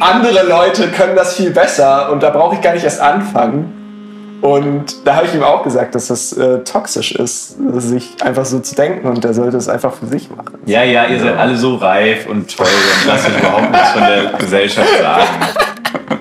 andere 0.00 0.44
Leute 0.48 0.88
können 0.88 1.14
das 1.14 1.36
viel 1.36 1.52
besser 1.52 2.10
und 2.10 2.20
da 2.20 2.30
brauche 2.30 2.56
ich 2.56 2.60
gar 2.60 2.74
nicht 2.74 2.82
erst 2.82 3.00
anfangen. 3.00 3.77
Und 4.40 5.06
da 5.06 5.16
habe 5.16 5.26
ich 5.26 5.34
ihm 5.34 5.42
auch 5.42 5.64
gesagt, 5.64 5.94
dass 5.94 6.08
das 6.08 6.32
äh, 6.32 6.62
toxisch 6.62 7.12
ist, 7.12 7.56
sich 7.78 8.14
einfach 8.22 8.44
so 8.44 8.60
zu 8.60 8.74
denken 8.74 9.08
und 9.08 9.24
er 9.24 9.34
sollte 9.34 9.56
es 9.56 9.68
einfach 9.68 9.94
für 9.94 10.06
sich 10.06 10.30
machen. 10.30 10.58
Ja, 10.66 10.84
ja, 10.84 11.06
ihr 11.06 11.18
seid 11.18 11.36
alle 11.36 11.56
so 11.56 11.74
reif 11.76 12.28
und 12.28 12.56
toll 12.56 12.66
und 12.66 13.06
lasst 13.08 13.28
euch 13.28 13.38
überhaupt 13.38 13.70
nichts 13.70 13.90
von 13.90 14.02
der 14.02 14.32
Gesellschaft 14.38 14.88
sagen. 15.00 15.24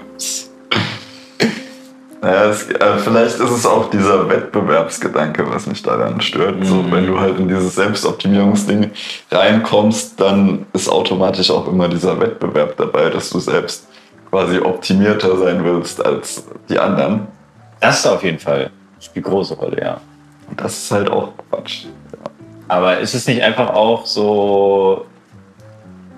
Naja, 2.20 2.45
es, 2.45 2.68
äh, 2.70 2.97
vielleicht 2.97 3.39
ist 3.39 3.51
es 3.51 3.65
auch 3.65 3.89
dieser 3.89 4.28
Wettbewerbsgedanke, 4.28 5.49
was 5.49 5.68
mich 5.68 5.84
daran 5.84 6.20
stört. 6.20 6.65
So, 6.65 6.84
wenn 6.91 7.05
du 7.05 7.20
halt 7.20 7.39
in 7.39 7.47
dieses 7.47 7.76
Selbstoptimierungsding 7.76 8.91
reinkommst, 9.32 10.20
dann 10.20 10.65
ist 10.74 10.89
automatisch 10.89 11.51
auch 11.51 11.68
immer 11.68 11.88
dieser 11.88 12.20
Wettbewerb 12.20 12.76
dabei, 12.76 13.11
dass 13.11 13.30
du 13.30 13.39
selbst 13.39 13.88
quasi 14.32 14.59
optimierter 14.59 15.38
sein 15.38 15.63
willst 15.63 16.03
als 16.03 16.43
die 16.68 16.80
anderen. 16.80 17.28
Das 17.80 18.05
auf 18.05 18.23
jeden 18.23 18.39
Fall 18.39 18.69
spielt 18.99 19.25
große 19.25 19.55
Rolle, 19.55 19.82
ja. 19.82 20.01
Und 20.49 20.59
das 20.61 20.78
ist 20.78 20.91
halt 20.91 21.09
auch 21.09 21.34
Quatsch. 21.49 21.86
Aber 22.67 22.99
ist 22.99 23.13
es 23.13 23.28
nicht 23.28 23.41
einfach 23.41 23.69
auch 23.69 24.05
so, 24.05 25.05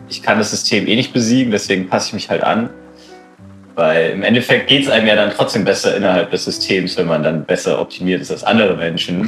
ich 0.07 0.23
kann 0.23 0.37
das 0.37 0.51
System 0.51 0.87
eh 0.87 0.95
nicht 0.95 1.13
besiegen, 1.13 1.51
deswegen 1.51 1.87
passe 1.87 2.07
ich 2.07 2.13
mich 2.13 2.29
halt 2.29 2.43
an? 2.43 2.69
Weil 3.75 4.11
im 4.11 4.23
Endeffekt 4.23 4.67
geht 4.67 4.83
es 4.83 4.89
einem 4.89 5.07
ja 5.07 5.15
dann 5.15 5.31
trotzdem 5.31 5.63
besser 5.63 5.95
innerhalb 5.95 6.31
des 6.31 6.45
Systems, 6.45 6.97
wenn 6.97 7.07
man 7.07 7.23
dann 7.23 7.45
besser 7.45 7.79
optimiert 7.79 8.21
ist 8.21 8.31
als 8.31 8.43
andere 8.43 8.75
Menschen. 8.75 9.21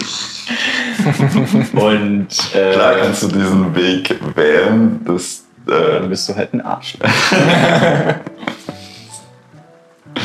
Und 1.73 2.27
äh, 2.53 2.73
Klar 2.73 2.95
kannst 2.95 3.23
du 3.23 3.27
diesen 3.27 3.75
Weg 3.75 4.15
wählen, 4.35 4.99
das 5.05 5.45
dann 5.65 6.05
äh, 6.05 6.07
bist 6.07 6.27
du 6.27 6.35
halt 6.35 6.53
ein 6.53 6.61
Arschloch. 6.61 7.07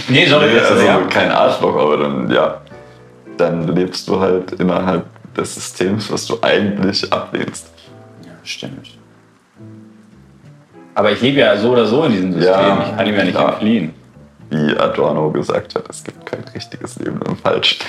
nee, 0.09 0.27
sorry, 0.27 0.47
Nee, 0.53 0.61
also, 0.61 0.85
ja. 0.85 1.01
kein 1.09 1.31
Arschloch, 1.31 1.77
aber 1.77 1.97
dann, 1.97 2.31
ja, 2.31 2.61
dann 3.37 3.69
lebst 3.69 4.09
du 4.09 4.19
halt 4.21 4.53
innerhalb 4.53 5.05
des 5.35 5.55
Systems, 5.55 6.11
was 6.11 6.27
du 6.27 6.39
eigentlich 6.43 7.13
ablehnst. 7.13 7.69
ja, 8.25 8.33
stimmt. 8.45 8.91
Aber 10.95 11.13
ich 11.13 11.21
lebe 11.21 11.41
ja 11.41 11.57
so 11.59 11.73
oder 11.73 11.85
so 11.85 12.05
in 12.05 12.13
diesem 12.13 12.33
System. 12.33 12.53
Ja, 12.55 12.87
ich 12.89 12.97
kann 12.97 13.07
ihm 13.07 13.17
ja 13.17 13.25
nicht 13.25 13.39
entfliehen. 13.39 13.95
Wie 14.49 14.77
Adorno 14.79 15.31
gesagt 15.31 15.75
hat, 15.75 15.85
es 15.91 16.03
gibt 16.03 16.25
kein 16.25 16.43
richtiges 16.55 16.99
Leben 16.99 17.21
im 17.27 17.37
Falschen. 17.37 17.85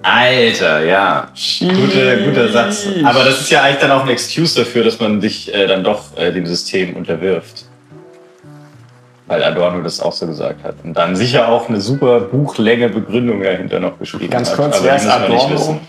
Alter, 0.00 0.84
ja. 0.84 1.28
Guter, 1.60 2.16
guter 2.18 2.48
Satz. 2.48 2.86
Aber 3.02 3.24
das 3.24 3.40
ist 3.40 3.50
ja 3.50 3.62
eigentlich 3.62 3.80
dann 3.80 3.90
auch 3.90 4.04
ein 4.04 4.08
Excuse 4.08 4.60
dafür, 4.60 4.84
dass 4.84 5.00
man 5.00 5.20
sich 5.20 5.52
äh, 5.52 5.66
dann 5.66 5.82
doch 5.82 6.16
äh, 6.16 6.32
dem 6.32 6.46
System 6.46 6.94
unterwirft. 6.94 7.64
Weil 9.28 9.42
Adorno 9.42 9.82
das 9.82 10.00
auch 10.00 10.12
so 10.12 10.26
gesagt 10.26 10.62
hat. 10.62 10.76
Und 10.84 10.94
dann 10.94 11.16
sicher 11.16 11.48
auch 11.48 11.68
eine 11.68 11.80
super 11.80 12.20
Buchlänge 12.20 12.88
Begründung 12.88 13.42
dahinter 13.42 13.80
noch 13.80 13.98
geschrieben 13.98 14.30
Ganz 14.30 14.50
hat. 14.50 14.56
kurz, 14.56 14.76
Aber 14.76 14.84
wer 14.84 14.96
ist 14.96 15.08
Adorno? 15.08 15.80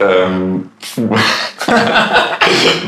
Ähm. 0.00 0.70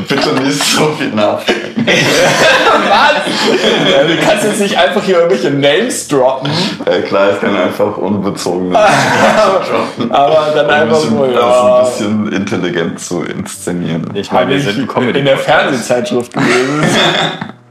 Bitte 0.09 0.33
nicht 0.41 0.61
so 0.63 0.87
viel 0.97 1.09
nachdenken. 1.09 1.85
Was? 1.85 3.91
Ja, 3.91 4.03
du 4.03 4.17
kannst 4.25 4.45
jetzt 4.45 4.59
nicht 4.59 4.77
einfach 4.77 5.03
hier 5.03 5.17
irgendwelche 5.19 5.51
Names 5.51 6.07
droppen, 6.07 6.49
Äh, 6.85 7.01
klar, 7.01 7.29
ich 7.33 7.39
kann 7.39 7.55
einfach 7.55 7.95
unbezogen 7.97 8.75
aber 8.75 10.51
dann 10.55 10.65
ein 10.65 10.71
einfach 10.81 10.97
bisschen, 10.97 11.17
so, 11.17 11.25
das 11.27 11.35
ja. 11.35 11.77
ein 11.77 11.85
bisschen 11.85 12.31
intelligent 12.33 12.99
zu 12.99 13.23
inszenieren. 13.23 14.09
Ich 14.15 14.31
meine, 14.31 14.49
wir 14.51 14.59
sind 14.59 14.87
Comedy. 14.87 15.19
in 15.19 15.25
der 15.25 15.37
Fernsehzeitschrift 15.37 16.33
gewesen. 16.33 16.83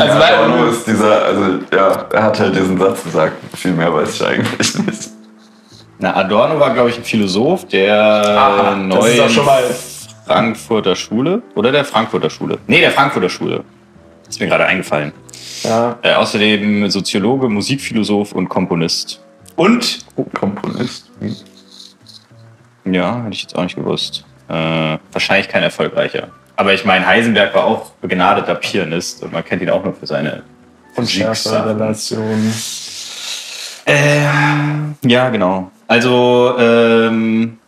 Also 0.00 0.18
weil- 0.20 0.34
Adorno 0.34 0.66
ist 0.66 0.86
dieser, 0.86 1.24
also 1.24 1.42
ja, 1.72 2.06
er 2.12 2.22
hat 2.22 2.40
halt 2.40 2.54
diesen 2.56 2.78
Satz 2.78 3.04
gesagt, 3.04 3.32
viel 3.56 3.72
mehr 3.72 3.92
weiß 3.92 4.14
ich 4.14 4.26
eigentlich 4.26 4.78
nicht. 4.86 5.10
Na, 5.98 6.16
Adorno 6.16 6.58
war, 6.58 6.72
glaube 6.74 6.90
ich, 6.90 6.98
ein 6.98 7.04
Philosoph 7.04 7.66
der 7.68 7.94
Aha, 8.02 8.72
ist 8.72 8.78
neuen 8.78 9.74
Frankfurter 10.26 10.96
Schule. 10.96 11.42
Oder 11.54 11.70
der 11.72 11.84
Frankfurter 11.84 12.30
Schule. 12.30 12.58
Nee, 12.66 12.80
der 12.80 12.90
Frankfurter 12.90 13.28
Schule. 13.28 13.62
Ist 14.28 14.40
mir 14.40 14.46
gerade 14.48 14.66
eingefallen. 14.66 15.12
Ja, 15.62 15.96
Äh, 16.02 16.14
außerdem 16.14 16.90
Soziologe, 16.90 17.48
Musikphilosoph 17.48 18.32
und 18.32 18.48
Komponist. 18.48 19.20
Und, 19.56 19.98
Oh, 20.16 20.24
Komponist. 20.34 21.10
Hm. 21.20 22.92
ja, 22.92 23.22
hätte 23.22 23.34
ich 23.34 23.42
jetzt 23.42 23.56
auch 23.56 23.62
nicht 23.62 23.76
gewusst. 23.76 24.24
Äh, 24.48 24.98
wahrscheinlich 25.12 25.48
kein 25.48 25.62
erfolgreicher. 25.62 26.28
Aber 26.56 26.72
ich 26.72 26.84
meine, 26.84 27.06
Heisenberg 27.06 27.54
war 27.54 27.64
auch 27.64 27.90
begnadeter 28.00 28.54
Pianist 28.54 29.22
und 29.22 29.32
man 29.32 29.44
kennt 29.44 29.62
ihn 29.62 29.70
auch 29.70 29.84
nur 29.84 29.94
für 29.94 30.06
seine. 30.06 30.42
Relation. 31.66 32.52
Äh, 33.86 35.08
ja, 35.08 35.28
genau. 35.30 35.70
Also, 35.88 36.54
ähm, 36.58 37.58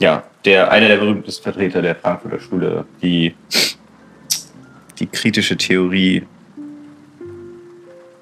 ja, 0.00 0.24
der, 0.44 0.70
einer 0.70 0.88
der 0.88 0.96
berühmtesten 0.96 1.44
Vertreter 1.44 1.82
der 1.82 1.94
Frankfurter 1.94 2.40
Schule, 2.40 2.84
die 3.00 3.34
die 4.98 5.06
kritische 5.06 5.56
Theorie 5.56 6.26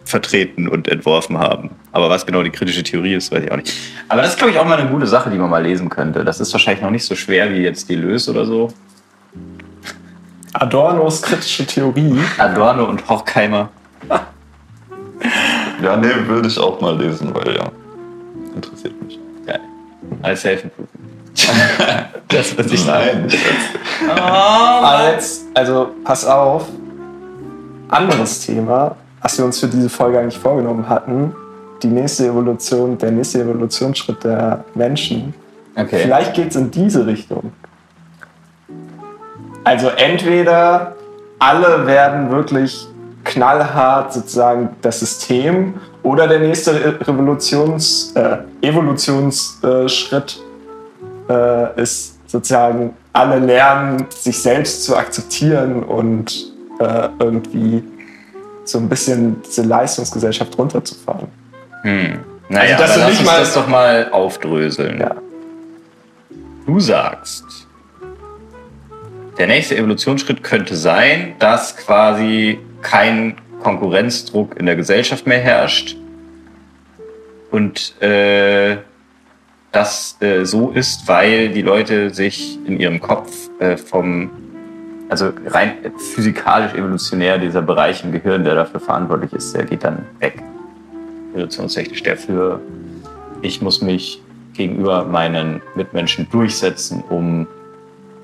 vertreten 0.05 0.69
und 0.69 0.89
entworfen 0.89 1.39
haben. 1.39 1.71
Aber 1.93 2.11
was 2.11 2.27
genau 2.27 2.43
die 2.43 2.51
kritische 2.51 2.83
Theorie 2.83 3.15
ist, 3.15 3.33
weiß 3.33 3.45
ich 3.45 3.53
auch 3.53 3.57
nicht. 3.57 3.73
Aber 4.09 4.23
das 4.23 4.33
ist, 4.33 4.39
glaube 4.39 4.53
ich, 4.53 4.59
auch 4.59 4.67
mal 4.67 4.79
eine 4.79 4.91
gute 4.91 5.07
Sache, 5.07 5.31
die 5.31 5.39
man 5.39 5.49
mal 5.49 5.63
lesen 5.63 5.89
könnte. 5.89 6.25
Das 6.25 6.41
ist 6.41 6.53
wahrscheinlich 6.53 6.83
noch 6.83 6.91
nicht 6.91 7.05
so 7.05 7.15
schwer 7.15 7.51
wie 7.53 7.59
jetzt 7.59 7.89
die 7.89 7.95
Lös 7.95 8.29
oder 8.29 8.45
so. 8.45 8.73
Adornos 10.53 11.23
kritische 11.23 11.67
Theorie. 11.67 12.19
Adorno 12.39 12.85
und 12.85 13.09
Horkheimer. 13.09 13.69
Ja, 15.83 15.97
nee, 15.97 16.09
würde 16.27 16.49
ich 16.49 16.59
auch 16.59 16.79
mal 16.81 16.95
lesen, 16.99 17.35
weil 17.35 17.57
ja, 17.57 17.65
interessiert 18.55 19.03
mich. 19.03 19.19
Geil. 19.47 19.61
Als 20.21 20.43
Self-Improvement. 20.43 21.11
das 22.29 22.57
wird 22.57 22.69
sich 22.69 22.87
Nein, 22.87 23.25
ich 23.27 23.39
Als, 24.15 25.47
also 25.55 25.91
pass 26.05 26.27
auf, 26.27 26.67
anderes 27.89 28.45
Thema, 28.45 28.97
was 29.23 29.39
wir 29.39 29.45
uns 29.45 29.59
für 29.59 29.69
diese 29.69 29.89
Folge 29.89 30.19
eigentlich 30.19 30.39
vorgenommen 30.39 30.89
hatten, 30.89 31.35
die 31.83 31.89
nächste 31.89 32.27
Evolution, 32.27 32.99
der 32.99 33.11
nächste 33.11 33.41
Evolutionsschritt 33.43 34.23
der 34.25 34.65
Menschen. 34.75 35.35
Okay. 35.77 36.01
Vielleicht 36.03 36.35
geht 36.35 36.49
es 36.49 36.57
in 36.57 36.71
diese 36.71 37.07
Richtung. 37.07 37.53
Also 39.65 39.89
entweder 39.89 40.95
alle 41.39 41.87
werden 41.87 42.31
wirklich 42.31 42.87
knallhart 43.25 44.13
sozusagen 44.13 44.71
das 44.83 45.01
System 45.01 45.75
oder 46.03 46.27
der 46.27 46.41
nächste 46.41 46.73
Re- 46.75 46.99
Revolutions, 47.07 48.13
äh, 48.17 48.39
Evolutionsschritt 48.63 50.41
äh, 51.29 51.81
ist 51.81 52.19
sozusagen 52.31 52.95
alle 53.13 53.39
lernen, 53.39 54.07
sich 54.11 54.41
selbst 54.41 54.85
zu 54.85 54.97
akzeptieren 54.97 55.83
und 55.83 56.53
äh, 56.79 57.09
irgendwie 57.19 57.83
so 58.65 58.79
ein 58.79 58.89
bisschen 58.89 59.43
diese 59.43 59.63
Leistungsgesellschaft 59.63 60.57
runterzufahren. 60.57 61.27
Hm. 61.83 62.21
Naja, 62.49 62.77
Also, 62.77 62.83
dass 62.85 62.91
aber 62.93 62.95
du 62.95 63.01
lass 63.01 63.11
nicht 63.11 63.21
uns 63.21 63.29
mal- 63.29 63.41
das 63.41 63.55
doch 63.55 63.69
mal 63.69 64.09
aufdröseln. 64.13 65.01
Ja. 65.01 65.15
Du 66.67 66.81
sagst, 66.81 67.45
der 69.41 69.47
nächste 69.47 69.75
Evolutionsschritt 69.75 70.43
könnte 70.43 70.77
sein, 70.77 71.33
dass 71.39 71.75
quasi 71.75 72.59
kein 72.83 73.37
Konkurrenzdruck 73.63 74.61
in 74.61 74.67
der 74.67 74.77
Gesellschaft 74.77 75.27
mehr 75.27 75.39
herrscht 75.39 75.97
und 77.51 77.99
äh, 78.03 78.77
das 79.73 80.19
äh, 80.21 80.45
so 80.45 80.73
ist, 80.73 81.09
weil 81.09 81.49
die 81.49 81.63
Leute 81.63 82.11
sich 82.11 82.59
in 82.67 82.79
ihrem 82.79 83.01
Kopf 83.01 83.33
äh, 83.61 83.79
vom, 83.79 84.31
also 85.09 85.33
rein 85.47 85.73
physikalisch 86.15 86.75
evolutionär 86.75 87.39
dieser 87.39 87.63
Bereich 87.63 88.05
im 88.05 88.13
Gehirn, 88.13 88.45
der 88.45 88.55
dafür 88.55 88.81
verantwortlich 88.81 89.33
ist, 89.33 89.57
der 89.57 89.65
geht 89.65 89.85
dann 89.85 90.05
weg. 90.19 90.35
Evolutionstechnisch, 91.33 92.03
der 92.03 92.19
für 92.19 92.61
ich 93.41 93.63
muss 93.63 93.81
mich 93.81 94.21
gegenüber 94.53 95.07
meinen 95.07 95.63
Mitmenschen 95.77 96.29
durchsetzen, 96.31 97.03
um 97.09 97.47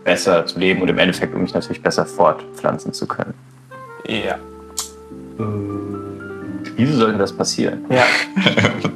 besser 0.06 0.46
zu 0.46 0.58
leben 0.58 0.80
und 0.80 0.88
im 0.88 0.98
Endeffekt, 0.98 1.34
um 1.34 1.42
mich 1.42 1.52
natürlich 1.52 1.82
besser 1.82 2.06
fortpflanzen 2.06 2.94
zu 2.94 3.06
können. 3.06 3.34
Ja. 4.08 4.38
Wieso 6.76 6.96
sollte 6.96 7.18
das 7.18 7.32
passieren? 7.32 7.84
Ja. 7.90 8.04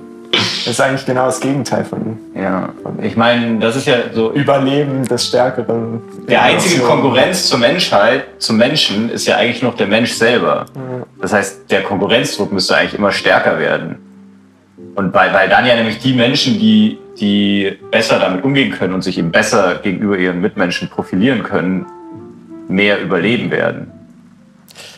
Das 0.63 0.79
ist 0.79 0.81
eigentlich 0.83 1.07
genau 1.07 1.25
das 1.25 1.41
Gegenteil 1.41 1.85
von 1.85 2.19
Ja, 2.35 2.69
ich 3.03 3.17
meine, 3.17 3.59
das 3.59 3.77
ist 3.77 3.87
ja 3.87 3.97
so 4.13 4.31
Überleben 4.31 5.05
des 5.05 5.27
Stärkeren. 5.27 6.01
Der 6.29 6.43
einzige. 6.43 6.83
Konkurrenz 6.83 7.49
zur 7.49 7.59
Menschheit, 7.59 8.27
zum 8.39 8.59
Menschen, 8.59 9.11
ist 9.11 9.27
ja 9.27 9.37
eigentlich 9.37 9.63
noch 9.63 9.75
der 9.75 9.89
Mensch 9.89 10.13
selber. 10.13 10.67
Das 11.21 11.33
heißt, 11.33 11.71
der 11.71 11.83
Konkurrenzdruck 11.83 12.53
müsste 12.53 12.77
eigentlich 12.77 12.95
immer 12.95 13.11
stärker 13.11 13.59
werden. 13.59 13.97
Und 14.95 15.15
weil, 15.15 15.33
weil 15.33 15.49
dann 15.49 15.67
ja 15.67 15.77
nämlich 15.77 15.99
die 15.99 16.13
Menschen, 16.13 16.59
die, 16.59 16.99
die 17.19 17.79
besser 17.91 18.19
damit 18.19 18.45
umgehen 18.45 18.73
können 18.73 18.95
und 18.95 19.03
sich 19.03 19.19
eben 19.19 19.31
besser 19.31 19.77
gegenüber 19.77 20.19
ihren 20.19 20.41
Mitmenschen 20.41 20.89
profilieren 20.89 21.43
können, 21.43 21.87
mehr 22.69 23.01
überleben 23.01 23.51
werden. 23.51 23.91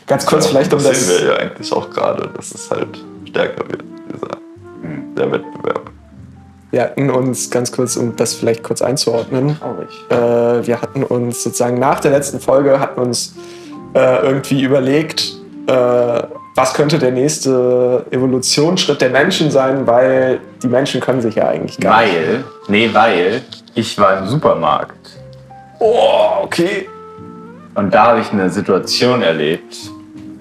Ganz 0.07 0.27
kurz 0.27 0.47
vielleicht 0.47 0.73
um 0.73 0.79
das 0.79 0.89
das. 0.89 1.07
sehen 1.07 1.27
wir 1.27 1.35
ja 1.35 1.39
eigentlich 1.39 1.73
auch 1.73 1.89
gerade, 1.91 2.29
dass 2.35 2.55
es 2.55 2.71
halt 2.71 2.89
stärker 3.29 3.69
wird, 3.69 3.83
dieser, 4.13 4.39
der 5.17 5.33
Wettbewerb. 5.33 5.91
Wir 6.71 6.83
hatten 6.83 7.11
uns 7.11 7.51
ganz 7.51 7.71
kurz, 7.71 7.97
um 7.97 8.17
das 8.17 8.35
vielleicht 8.35 8.63
kurz 8.63 8.81
einzuordnen, 8.81 9.59
Traurig. 9.59 9.91
äh, 10.09 10.67
wir 10.67 10.81
hatten 10.81 11.05
uns 11.05 11.43
sozusagen 11.43 11.79
nach 11.79 12.01
der 12.01 12.13
letzten 12.13 12.41
Folge 12.41 12.81
hatten 12.81 13.01
uns 13.01 13.35
äh, 13.95 14.25
irgendwie 14.25 14.63
überlegt, 14.63 15.35
äh, 15.67 16.23
was 16.55 16.75
könnte 16.75 16.99
der 16.99 17.13
nächste 17.13 18.07
Evolutionsschritt 18.11 19.01
der 19.01 19.11
Menschen 19.11 19.51
sein, 19.51 19.87
weil 19.87 20.41
die 20.63 20.69
Menschen 20.69 21.01
können 21.01 21.21
sich 21.23 21.35
ja 21.37 21.49
eigentlich 21.49 21.79
gar 21.79 22.03
nicht. 22.03 22.15
Weil, 22.15 22.45
nee, 22.69 22.91
weil 22.93 23.43
ich 23.75 23.99
war 23.99 24.19
im 24.19 24.27
Supermarkt 24.27 25.19
Oh, 25.79 26.43
okay. 26.43 26.89
und 27.75 27.93
da 27.93 28.09
habe 28.09 28.21
ich 28.21 28.31
eine 28.33 28.51
Situation 28.51 29.23
erlebt, 29.23 29.77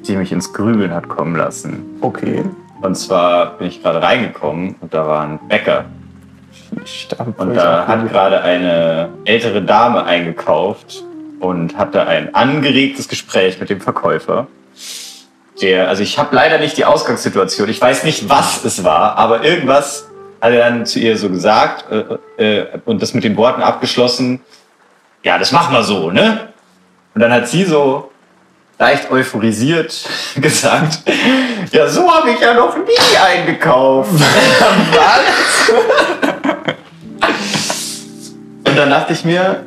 die 0.07 0.16
mich 0.16 0.32
ins 0.32 0.53
Grübeln 0.53 0.93
hat 0.93 1.07
kommen 1.07 1.36
lassen. 1.36 1.84
Okay. 2.01 2.43
Und 2.82 2.95
zwar 2.95 3.57
bin 3.57 3.68
ich 3.68 3.82
gerade 3.82 4.01
reingekommen 4.01 4.76
und 4.82 4.93
da 4.93 5.07
war 5.07 5.22
ein 5.22 5.39
Bäcker. 5.47 5.86
Stammt 6.86 7.39
Und 7.39 7.55
da 7.55 7.88
hat 7.88 8.09
gerade 8.09 8.41
eine 8.41 9.09
ältere 9.26 9.62
Dame 9.62 10.03
eingekauft 10.03 11.03
und 11.39 11.78
hatte 11.78 12.05
ein 12.07 12.34
angeregtes 12.36 13.07
Gespräch 13.07 13.59
mit 13.59 13.70
dem 13.70 13.82
Verkäufer. 13.82 14.47
Der, 15.62 15.89
also 15.89 16.01
ich 16.01 16.18
habe 16.18 16.36
leider 16.36 16.57
nicht 16.57 16.78
die 16.78 16.86
Ausgangssituation. 16.86 17.70
Ich 17.70 17.80
weiß 17.80 18.03
nicht, 18.03 18.30
was 18.30 18.66
es 18.66 18.84
war, 18.84 19.18
aber 19.18 19.43
irgendwas 19.43 20.07
hat 20.41 20.53
er 20.53 20.70
dann 20.70 20.86
zu 20.86 20.99
ihr 20.99 21.18
so 21.18 21.30
gesagt 21.30 21.86
äh, 22.38 22.62
äh, 22.62 22.68
und 22.86 23.01
das 23.01 23.14
mit 23.14 23.24
den 23.24 23.38
Worten 23.38 23.62
abgeschlossen. 23.62 24.41
Ja, 25.24 25.38
das 25.38 25.51
machen 25.51 25.74
wir 25.74 25.84
so, 25.84 26.09
ne? 26.09 26.49
Und 27.14 27.22
dann 27.22 27.32
hat 27.32 27.47
sie 27.47 27.64
so 27.64 28.12
leicht 28.80 29.12
euphorisiert 29.12 30.09
gesagt, 30.36 31.03
ja, 31.72 31.88
so 31.88 32.12
habe 32.12 32.32
ich 32.32 32.39
ja 32.39 32.55
noch 32.55 32.76
nie 32.76 33.18
eingekauft. 33.24 34.09
Was? 34.93 35.70
Und 38.66 38.76
dann 38.76 38.89
dachte 38.89 39.14
ich 39.14 39.24
mir, 39.24 39.64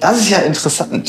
das 0.00 0.18
ist 0.18 0.30
ja 0.30 0.38
interessant. 0.38 1.08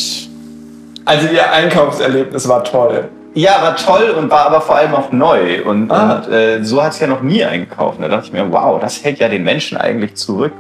Also 1.06 1.28
ihr 1.30 1.52
Einkaufserlebnis 1.52 2.48
war 2.48 2.64
toll. 2.64 3.10
Ja, 3.38 3.62
war 3.62 3.76
toll 3.76 4.16
und 4.18 4.32
war 4.32 4.48
aber 4.48 4.62
vor 4.62 4.78
allem 4.78 4.96
auch 4.96 5.12
neu. 5.12 5.64
Und, 5.64 5.92
Ah. 5.92 6.16
und 6.26 6.34
äh, 6.34 6.64
so 6.64 6.82
hat 6.82 6.94
es 6.94 7.00
ja 7.00 7.06
noch 7.06 7.22
nie 7.22 7.44
eingekauft. 7.46 8.00
Da 8.02 8.08
dachte 8.08 8.26
ich 8.26 8.34
mir, 8.34 8.52
wow, 8.52 8.80
das 8.82 9.04
hält 9.04 9.20
ja 9.20 9.30
den 9.30 9.44
Menschen 9.44 9.78
eigentlich 9.78 10.16
zurück. 10.16 10.54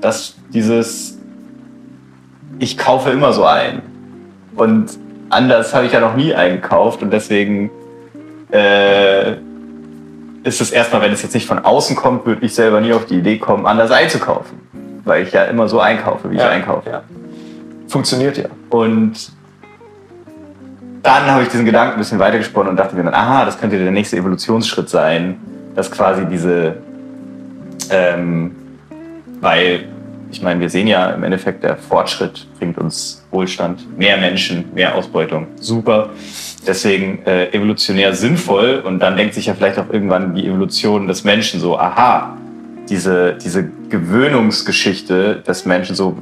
Dass 0.00 0.36
dieses, 0.54 1.18
ich 2.58 2.78
kaufe 2.78 3.10
immer 3.10 3.34
so 3.34 3.44
ein. 3.44 3.82
Und 4.56 4.86
anders 5.28 5.74
habe 5.74 5.84
ich 5.84 5.92
ja 5.92 6.00
noch 6.00 6.16
nie 6.16 6.34
eingekauft. 6.34 7.02
Und 7.02 7.12
deswegen 7.12 7.70
äh, 8.50 9.32
ist 10.42 10.62
es 10.62 10.70
erstmal, 10.70 11.02
wenn 11.02 11.12
es 11.12 11.20
jetzt 11.20 11.34
nicht 11.34 11.46
von 11.46 11.58
außen 11.58 11.94
kommt, 11.94 12.24
würde 12.24 12.46
ich 12.46 12.54
selber 12.54 12.80
nie 12.80 12.94
auf 12.94 13.04
die 13.04 13.18
Idee 13.18 13.36
kommen, 13.36 13.66
anders 13.66 13.90
einzukaufen. 13.90 14.58
Weil 15.04 15.24
ich 15.24 15.32
ja 15.34 15.44
immer 15.44 15.68
so 15.68 15.78
einkaufe, 15.78 16.30
wie 16.30 16.36
ich 16.36 16.42
einkaufe. 16.42 16.88
Ja. 16.88 17.02
Funktioniert 17.86 18.38
ja. 18.38 18.46
Und 18.70 19.30
dann 21.02 21.26
habe 21.26 21.42
ich 21.42 21.48
diesen 21.48 21.64
Gedanken 21.64 21.94
ein 21.94 21.98
bisschen 21.98 22.18
weitergesponnen 22.18 22.70
und 22.70 22.76
dachte 22.76 22.94
mir 22.94 23.04
dann, 23.04 23.14
aha, 23.14 23.44
das 23.44 23.58
könnte 23.58 23.78
der 23.78 23.90
nächste 23.90 24.16
Evolutionsschritt 24.16 24.88
sein, 24.88 25.38
dass 25.74 25.90
quasi 25.90 26.26
diese, 26.26 26.76
ähm, 27.90 28.54
weil 29.40 29.84
ich 30.32 30.42
meine, 30.42 30.60
wir 30.60 30.70
sehen 30.70 30.86
ja 30.86 31.10
im 31.10 31.24
Endeffekt, 31.24 31.64
der 31.64 31.76
Fortschritt 31.76 32.46
bringt 32.58 32.78
uns 32.78 33.24
Wohlstand, 33.30 33.98
mehr 33.98 34.16
Menschen, 34.16 34.66
mehr 34.74 34.94
Ausbeutung, 34.94 35.48
super. 35.56 36.10
Deswegen 36.66 37.24
äh, 37.26 37.50
evolutionär 37.52 38.14
sinnvoll 38.14 38.82
und 38.84 39.00
dann 39.00 39.16
denkt 39.16 39.34
sich 39.34 39.46
ja 39.46 39.54
vielleicht 39.54 39.78
auch 39.78 39.90
irgendwann 39.90 40.34
die 40.34 40.46
Evolution 40.46 41.08
des 41.08 41.24
Menschen 41.24 41.58
so, 41.58 41.78
aha, 41.78 42.36
diese, 42.90 43.34
diese 43.34 43.64
Gewöhnungsgeschichte 43.88 45.36
des 45.46 45.64
Menschen, 45.64 45.94
so, 45.94 46.16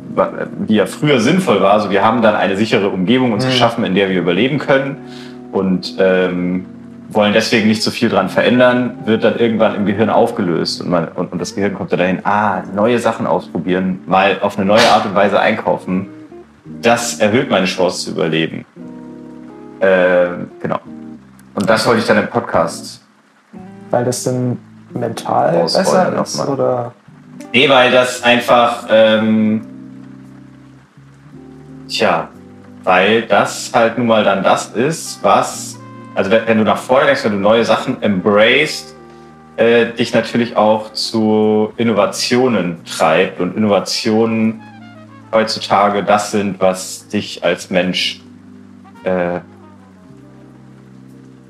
die 0.68 0.76
ja 0.76 0.86
früher 0.86 1.18
sinnvoll 1.18 1.60
war. 1.60 1.72
Also 1.72 1.90
wir 1.90 2.04
haben 2.04 2.22
dann 2.22 2.36
eine 2.36 2.56
sichere 2.56 2.90
Umgebung 2.90 3.32
uns 3.32 3.46
geschaffen, 3.46 3.84
in 3.84 3.94
der 3.94 4.10
wir 4.10 4.18
überleben 4.18 4.58
können. 4.58 4.98
Und 5.50 5.96
ähm, 5.98 6.66
wollen 7.08 7.32
deswegen 7.32 7.68
nicht 7.68 7.82
so 7.82 7.90
viel 7.90 8.10
dran 8.10 8.28
verändern, 8.28 8.98
wird 9.06 9.24
dann 9.24 9.38
irgendwann 9.38 9.74
im 9.74 9.86
Gehirn 9.86 10.10
aufgelöst 10.10 10.82
und, 10.82 10.90
man, 10.90 11.08
und, 11.08 11.32
und 11.32 11.40
das 11.40 11.54
Gehirn 11.54 11.74
kommt 11.74 11.90
dann 11.90 12.00
dahin, 12.00 12.20
ah, 12.24 12.62
neue 12.74 12.98
Sachen 12.98 13.26
ausprobieren, 13.26 14.00
mal 14.06 14.38
auf 14.42 14.58
eine 14.58 14.66
neue 14.66 14.86
Art 14.90 15.06
und 15.06 15.14
Weise 15.14 15.40
einkaufen. 15.40 16.06
Das 16.82 17.18
erhöht 17.18 17.50
meine 17.50 17.64
Chance 17.64 18.04
zu 18.04 18.10
überleben. 18.10 18.66
Ähm, 19.80 20.50
genau. 20.60 20.80
Und 21.54 21.68
das 21.68 21.86
wollte 21.86 22.00
ich 22.00 22.06
dann 22.06 22.18
im 22.18 22.28
Podcast. 22.28 23.00
Weil 23.90 24.04
das 24.04 24.24
dann 24.24 24.58
mental 24.90 25.62
besser 25.62 26.20
ist? 26.20 26.38
nochmal. 26.38 26.54
Oder? 26.54 26.92
Nee, 27.52 27.68
weil 27.68 27.90
das 27.90 28.22
einfach, 28.22 28.86
ähm, 28.90 29.66
tja, 31.88 32.28
weil 32.84 33.22
das 33.22 33.70
halt 33.72 33.98
nun 33.98 34.06
mal 34.06 34.24
dann 34.24 34.42
das 34.42 34.68
ist, 34.68 35.22
was, 35.22 35.78
also 36.14 36.30
wenn, 36.30 36.46
wenn 36.46 36.58
du 36.58 36.64
nach 36.64 36.78
vorne 36.78 37.06
denkst, 37.06 37.24
wenn 37.24 37.32
du 37.32 37.38
neue 37.38 37.64
Sachen 37.64 38.02
embraced, 38.02 38.94
äh, 39.56 39.86
dich 39.92 40.14
natürlich 40.14 40.56
auch 40.56 40.92
zu 40.92 41.72
Innovationen 41.76 42.84
treibt 42.84 43.40
und 43.40 43.56
Innovationen 43.56 44.62
heutzutage 45.32 46.02
das 46.04 46.30
sind, 46.30 46.60
was 46.60 47.08
dich 47.08 47.44
als 47.44 47.70
Mensch 47.70 48.20
äh, 49.04 49.40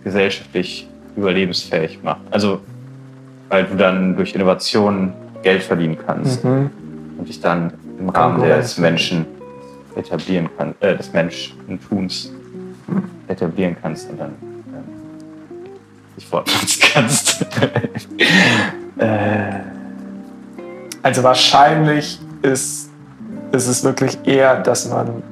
gesellschaftlich 0.05 0.89
überlebensfähig 1.16 2.03
macht. 2.03 2.20
Also 2.30 2.61
weil 3.49 3.64
du 3.64 3.76
dann 3.76 4.16
durch 4.16 4.34
Innovationen 4.34 5.12
Geld 5.42 5.62
verdienen 5.62 5.96
kannst 6.05 6.44
Mhm. 6.44 6.70
und 7.18 7.28
dich 7.28 7.40
dann 7.40 7.72
im 7.99 8.09
Rahmen 8.09 8.42
des 8.42 8.78
Menschen 8.78 9.26
etablieren 9.96 10.49
kannst, 10.57 10.82
äh, 10.82 10.96
des 10.96 11.12
Menschentuns 11.12 12.32
etablieren 13.28 13.76
kannst 13.80 14.09
und 14.11 14.18
dann 14.20 14.30
ähm, 14.40 15.70
dich 16.16 16.26
fortpflanzen 16.26 16.82
kannst. 16.92 17.42
äh, 18.99 19.61
Also 21.03 21.22
wahrscheinlich 21.22 22.18
ist, 22.42 22.90
ist 23.53 23.66
es 23.68 23.84
wirklich 23.84 24.18
eher, 24.24 24.61
dass 24.61 24.88
man 24.90 25.22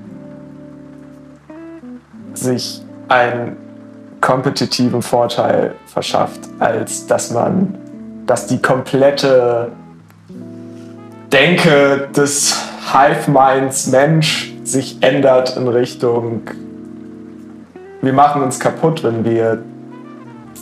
sich 2.34 2.82
einen 3.08 3.56
kompetitiven 4.20 5.02
Vorteil 5.02 5.74
verschafft, 5.86 6.40
als 6.58 7.06
dass 7.06 7.30
man, 7.32 7.74
dass 8.26 8.46
die 8.46 8.60
komplette 8.60 9.72
Denke 11.32 12.08
des 12.14 12.54
Hive-Minds 12.92 13.88
Mensch 13.88 14.52
sich 14.64 14.98
ändert 15.00 15.56
in 15.56 15.68
Richtung, 15.68 16.42
wir 18.02 18.12
machen 18.12 18.42
uns 18.42 18.60
kaputt, 18.60 19.02
wenn 19.02 19.24
wir 19.24 19.62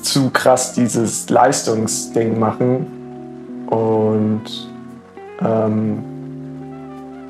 zu 0.03 0.31
krass 0.31 0.73
dieses 0.75 1.29
Leistungsding 1.31 2.39
machen 2.39 3.67
und 3.69 4.43
ähm, 5.41 6.03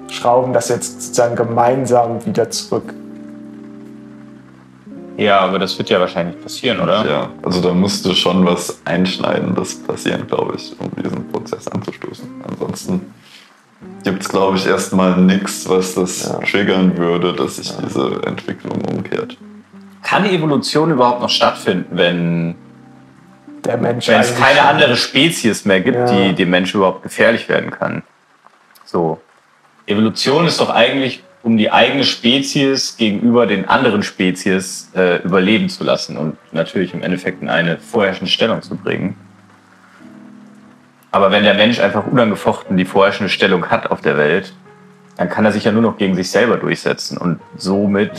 schrauben 0.08 0.52
das 0.52 0.68
jetzt 0.68 1.02
sozusagen 1.02 1.36
gemeinsam 1.36 2.24
wieder 2.26 2.50
zurück. 2.50 2.94
Ja, 5.16 5.40
aber 5.40 5.58
das 5.58 5.76
wird 5.78 5.90
ja 5.90 6.00
wahrscheinlich 6.00 6.40
passieren, 6.40 6.80
oder? 6.80 7.04
Ja, 7.08 7.30
also 7.42 7.60
da 7.60 7.72
musste 7.72 8.14
schon 8.14 8.44
was 8.44 8.80
Einschneidendes 8.84 9.82
passieren, 9.82 10.26
glaube 10.26 10.54
ich, 10.56 10.74
um 10.78 10.90
diesen 11.02 11.28
Prozess 11.30 11.68
anzustoßen. 11.68 12.28
Ansonsten 12.48 13.12
gibt 14.02 14.22
es, 14.22 14.28
glaube 14.28 14.56
ich, 14.56 14.66
erstmal 14.66 15.16
nichts, 15.16 15.68
was 15.68 15.94
das 15.94 16.26
Ja. 16.28 16.38
triggern 16.38 16.96
würde, 16.96 17.32
dass 17.32 17.56
sich 17.56 17.72
diese 17.76 18.20
Entwicklung 18.26 18.80
umkehrt. 18.84 19.36
Kann 20.02 20.26
Evolution 20.26 20.90
überhaupt 20.90 21.20
noch 21.22 21.30
stattfinden, 21.30 21.86
wenn 21.96 22.54
Der 23.64 23.78
Mensch 23.78 24.08
wenn 24.08 24.20
es 24.20 24.36
keine 24.38 24.62
andere 24.62 24.94
Spezies 24.96 25.64
mehr 25.64 25.80
gibt, 25.80 25.96
Ja. 25.96 26.04
die 26.06 26.34
dem 26.34 26.50
Menschen 26.50 26.76
überhaupt 26.78 27.02
gefährlich 27.02 27.48
werden 27.48 27.70
kann. 27.70 28.02
So. 28.84 29.20
Evolution 29.86 30.46
ist 30.46 30.60
doch 30.60 30.68
eigentlich, 30.70 31.22
um 31.44 31.58
die 31.58 31.70
eigene 31.70 32.04
Spezies 32.04 32.96
gegenüber 32.96 33.46
den 33.46 33.68
anderen 33.68 34.02
Spezies 34.02 34.90
äh, 34.96 35.22
überleben 35.22 35.68
zu 35.68 35.84
lassen 35.84 36.16
und 36.16 36.38
natürlich 36.52 36.94
im 36.94 37.02
Endeffekt 37.02 37.42
in 37.42 37.50
eine 37.50 37.76
vorherrschende 37.76 38.30
Stellung 38.30 38.62
zu 38.62 38.74
bringen. 38.76 39.14
Aber 41.10 41.30
wenn 41.30 41.44
der 41.44 41.52
Mensch 41.52 41.78
einfach 41.80 42.06
unangefochten 42.06 42.78
die 42.78 42.86
vorherrschende 42.86 43.28
Stellung 43.28 43.66
hat 43.66 43.90
auf 43.90 44.00
der 44.00 44.16
Welt, 44.16 44.54
dann 45.18 45.28
kann 45.28 45.44
er 45.44 45.52
sich 45.52 45.64
ja 45.64 45.70
nur 45.70 45.82
noch 45.82 45.98
gegen 45.98 46.16
sich 46.16 46.30
selber 46.30 46.56
durchsetzen. 46.56 47.18
Und 47.18 47.40
somit 47.58 48.12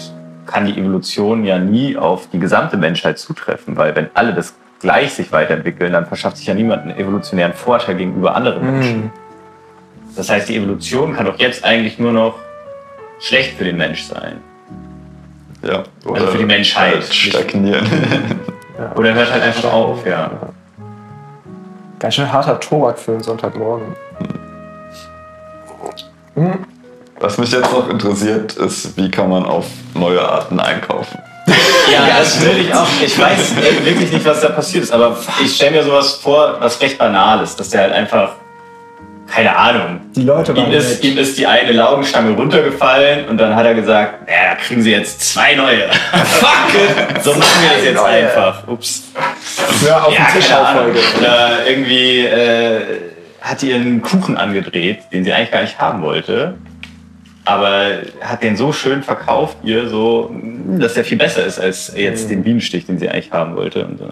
kann 0.45 0.67
die 0.67 0.79
Evolution 0.79 1.43
ja 1.45 1.57
nie 1.57 1.97
auf 1.97 2.29
die 2.29 2.39
gesamte 2.39 2.77
Menschheit 2.77 3.17
zutreffen, 3.17 3.75
weil 3.75 3.95
wenn 3.95 4.09
alle 4.13 4.35
das 4.35 4.53
gleich 4.79 5.13
sich 5.13 5.31
weiterentwickeln, 5.31 5.91
dann 5.91 6.05
verschafft 6.05 6.37
sich 6.37 6.45
ja 6.45 6.53
niemand 6.53 6.83
einen 6.83 6.95
evolutionären 6.95 7.53
Vorteil 7.53 7.95
gegenüber 7.95 8.35
anderen 8.35 8.71
Menschen. 8.71 9.03
Hm. 9.03 9.11
Das 10.15 10.29
heißt, 10.29 10.47
die 10.47 10.55
Evolution 10.57 11.15
kann 11.15 11.25
doch 11.25 11.39
jetzt 11.39 11.65
eigentlich 11.65 11.97
nur 11.97 12.13
noch 12.13 12.44
schlecht 13.19 13.57
für 13.57 13.63
den 13.63 13.77
Mensch 13.77 14.03
sein. 14.03 14.41
Ja, 15.61 15.83
oder 16.05 16.21
Also 16.21 16.31
für 16.33 16.37
die 16.37 16.45
Menschheit. 16.45 16.93
Halt 16.95 17.13
stagnieren. 17.13 17.85
Oder 18.95 19.13
hört 19.13 19.31
halt 19.31 19.41
einfach 19.41 19.71
auf, 19.71 20.05
ja. 20.05 20.29
Ganz 21.97 22.15
schön 22.15 22.31
harter 22.31 22.59
Tobak 22.59 22.99
für 22.99 23.13
einen 23.13 23.23
Sonntagmorgen. 23.23 23.95
Was 27.19 27.37
mich 27.37 27.51
jetzt 27.51 27.71
noch 27.71 27.89
interessiert, 27.89 28.53
ist, 28.57 28.97
wie 28.97 29.09
kann 29.09 29.29
man 29.29 29.45
auf 29.45 29.65
neue 29.93 30.21
Arten 30.21 30.59
einkaufen? 30.59 31.17
Ja, 31.91 32.07
das 32.17 32.41
will 32.45 32.57
ich 32.61 32.73
auch. 32.73 32.87
Ich 32.99 33.17
weiß 33.17 33.51
äh, 33.57 33.85
wirklich 33.85 34.11
nicht, 34.11 34.25
was 34.25 34.41
da 34.41 34.49
passiert 34.49 34.85
ist, 34.85 34.91
aber 34.91 35.15
ich 35.43 35.55
stelle 35.55 35.77
mir 35.77 35.83
sowas 35.83 36.13
vor, 36.15 36.55
was 36.59 36.81
recht 36.81 36.97
banal 36.97 37.43
ist, 37.43 37.59
dass 37.59 37.69
der 37.69 37.81
halt 37.81 37.93
einfach, 37.93 38.31
keine 39.27 39.55
Ahnung, 39.55 40.01
Die 40.15 40.23
Leute 40.23 40.53
ihm 40.53 40.71
ist, 40.71 41.03
ihm 41.03 41.17
ist 41.17 41.37
die 41.37 41.47
eine 41.47 41.71
Laugenstange 41.71 42.35
runtergefallen 42.35 43.27
und 43.27 43.37
dann 43.37 43.55
hat 43.55 43.65
er 43.65 43.73
gesagt, 43.73 44.27
naja, 44.27 44.51
da 44.51 44.55
kriegen 44.55 44.81
sie 44.81 44.91
jetzt 44.91 45.21
zwei 45.33 45.55
neue. 45.55 45.89
Fuck! 46.11 47.23
So 47.23 47.31
machen 47.31 47.61
wir 47.61 47.75
das 47.75 47.85
jetzt 47.85 48.03
einfach. 48.03 48.67
Ups. 48.67 49.03
ja, 49.85 50.03
auf 50.03 50.13
Ja, 50.13 50.25
den 50.25 50.41
Tisch. 50.41 50.51
Oder 51.19 51.67
irgendwie 51.67 52.19
äh, 52.19 52.81
hat 53.41 53.61
die 53.61 53.71
ihren 53.71 54.01
Kuchen 54.01 54.37
angedreht, 54.37 54.99
den 55.11 55.23
sie 55.23 55.33
eigentlich 55.33 55.51
gar 55.51 55.61
nicht 55.61 55.79
haben 55.79 56.01
wollte. 56.01 56.55
Aber 57.45 57.99
hat 58.21 58.41
den 58.41 58.55
so 58.57 58.73
schön 58.73 59.03
verkauft, 59.03 59.57
ihr 59.63 59.87
so, 59.87 60.33
dass 60.79 60.95
der 60.95 61.05
viel 61.05 61.17
besser 61.17 61.45
ist 61.45 61.59
als 61.59 61.93
jetzt 61.95 62.29
den 62.31 62.43
Bienenstich, 62.43 62.87
den 62.87 62.97
sie 62.97 63.07
eigentlich 63.07 63.31
haben 63.31 63.55
wollte. 63.55 63.85
Und, 63.85 64.01
äh, 64.01 64.05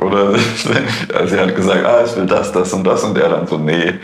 Oder 0.00 0.34
sie 1.26 1.38
hat 1.38 1.54
gesagt, 1.54 1.84
ah, 1.84 2.02
ich 2.04 2.16
will 2.16 2.26
das, 2.26 2.50
das 2.52 2.72
und 2.72 2.84
das 2.84 3.04
und 3.04 3.14
der 3.14 3.28
dann 3.28 3.46
so, 3.46 3.58
nee. 3.58 3.94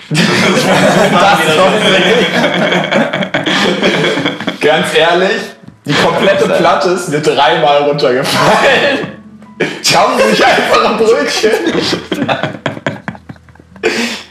Ganz 4.60 4.86
ehrlich, 4.94 5.40
die 5.86 5.94
komplette 5.94 6.48
Platte 6.48 6.90
ist 6.90 7.08
mir 7.08 7.20
dreimal 7.20 7.84
runtergefallen. 7.84 9.16
Schauen 9.82 10.18
Sie 10.18 10.30
sich 10.30 10.44
einfach 10.44 10.90
ein 10.90 10.96
Brötchen. 10.98 11.50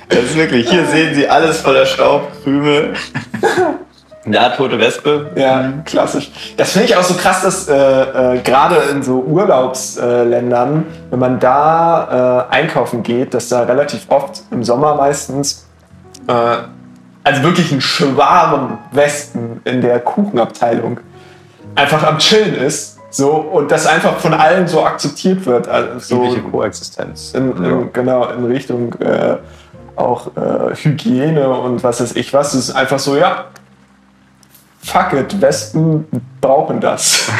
Das 0.08 0.20
ist 0.20 0.36
wirklich, 0.36 0.70
hier 0.70 0.86
sehen 0.86 1.16
Sie 1.16 1.28
alles 1.28 1.60
voller 1.62 1.86
Staub, 1.86 2.32
Krümel. 2.44 2.94
Ja, 4.26 4.50
tote 4.50 4.80
Wespe. 4.80 5.32
Ja, 5.36 5.74
klassisch. 5.86 6.32
Das 6.58 6.72
finde 6.72 6.88
ich 6.88 6.96
auch 6.96 7.04
so 7.04 7.14
krass, 7.14 7.44
dass 7.44 7.68
äh, 7.68 7.76
äh, 7.76 8.40
gerade 8.42 8.78
in 8.92 9.04
so 9.04 9.20
Urlaubsländern, 9.20 10.86
wenn 11.10 11.20
man 11.20 11.40
da 11.40 12.48
äh, 12.50 12.54
einkaufen 12.54 13.04
geht, 13.04 13.34
dass 13.34 13.50
da 13.50 13.64
relativ 13.64 14.06
oft 14.10 14.42
im 14.52 14.64
Sommer 14.64 14.96
meistens 14.96 15.66
äh, 16.28 16.58
also 17.26 17.42
wirklich 17.44 17.72
ein 17.72 17.82
Schwarm 17.82 18.78
Wespen 18.92 19.62
in 19.66 19.82
der 19.82 20.00
Kuchenabteilung 20.00 21.00
einfach 21.74 22.04
am 22.04 22.20
Chillen 22.20 22.56
ist. 22.56 23.00
So, 23.10 23.32
und 23.32 23.72
das 23.72 23.88
einfach 23.88 24.18
von 24.18 24.34
allen 24.34 24.68
so 24.68 24.84
akzeptiert 24.84 25.46
wird. 25.46 25.68
Also 25.68 26.00
so 26.00 26.38
Koexistenz. 26.52 27.34
in, 27.34 27.56
in, 27.64 27.94
genau 27.94 28.28
in 28.28 28.46
Richtung 28.46 28.94
äh, 28.96 29.38
auch 29.96 30.28
äh, 30.36 30.76
Hygiene 30.76 31.50
und 31.50 31.84
was 31.84 32.02
weiß 32.02 32.16
ich 32.16 32.34
was. 32.34 32.54
Es 32.54 32.70
ist 32.70 32.76
einfach 32.76 33.00
so, 33.00 33.16
ja, 33.16 33.46
fuck 34.86 35.14
it, 35.14 35.42
Wespen 35.42 36.06
brauchen 36.42 36.80
das. 36.80 37.30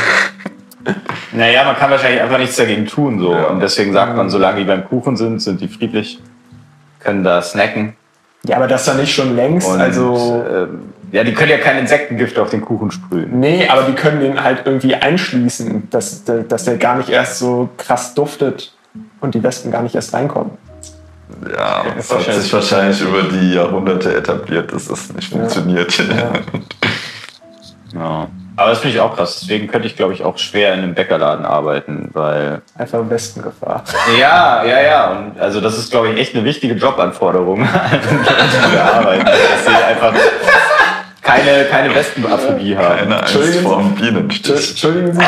Naja, 1.32 1.64
man 1.66 1.76
kann 1.76 1.90
wahrscheinlich 1.90 2.22
einfach 2.22 2.38
nichts 2.38 2.56
dagegen 2.58 2.86
tun. 2.86 3.20
So. 3.20 3.34
Ja. 3.34 3.46
Und 3.48 3.60
deswegen 3.60 3.92
sagt 3.92 4.16
man, 4.16 4.30
solange 4.30 4.60
die 4.60 4.66
beim 4.66 4.86
Kuchen 4.86 5.18
sind, 5.18 5.42
sind 5.42 5.60
die 5.60 5.68
friedlich, 5.68 6.22
können 7.00 7.24
da 7.24 7.42
snacken. 7.42 7.96
Ja, 8.46 8.58
aber 8.58 8.68
das 8.68 8.86
doch 8.86 8.94
nicht 8.96 9.14
schon 9.14 9.36
längst. 9.36 9.68
Und, 9.68 9.82
also, 9.82 10.46
ähm, 10.48 10.84
ja, 11.12 11.24
die 11.24 11.34
können 11.34 11.50
ja 11.50 11.58
kein 11.58 11.80
Insektengift 11.80 12.38
auf 12.38 12.52
den 12.52 12.62
Kuchen 12.62 12.92
sprühen. 12.92 13.40
nee, 13.40 13.68
aber 13.68 13.82
die 13.84 13.94
können 13.94 14.20
den 14.22 14.44
halt 14.44 14.62
irgendwie 14.66 14.94
einschließen, 14.94 15.88
dass, 15.90 16.24
der- 16.24 16.44
dass 16.44 16.66
der 16.66 16.78
gar 16.78 16.98
nicht 16.98 17.10
erst 17.10 17.40
so 17.40 17.68
krass 17.78 18.14
duftet 18.14 18.72
und 19.22 19.34
die 19.34 19.42
Wespen 19.42 19.72
gar 19.72 19.82
nicht 19.82 19.96
erst 19.96 20.14
reinkommen. 20.14 20.52
Ja, 21.52 21.84
es 21.98 22.10
Ja, 22.12 22.18
hat 22.20 22.34
sich 22.36 22.54
wahrscheinlich 22.54 23.02
über 23.02 23.24
die 23.24 23.54
Jahrhunderte 23.56 24.16
etabliert, 24.16 24.72
dass 24.72 24.88
das 24.88 25.12
nicht 25.14 25.30
funktioniert. 25.34 25.98
Ja. 25.98 26.32
Ja. 27.96 28.28
Aber 28.58 28.70
das 28.70 28.80
finde 28.80 28.96
ich 28.96 29.02
auch 29.02 29.16
krass. 29.16 29.40
Deswegen 29.42 29.68
könnte 29.68 29.88
ich, 29.88 29.96
glaube 29.98 30.14
ich, 30.14 30.24
auch 30.24 30.38
schwer 30.38 30.74
in 30.74 30.80
einem 30.82 30.94
Bäckerladen 30.96 31.46
arbeiten, 31.46 32.10
weil. 32.14 32.62
Einfach 32.78 33.00
im 33.00 33.10
besten 33.10 33.42
Gefahr. 33.42 33.84
Ja, 34.20 34.64
ja, 34.64 34.82
ja. 34.82 35.12
Und 35.12 35.40
also 35.40 35.60
das 35.62 35.78
ist, 35.78 35.92
glaube 35.92 36.10
ich, 36.10 36.20
echt 36.20 36.36
eine 36.36 36.46
wichtige 36.46 36.74
Jobanforderung 36.76 37.62
an 37.68 37.70
die 38.74 38.78
arbeiten. 38.80 39.26
Dass 39.26 39.66
sie 39.66 39.84
einfach 39.84 40.14
keine, 41.22 41.66
keine 41.66 41.94
Wespenaphorie 41.94 42.78
haben. 42.78 42.98
Keine 42.98 43.18
Angst 43.20 43.36
Entschuldigen 43.36 43.64
vor 43.66 43.78
dem 43.78 43.90
Sie- 43.98 44.02
Bienenstich. 44.04 44.70
Entschuldigen 44.70 45.14
Sie, 45.14 45.26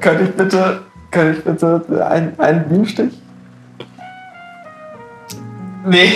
könnte 0.00 0.24
ich 0.24 0.30
bitte, 0.34 0.80
könnte 1.10 1.38
ich 1.38 1.44
bitte 1.44 2.06
ein, 2.06 2.34
einen 2.38 2.68
Bienenstich? 2.68 3.12
Nee. 5.86 6.12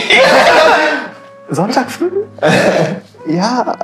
Sonntag 1.48 1.90
früh? 1.90 2.10
ja. 3.26 3.76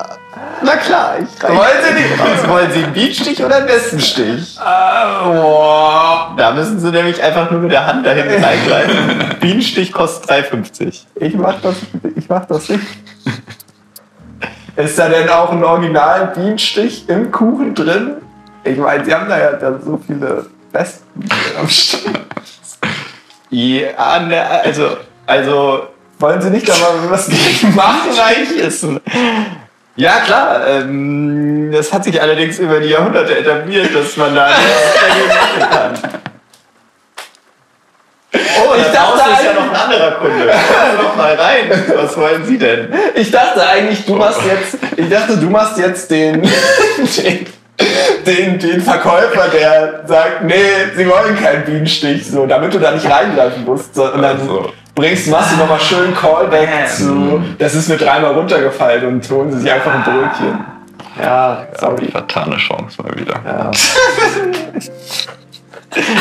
Na 0.62 0.76
klar, 0.76 1.16
ich 1.18 1.42
Wollen 1.42 1.58
Sie 1.86 1.94
nicht? 1.94 2.18
Was 2.18 2.48
wollen 2.48 2.70
Sie, 2.70 2.84
einen 2.84 2.92
Bienenstich 2.92 3.42
oder 3.44 3.56
einen 3.56 3.68
Westenstich? 3.68 4.58
Ah, 4.60 5.24
boah. 5.24 6.34
Da 6.36 6.52
müssen 6.52 6.78
Sie 6.78 6.90
nämlich 6.90 7.22
einfach 7.22 7.50
nur 7.50 7.60
mit 7.60 7.72
der 7.72 7.86
Hand 7.86 8.04
dahin 8.04 8.28
reingreifen. 8.28 9.36
Bienenstich 9.40 9.92
kostet 9.92 10.30
3,50. 10.30 11.04
Ich 11.16 11.34
mach 11.34 11.60
das, 11.60 11.76
ich 12.14 12.28
mach 12.28 12.44
das 12.46 12.68
nicht. 12.68 12.84
Ist 14.76 14.98
da 14.98 15.08
denn 15.08 15.28
auch 15.28 15.50
ein 15.50 15.64
original 15.64 16.32
Bienenstich 16.34 17.08
im 17.08 17.30
Kuchen 17.30 17.74
drin? 17.74 18.16
Ich 18.64 18.78
meine, 18.78 19.04
Sie 19.04 19.14
haben 19.14 19.28
da 19.28 19.38
ja 19.38 19.52
dann 19.52 19.82
so 19.82 20.00
viele 20.06 20.46
Wespen 20.72 21.28
am 21.58 21.68
Start. 21.68 22.20
Ja, 23.50 24.20
ne, 24.20 24.42
also, 24.64 24.96
also 25.26 25.88
Wollen 26.20 26.40
Sie 26.40 26.50
nicht 26.50 26.68
da 26.68 26.74
mal 26.74 27.10
was 27.10 27.26
gegen 27.30 27.74
machen? 27.74 28.10
reich 28.16 28.50
ist. 28.56 28.86
Ja, 29.96 30.20
klar. 30.20 30.66
Ähm, 30.68 31.70
das 31.72 31.92
hat 31.92 32.04
sich 32.04 32.20
allerdings 32.20 32.58
über 32.58 32.78
die 32.80 32.88
Jahrhunderte 32.90 33.38
etabliert, 33.38 33.88
dass 33.94 34.16
man 34.16 34.34
da 34.34 34.48
nichts 34.48 34.62
dagegen 35.00 35.28
machen 35.28 35.70
kann. 35.70 36.20
Oh, 38.32 38.74
Ich 38.76 38.84
da 38.84 38.92
dachte 38.92 39.30
ist 39.32 39.44
ja 39.44 39.52
noch 39.54 39.70
ein 39.70 39.76
anderer 39.76 40.10
Kunde. 40.12 40.52
Doch 41.02 41.16
mal 41.16 41.34
rein. 41.34 41.70
Was 41.96 42.16
wollen 42.16 42.44
Sie 42.44 42.58
denn? 42.58 42.88
Ich 43.14 43.30
dachte 43.30 43.66
eigentlich, 43.66 44.04
du 44.06 44.14
machst 44.14 44.40
jetzt, 44.46 44.78
ich 44.96 45.08
dachte, 45.08 45.36
du 45.36 45.50
machst 45.50 45.78
jetzt 45.78 46.10
den, 46.10 46.42
den, 47.16 47.46
den, 48.26 48.58
den 48.58 48.80
Verkäufer, 48.82 49.48
der 49.48 50.04
sagt, 50.06 50.44
nee, 50.44 50.54
sie 50.96 51.08
wollen 51.08 51.36
keinen 51.42 51.64
Bienenstich, 51.64 52.30
so, 52.30 52.46
damit 52.46 52.72
du 52.72 52.78
da 52.78 52.92
nicht 52.92 53.10
reingreifen 53.10 53.64
musst. 53.64 53.94
So, 53.96 54.04
und 54.12 54.22
dann 54.22 54.38
Ach 54.42 54.46
so. 54.46 54.72
Bringst, 54.94 55.28
machst 55.28 55.52
du 55.52 55.56
nochmal 55.56 55.80
schön 55.80 56.14
Callback 56.14 56.88
zu, 56.88 57.42
das 57.58 57.74
ist 57.74 57.88
mir 57.88 57.96
dreimal 57.96 58.32
runtergefallen 58.32 59.06
und 59.06 59.30
holen 59.30 59.52
sie 59.52 59.60
sich 59.60 59.72
einfach 59.72 59.94
ein 59.94 60.04
Brötchen. 60.04 60.64
Ja, 61.20 61.66
sorry. 61.78 62.08
Vertane 62.08 62.56
Chance 62.56 63.02
mal 63.02 63.12
wieder. 63.18 63.34
Ja. 63.44 63.70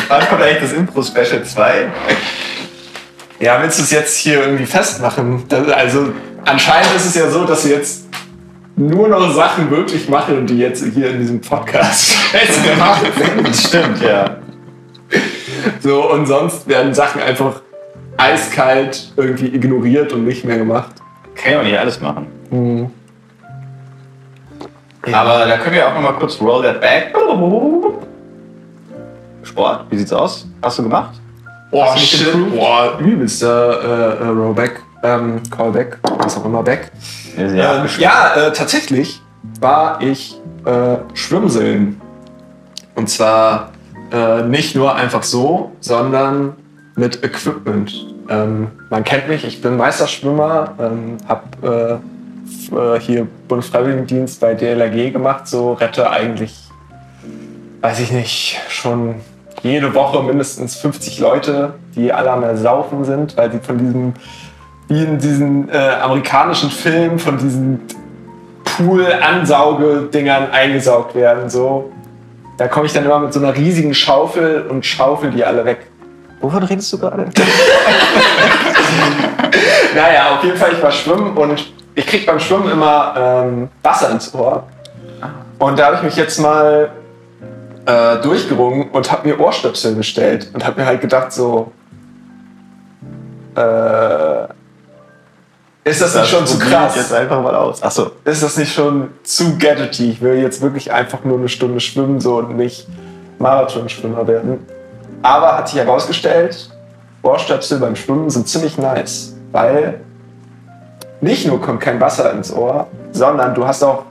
Wann 0.07 0.28
kommt 0.28 0.41
eigentlich 0.41 0.61
das 0.61 0.74
Impro-Special 0.74 1.43
2? 1.43 1.88
Ja, 3.39 3.61
willst 3.61 3.80
du 3.80 3.84
es 3.84 3.91
jetzt 3.91 4.17
hier 4.17 4.41
irgendwie 4.41 4.65
festmachen? 4.65 5.45
Das, 5.47 5.70
also 5.70 6.11
anscheinend 6.45 6.93
ist 6.95 7.05
es 7.05 7.15
ja 7.15 7.30
so, 7.30 7.45
dass 7.45 7.65
wir 7.65 7.76
jetzt 7.76 8.05
nur 8.76 9.07
noch 9.07 9.34
Sachen 9.34 9.70
wirklich 9.72 10.09
machen, 10.09 10.47
die 10.47 10.57
jetzt 10.57 10.84
hier 10.93 11.11
in 11.11 11.20
diesem 11.20 11.39
Podcast 11.41 12.11
festgemacht 12.32 13.05
sind. 13.15 13.55
Stimmt, 13.55 14.01
ja. 14.01 14.38
So, 15.82 16.09
und 16.11 16.26
sonst 16.26 16.67
werden 16.67 16.93
Sachen 16.93 17.22
einfach 17.22 17.61
eiskalt 18.20 19.13
irgendwie 19.15 19.47
ignoriert 19.47 20.11
und 20.13 20.26
nicht 20.26 20.43
mehr 20.45 20.57
gemacht. 20.57 20.91
Kann 21.36 21.53
ja 21.53 21.59
auch 21.59 21.63
nicht 21.63 21.78
alles 21.78 21.99
machen. 22.01 22.28
Aber 25.11 25.45
da 25.45 25.57
können 25.57 25.76
wir 25.76 25.88
auch 25.88 25.93
noch 25.93 26.01
mal 26.01 26.13
kurz 26.13 26.39
roll 26.41 26.61
that 26.63 26.82
back. 26.82 27.15
Sport, 29.43 29.86
wie 29.89 29.97
sieht's 29.97 30.13
aus? 30.13 30.47
Hast 30.61 30.80
du 30.80 30.84
gemacht? 30.84 31.20
Boah, 31.72 31.93
Hast 31.93 31.95
du 31.95 32.17
nicht 32.17 32.34
improved? 32.34 32.55
Boah, 32.55 32.99
übelster 32.99 34.20
äh, 34.20 34.24
äh, 34.24 34.28
Rollback, 34.28 34.82
ähm, 35.03 35.41
Callback, 35.49 35.97
was 36.17 36.38
auch 36.38 36.45
immer, 36.45 36.61
back. 36.63 36.91
Ja, 37.38 37.84
Ähm, 37.84 37.89
ja, 37.99 38.34
äh, 38.36 38.51
tatsächlich 38.51 39.22
war 39.61 40.01
ich 40.01 40.36
äh, 40.65 40.97
Schwimmseln. 41.13 42.01
Und 42.95 43.09
zwar 43.09 43.72
äh, 44.11 44.41
nicht 44.43 44.76
nur 44.76 44.93
einfach 44.95 45.24
so, 45.24 45.72
sondern 45.80 46.55
mit 47.00 47.24
Equipment. 47.24 48.06
Ähm, 48.30 48.68
man 48.89 49.04
kennt 49.04 49.30
mich, 49.30 49.45
ich 49.45 49.62
bin 49.62 49.78
Meisterschwimmer, 49.78 50.76
ähm, 50.80 51.18
habe 51.28 52.02
äh, 52.72 52.76
äh, 52.76 53.00
hier 53.00 53.28
Bundesfreiwilligendienst 53.47 54.39
bei 54.39 54.54
DLRG 54.54 55.12
gemacht, 55.12 55.47
so 55.47 55.74
rette 55.74 56.10
eigentlich, 56.12 56.56
weiß 57.82 58.02
ich 58.02 58.12
nicht, 58.12 58.60
schon 58.68 59.16
jede 59.64 59.93
Woche 59.95 60.22
mindestens 60.22 60.76
50 60.76 61.20
Leute, 61.20 61.74
die 61.95 62.12
alle 62.14 62.32
am 62.32 62.43
Ersaufen 62.43 63.04
sind, 63.06 63.36
weil 63.38 63.52
sie 63.52 63.60
von 63.60 63.78
diesem 63.78 64.14
wie 64.89 65.04
in 65.04 65.20
diesen 65.20 65.70
äh, 65.70 65.78
amerikanischen 66.02 66.72
Filmen 66.72 67.20
von 67.20 67.38
diesen 67.38 67.80
Pool-Ansauge-Dingern 68.66 70.50
eingesaugt 70.52 71.14
werden. 71.14 71.47
So. 71.50 71.91
Da 72.58 72.68
komme 72.68 72.88
ich 72.88 72.93
dann 72.93 73.06
immer 73.06 73.20
mit 73.20 73.32
so 73.32 73.39
einer 73.39 73.56
riesigen 73.56 73.93
Schaufel 73.93 74.66
und 74.68 74.84
schaufel 74.84 75.30
die 75.30 75.45
alle 75.45 75.64
weg. 75.64 75.89
Wovon 76.42 76.64
redest 76.64 76.92
du 76.94 76.98
gerade? 76.98 77.26
Naja, 79.96 80.36
auf 80.36 80.44
jeden 80.44 80.58
Fall, 80.58 80.74
ich 80.74 80.82
war 80.82 80.92
schwimmen 80.92 81.36
und 81.36 81.72
ich 81.96 82.06
krieg 82.06 82.26
beim 82.26 82.40
Schwimmen 82.40 82.72
immer 82.72 83.14
ähm, 83.18 83.70
Wasser 83.84 84.12
ins 84.12 84.34
Ohr. 84.34 84.64
Und 85.58 85.78
da 85.78 85.88
habe 85.88 85.98
ich 85.98 86.04
mich 86.04 86.16
jetzt 86.16 86.40
mal 86.40 86.92
äh, 87.86 88.18
durchgerungen 88.18 88.90
und 88.92 89.12
habe 89.12 89.28
mir 89.28 89.40
Ohrstöpsel 89.40 89.96
bestellt 89.96 90.50
und 90.54 90.66
habe 90.66 90.80
mir 90.80 90.88
halt 90.88 91.02
gedacht, 91.02 91.34
so. 91.34 91.72
Äh, 93.56 94.44
ist 95.84 96.02
das, 96.02 96.16
nicht 96.16 96.28
schon 96.28 96.46
zu 96.46 96.60
krass? 96.60 96.96
Jetzt 96.96 97.14
einfach 97.14 97.42
mal 97.42 97.56
aus. 97.56 97.82
Achso. 97.82 98.12
ist 98.24 98.44
das 98.44 98.58
nicht 98.58 98.74
schon 98.74 99.10
zu 99.24 99.58
gadgety? 99.58 100.12
Ich 100.12 100.22
will 100.22 100.36
jetzt 100.36 100.62
wirklich 100.62 100.92
einfach 100.94 101.24
nur 101.24 101.40
eine 101.40 101.50
Stunde 101.50 101.80
schwimmen 101.80 102.22
so 102.22 102.38
und 102.38 102.56
nicht 102.56 102.88
Marathonschwimmer 103.40 104.28
werden. 104.28 104.66
Aber 105.22 105.57
hat 105.57 105.70
sich 105.70 105.80
herausgestellt, 105.80 106.70
Ohrstöpsel 107.22 107.80
beim 107.80 107.95
Schwimmen 107.95 108.30
sind 108.30 108.47
ziemlich 108.47 108.78
nice, 108.78 109.36
weil 109.51 110.01
nicht 111.22 111.45
nur 111.47 111.61
kommt 111.61 111.82
kein 111.82 111.99
Wasser 111.99 112.32
ins 112.32 112.53
Ohr, 112.53 112.88
sondern 113.11 113.53
du 113.53 113.67
hast 113.67 113.84
auch 113.84 114.05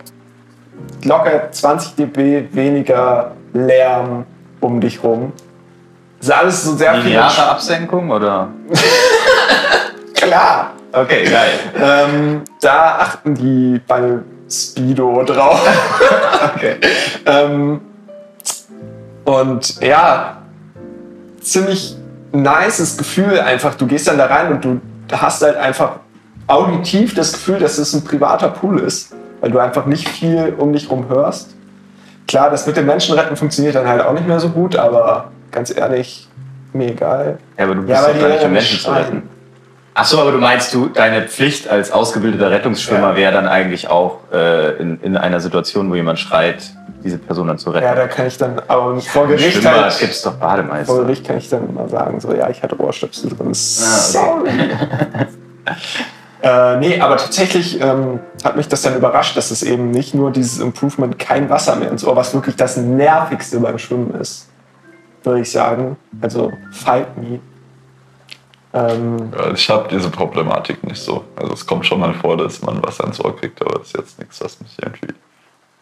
locker 1.04 1.50
20 1.50 1.94
dB 1.94 2.48
weniger 2.52 3.32
Lärm 3.54 4.26
um 4.60 4.80
dich 4.80 5.02
rum. 5.02 5.32
Das 6.18 6.28
ist 6.28 6.34
alles 6.34 6.64
so 6.64 6.74
sehr 6.74 6.94
viel 6.96 7.04
Lineare 7.04 7.48
Absenkung 7.50 8.10
oder? 8.10 8.48
klar. 10.14 10.72
Okay, 10.92 11.24
geil. 11.24 11.50
Ähm, 11.80 12.42
da 12.60 12.98
achten 13.00 13.34
die 13.34 13.80
bei 13.86 14.18
Speedo 14.50 15.22
drauf. 15.24 15.66
Okay. 16.54 16.76
ähm, 17.26 17.80
und 19.24 19.80
ja, 19.80 20.37
ziemlich 21.52 21.96
nices 22.32 22.96
Gefühl 22.96 23.40
einfach. 23.40 23.74
Du 23.74 23.86
gehst 23.86 24.08
dann 24.08 24.18
da 24.18 24.26
rein 24.26 24.52
und 24.52 24.64
du 24.64 24.80
hast 25.12 25.42
halt 25.42 25.56
einfach 25.56 26.00
auditiv 26.46 27.14
das 27.14 27.32
Gefühl, 27.32 27.58
dass 27.58 27.78
es 27.78 27.92
ein 27.94 28.04
privater 28.04 28.48
Pool 28.48 28.80
ist, 28.80 29.14
weil 29.40 29.50
du 29.50 29.58
einfach 29.58 29.86
nicht 29.86 30.08
viel 30.08 30.54
um 30.58 30.72
dich 30.72 30.90
rum 30.90 31.08
hörst. 31.08 31.54
Klar, 32.26 32.50
das 32.50 32.66
mit 32.66 32.76
dem 32.76 32.86
Menschenretten 32.86 33.36
funktioniert 33.36 33.74
dann 33.74 33.86
halt 33.88 34.02
auch 34.02 34.12
nicht 34.12 34.26
mehr 34.26 34.40
so 34.40 34.50
gut, 34.50 34.76
aber 34.76 35.30
ganz 35.50 35.74
ehrlich, 35.74 36.28
mir 36.72 36.90
egal. 36.90 37.38
Ja, 37.56 37.64
aber 37.64 37.74
du 37.74 37.82
bist 37.82 37.90
Ja, 37.92 38.12
doch 38.12 38.20
da 38.20 38.28
nicht, 38.28 38.44
um 38.44 38.52
Menschen 38.52 38.78
zu 38.78 38.84
schreien. 38.84 39.22
Retten. 39.98 40.00
Achso, 40.00 40.20
aber 40.20 40.32
du 40.32 40.38
meinst, 40.38 40.72
du, 40.74 40.88
deine 40.88 41.22
Pflicht 41.22 41.68
als 41.68 41.90
ausgebildeter 41.92 42.50
Rettungsschwimmer 42.50 43.10
Ja. 43.10 43.16
wäre 43.16 43.32
dann 43.32 43.48
eigentlich 43.48 43.88
auch 43.88 44.20
äh, 44.32 44.76
in, 44.76 45.00
in 45.02 45.16
einer 45.16 45.40
Situation, 45.40 45.90
wo 45.90 45.94
jemand 45.94 46.18
schreit, 46.18 46.62
diese 47.04 47.18
Person 47.18 47.46
dann 47.48 47.58
zu 47.58 47.70
retten. 47.70 47.86
Ja, 47.86 47.94
da 47.94 48.08
kann 48.08 48.26
ich 48.26 48.38
dann, 48.38 48.60
aber 48.66 49.00
vor 49.00 49.26
Gericht 49.28 49.58
Schwimmer 49.58 49.82
halt, 49.82 49.98
gibt's 49.98 50.22
doch 50.22 50.32
vor 50.32 50.40
Bademeister. 50.40 50.94
Gericht 51.02 51.26
kann 51.26 51.38
ich 51.38 51.48
dann 51.48 51.68
immer 51.68 51.88
sagen, 51.88 52.20
so, 52.20 52.34
ja, 52.34 52.48
ich 52.50 52.62
hatte 52.62 52.78
Ohrstöpsel 52.80 53.30
drin. 53.30 53.48
Ah, 53.50 53.54
Sorry. 53.54 54.50
Äh, 56.40 56.76
nee, 56.76 57.00
aber 57.00 57.16
tatsächlich 57.16 57.80
ähm, 57.80 58.20
hat 58.44 58.56
mich 58.56 58.68
das 58.68 58.82
dann 58.82 58.96
überrascht, 58.96 59.36
dass 59.36 59.50
es 59.50 59.64
eben 59.64 59.90
nicht 59.90 60.14
nur 60.14 60.30
dieses 60.30 60.60
Improvement 60.60 61.18
kein 61.18 61.50
Wasser 61.50 61.74
mehr 61.74 61.90
ins 61.90 62.04
Ohr, 62.04 62.14
was 62.14 62.32
wirklich 62.32 62.54
das 62.54 62.76
nervigste 62.76 63.58
beim 63.58 63.76
Schwimmen 63.76 64.14
ist, 64.14 64.48
würde 65.24 65.40
ich 65.40 65.50
sagen. 65.50 65.96
Also 66.20 66.52
fight 66.70 67.18
me. 67.18 67.40
Ähm, 68.74 69.32
Ja, 69.36 69.50
ich 69.52 69.68
habe 69.70 69.88
diese 69.90 70.10
Problematik 70.10 70.82
nicht 70.84 71.00
so. 71.00 71.24
Also 71.36 71.54
es 71.54 71.66
kommt 71.66 71.86
schon 71.86 72.00
mal 72.00 72.12
vor, 72.14 72.36
dass 72.36 72.60
man 72.62 72.82
was 72.82 73.00
ans 73.00 73.18
Ohr 73.24 73.34
kriegt, 73.36 73.60
aber 73.62 73.78
das 73.78 73.88
ist 73.88 73.96
jetzt 73.96 74.18
nichts, 74.18 74.40
was 74.42 74.60
mich 74.60 74.76
irgendwie, 74.82 75.14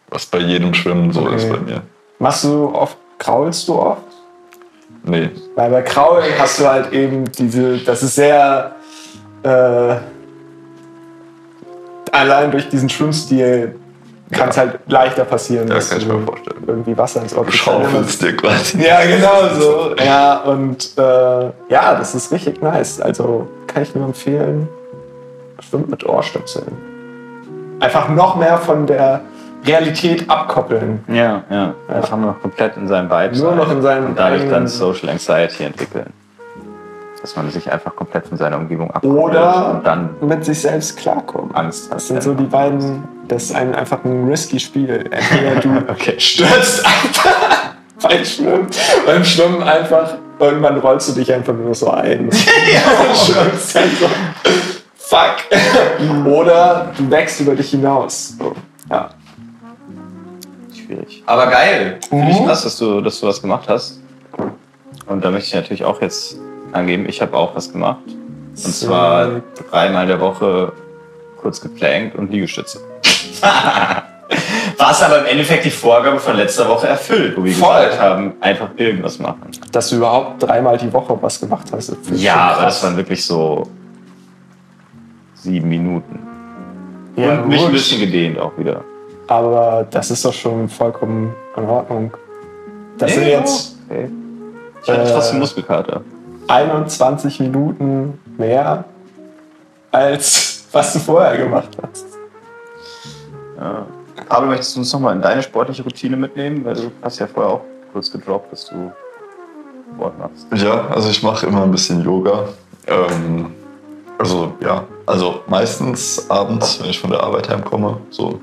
was 0.09 0.25
bei 0.25 0.39
jedem 0.39 0.73
Schwimmen 0.73 1.11
so 1.11 1.21
Okay. 1.21 1.35
ist 1.35 1.49
bei 1.49 1.57
mir. 1.59 1.81
machst 2.19 2.43
du 2.45 2.73
oft, 2.73 2.97
kraulst 3.19 3.67
du 3.67 3.75
oft? 3.79 4.01
Nee, 5.03 5.29
Weil 5.55 5.69
bei 5.69 5.81
Kraulen 5.83 6.25
hast 6.39 6.59
du 6.59 6.67
halt 6.67 6.91
eben 6.93 7.25
diese, 7.31 7.77
das 7.79 8.03
ist 8.03 8.15
sehr, 8.15 8.75
äh, 9.43 9.95
allein 12.11 12.51
durch 12.51 12.67
diesen 12.69 12.89
Schwimmstil 12.89 13.75
kann 14.31 14.49
es 14.49 14.57
halt 14.57 14.79
leichter 14.87 15.23
passieren, 15.23 15.67
Das 15.67 15.89
kann 15.89 15.99
ich 15.99 16.07
du 16.07 16.13
mir 16.13 16.25
vorstellen. 16.25 16.63
irgendwie 16.67 16.97
Wasser 16.97 17.21
ins 17.21 17.35
Ohr 17.35 17.49
schaufelst 17.49 18.21
dir 18.21 18.35
quasi. 18.35 18.81
Ja, 18.85 18.99
genau 19.05 19.53
so. 19.59 19.95
Ja, 20.03 20.37
und 20.39 20.97
äh, 20.97 21.01
ja, 21.69 21.95
das 21.95 22.13
ist 22.15 22.31
richtig 22.31 22.61
nice. 22.61 22.99
Also 22.99 23.47
kann 23.67 23.83
ich 23.83 23.95
nur 23.95 24.05
empfehlen, 24.05 24.67
schwimmt 25.59 25.89
mit 25.89 26.05
Ohrstöpseln. 26.05 26.67
Einfach 27.79 28.09
noch 28.09 28.35
mehr 28.35 28.57
von 28.57 28.85
der 28.85 29.21
Realität 29.65 30.29
abkoppeln. 30.29 31.03
Ja, 31.07 31.43
ja. 31.49 31.73
Einfach 31.87 32.17
nur 32.17 32.31
noch 32.31 32.41
komplett 32.41 32.75
in 32.77 32.87
seinem 32.87 33.09
Vibe 33.09 33.37
Nur 33.37 33.55
noch 33.55 33.71
in 33.71 33.81
seinem 33.81 34.07
und 34.07 34.19
dadurch 34.19 34.49
dann 34.49 34.67
Social 34.67 35.09
Anxiety 35.09 35.63
entwickeln. 35.63 36.11
Dass 37.27 37.35
man 37.35 37.51
sich 37.51 37.69
einfach 37.69 37.93
komplett 37.93 38.25
von 38.25 38.37
seiner 38.37 38.55
Umgebung 38.57 38.89
abkoppelt 38.89 39.13
Oder 39.21 39.71
und 39.71 39.85
dann 39.85 40.15
mit 40.21 40.45
sich 40.45 40.61
selbst 40.61 40.95
klarkommen. 40.95 41.53
Angst 41.53 41.89
hat. 41.89 41.97
Das 41.97 42.07
sind 42.07 42.23
so 42.23 42.33
die 42.33 42.45
beiden, 42.45 43.03
das 43.27 43.43
ist 43.43 43.51
ein, 43.53 43.75
einfach 43.75 44.01
ein 44.05 44.29
risky 44.29 44.57
Spiel. 44.61 45.09
Entweder 45.11 45.55
du 45.59 45.69
Okay. 45.91 46.17
stürzt 46.17 46.85
einfach 46.85 47.73
beim 48.01 48.23
Schwimmen, 48.23 48.67
beim 49.05 49.25
Schwimmen 49.25 49.61
einfach, 49.61 50.13
irgendwann 50.39 50.77
rollst 50.77 51.09
du 51.09 51.13
dich 51.19 51.33
einfach 51.33 51.51
nur 51.53 51.75
so 51.75 51.91
ein. 51.91 52.29
ja, 52.73 53.13
schwimmst 53.13 53.75
dann 53.75 53.89
so. 53.99 54.07
Fuck. 54.95 56.25
Oder 56.27 56.93
du 56.97 57.11
wächst 57.11 57.41
über 57.41 57.55
dich 57.55 57.71
hinaus. 57.71 58.35
So. 58.39 58.55
Ja. 58.89 59.09
schwierig. 60.73 61.23
Aber 61.25 61.47
geil. 61.47 61.99
Finde 62.07 62.31
ich 62.31 62.39
Mhm. 62.39 62.45
krass, 62.45 62.63
dass 62.63 62.77
du, 62.77 63.01
dass 63.01 63.19
du 63.19 63.27
was 63.27 63.41
gemacht 63.41 63.67
hast. 63.67 63.99
Und 65.07 65.25
da 65.25 65.29
möchte 65.29 65.47
ich 65.49 65.55
natürlich 65.55 65.83
auch 65.83 66.01
jetzt 66.01 66.37
angeben, 66.77 67.05
ich 67.07 67.21
habe 67.21 67.35
auch 67.35 67.55
was 67.55 67.71
gemacht. 67.71 67.99
Und 68.07 68.57
zwar 68.73 69.41
dreimal 69.69 70.07
der 70.07 70.19
Woche 70.19 70.71
kurz 71.41 71.61
geplankt 71.61 72.15
und 72.15 72.31
Liegestütze. 72.31 72.79
Was 74.77 75.01
aber 75.01 75.19
im 75.19 75.25
Endeffekt 75.25 75.65
die 75.65 75.69
Vorgabe 75.71 76.19
von 76.19 76.35
letzter 76.35 76.67
Woche 76.67 76.87
erfüllt, 76.87 77.37
wo 77.37 77.43
wir 77.43 77.53
Voll. 77.53 77.85
gesagt 77.85 77.99
haben, 78.01 78.33
einfach 78.41 78.69
irgendwas 78.75 79.17
machen. 79.19 79.51
Dass 79.71 79.89
du 79.89 79.95
überhaupt 79.97 80.43
dreimal 80.43 80.77
die 80.77 80.91
Woche 80.91 81.17
was 81.21 81.39
gemacht 81.39 81.67
hast. 81.71 81.95
Ja, 82.13 82.35
aber 82.55 82.65
das 82.65 82.83
waren 82.83 82.95
wirklich 82.97 83.25
so 83.25 83.63
sieben 85.35 85.69
Minuten. 85.69 86.19
ja, 87.15 87.33
und 87.41 87.47
mich 87.47 87.65
ein 87.65 87.71
bisschen 87.71 87.99
gedehnt 88.01 88.37
auch 88.39 88.51
wieder. 88.57 88.83
Aber 89.27 89.87
das 89.89 90.11
ist 90.11 90.23
doch 90.25 90.33
schon 90.33 90.67
vollkommen 90.69 91.33
in 91.55 91.63
Ordnung. 91.65 92.11
Das 92.97 93.13
sind 93.13 93.27
jetzt 93.27 93.77
Okay. 93.89 94.09
Ich 94.83 94.89
hatte 94.89 95.01
Äh, 95.01 95.11
trotzdem 95.13 95.39
Muskelkater. 95.39 96.01
21 96.47 97.39
Minuten 97.39 98.19
mehr 98.37 98.85
als 99.91 100.67
was 100.71 100.93
du 100.93 100.99
vorher 100.99 101.37
gemacht 101.37 101.69
hast. 101.81 102.05
Ja. 103.57 103.85
Pablo, 104.27 104.49
möchtest 104.49 104.75
du 104.75 104.79
uns 104.81 104.91
nochmal 104.91 105.15
in 105.15 105.21
deine 105.21 105.41
sportliche 105.41 105.83
Routine 105.83 106.17
mitnehmen? 106.17 106.65
Weil 106.65 106.75
du 106.75 106.91
hast 107.01 107.19
ja 107.19 107.27
vorher 107.27 107.53
auch 107.53 107.61
kurz 107.93 108.11
gedroppt, 108.11 108.51
dass 108.51 108.65
du 108.65 108.91
Sport 109.95 110.19
machst. 110.19 110.47
Ja, 110.53 110.87
also 110.87 111.09
ich 111.09 111.23
mache 111.23 111.47
immer 111.47 111.63
ein 111.63 111.71
bisschen 111.71 112.03
Yoga. 112.03 112.49
Ähm, 112.85 113.53
also 114.17 114.53
ja, 114.59 114.83
also 115.05 115.41
meistens 115.47 116.29
abends, 116.29 116.81
wenn 116.81 116.89
ich 116.89 116.99
von 116.99 117.09
der 117.09 117.23
Arbeit 117.23 117.49
heimkomme, 117.49 117.97
so 118.09 118.41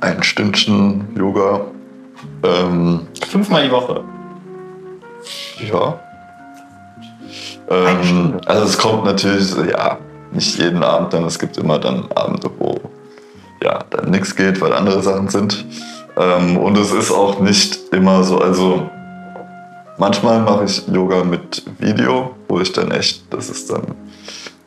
ein 0.00 0.22
Stündchen 0.22 1.14
Yoga. 1.16 1.62
Ähm, 2.42 3.06
Fünfmal 3.26 3.64
die 3.64 3.70
Woche. 3.70 4.02
ja. 5.58 5.98
Ähm, 7.70 8.40
also 8.46 8.64
es 8.64 8.78
kommt 8.78 9.04
natürlich, 9.04 9.54
ja, 9.70 9.98
nicht 10.32 10.58
jeden 10.58 10.82
Abend, 10.82 11.12
denn 11.12 11.24
es 11.24 11.38
gibt 11.38 11.56
immer 11.56 11.78
dann 11.78 12.10
Abende, 12.14 12.50
wo 12.58 12.80
ja, 13.62 13.78
dann 13.90 14.10
nichts 14.10 14.34
geht, 14.34 14.60
weil 14.60 14.72
andere 14.72 15.02
Sachen 15.02 15.28
sind. 15.28 15.64
Ähm, 16.16 16.56
und 16.56 16.76
es 16.76 16.92
ist 16.92 17.10
auch 17.10 17.40
nicht 17.40 17.92
immer 17.92 18.24
so, 18.24 18.38
also 18.38 18.88
manchmal 19.98 20.40
mache 20.40 20.64
ich 20.64 20.86
Yoga 20.88 21.24
mit 21.24 21.62
Video, 21.78 22.34
wo 22.48 22.60
ich 22.60 22.72
dann 22.72 22.90
echt, 22.90 23.22
das 23.32 23.50
ist 23.50 23.70
dann, 23.70 23.82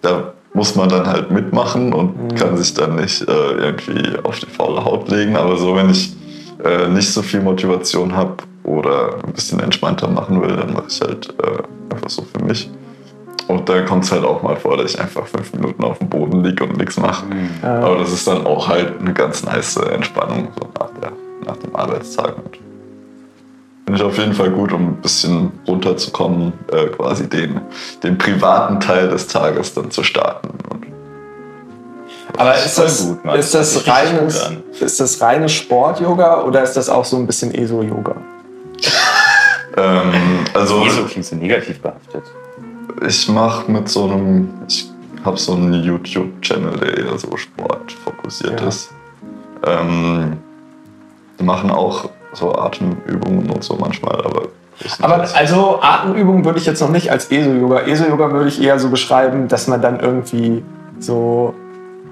da 0.01 0.33
muss 0.53 0.75
man 0.75 0.87
dann 0.87 1.07
halt 1.07 1.31
mitmachen 1.31 1.93
und 1.93 2.35
kann 2.35 2.55
sich 2.57 2.73
dann 2.73 2.95
nicht 2.95 3.27
äh, 3.27 3.51
irgendwie 3.53 4.17
auf 4.23 4.39
die 4.39 4.45
faule 4.45 4.85
Haut 4.85 5.09
legen. 5.09 5.35
Aber 5.35 5.57
so, 5.57 5.75
wenn 5.75 5.89
ich 5.89 6.15
äh, 6.63 6.87
nicht 6.87 7.11
so 7.11 7.23
viel 7.23 7.41
Motivation 7.41 8.15
habe 8.15 8.37
oder 8.63 9.15
ein 9.25 9.33
bisschen 9.33 9.59
entspannter 9.59 10.07
machen 10.07 10.41
will, 10.41 10.55
dann 10.55 10.73
mache 10.73 10.85
ich 10.89 11.01
halt 11.01 11.33
äh, 11.41 11.93
einfach 11.93 12.09
so 12.09 12.21
für 12.21 12.45
mich. 12.45 12.69
Und 13.47 13.67
da 13.67 13.81
kommt 13.81 14.03
es 14.05 14.11
halt 14.11 14.23
auch 14.23 14.41
mal 14.41 14.55
vor, 14.55 14.77
dass 14.77 14.93
ich 14.93 14.99
einfach 14.99 15.27
fünf 15.27 15.53
Minuten 15.53 15.83
auf 15.83 15.99
dem 15.99 16.09
Boden 16.09 16.43
liege 16.43 16.63
und 16.63 16.77
nichts 16.77 16.97
mache. 16.97 17.25
Ja. 17.61 17.79
Aber 17.79 17.97
das 17.97 18.11
ist 18.11 18.27
dann 18.27 18.45
auch 18.45 18.67
halt 18.67 18.99
eine 18.99 19.13
ganz 19.13 19.43
nice 19.43 19.75
Entspannung 19.77 20.47
so 20.59 20.67
nach, 20.79 20.89
der, 21.01 21.11
nach 21.45 21.57
dem 21.57 21.75
Arbeitstag. 21.75 22.35
Und 22.37 22.57
Finde 23.85 23.99
ich 23.99 24.03
auf 24.03 24.17
jeden 24.17 24.33
Fall 24.33 24.49
gut, 24.49 24.71
um 24.71 24.81
ein 24.89 24.95
bisschen 25.01 25.51
runterzukommen, 25.67 26.53
äh, 26.71 26.85
quasi 26.87 27.27
den, 27.27 27.59
den 28.01 28.17
privaten 28.17 28.79
Teil 28.79 29.09
des 29.09 29.27
Tages 29.27 29.73
dann 29.73 29.91
zu 29.91 30.03
starten. 30.03 30.49
Und 30.69 30.85
Aber 32.37 32.55
ist 32.55 32.79
das, 32.79 33.05
gut, 33.05 33.25
Mann. 33.25 33.37
ist 33.37 33.53
das, 33.53 33.73
Das 33.73 33.87
reines, 33.87 34.51
ist 34.79 34.99
das 35.01 35.21
reines 35.21 35.51
Sport-Yoga 35.51 36.43
oder 36.43 36.63
ist 36.63 36.73
das 36.77 36.87
auch 36.87 37.03
so 37.03 37.17
ein 37.17 37.27
bisschen 37.27 37.53
ESO-Yoga? 37.53 38.15
ähm, 39.75 40.13
also 40.53 40.81
Wieso 40.85 41.03
klingt 41.03 41.25
so 41.25 41.35
negativ 41.35 41.81
behaftet? 41.81 42.23
Ich 43.05 43.29
mache 43.29 43.71
mit 43.71 43.89
so 43.89 44.05
einem, 44.05 44.49
ich 44.67 44.89
habe 45.23 45.37
so 45.37 45.53
einen 45.53 45.73
YouTube-Channel, 45.83 46.77
der 46.79 46.97
eher 46.97 47.17
so 47.17 47.35
Sport 47.37 47.91
fokussiert 47.91 48.59
Ja. 48.61 48.67
ist. 48.67 48.91
Ähm, 49.65 50.37
die 51.39 51.43
machen 51.43 51.71
auch 51.71 52.09
so 52.33 52.53
Atemübungen 52.55 53.49
und 53.49 53.63
so 53.63 53.75
manchmal, 53.79 54.15
aber 54.25 54.43
Aber 55.01 55.25
also 55.35 55.79
Atemübungen 55.81 56.43
würde 56.43 56.59
ich 56.59 56.65
jetzt 56.65 56.81
noch 56.81 56.89
nicht 56.89 57.09
als 57.11 57.31
ESO-Yoga. 57.31 57.81
ESO-Yoga 57.81 58.31
würde 58.31 58.49
ich 58.49 58.61
eher 58.61 58.79
so 58.79 58.89
beschreiben, 58.89 59.47
dass 59.47 59.67
man 59.67 59.81
dann 59.81 59.99
irgendwie 59.99 60.63
so, 60.99 61.53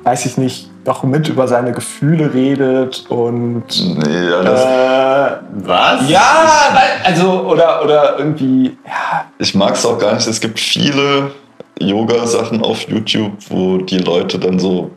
weiß 0.03 0.25
ich 0.25 0.37
nicht, 0.37 0.70
doch 0.83 1.03
mit 1.03 1.27
über 1.29 1.47
seine 1.47 1.71
Gefühle 1.71 2.33
redet 2.33 3.05
und 3.09 3.63
nee, 3.97 4.29
ja, 4.29 4.41
das, 4.43 4.61
äh, 4.61 5.37
Was? 5.63 6.09
ja, 6.09 6.71
also 7.03 7.41
oder 7.43 7.83
oder 7.83 8.17
irgendwie 8.17 8.77
ja, 8.85 9.25
Ich 9.37 9.53
mag 9.55 9.73
es 9.75 9.85
auch 9.85 9.99
gar 9.99 10.15
nicht. 10.15 10.27
Es 10.27 10.39
gibt 10.39 10.59
viele 10.59 11.31
Yoga-Sachen 11.79 12.63
auf 12.63 12.87
YouTube, 12.89 13.33
wo 13.49 13.77
die 13.77 13.99
Leute 13.99 14.39
dann 14.39 14.59
so 14.59 14.91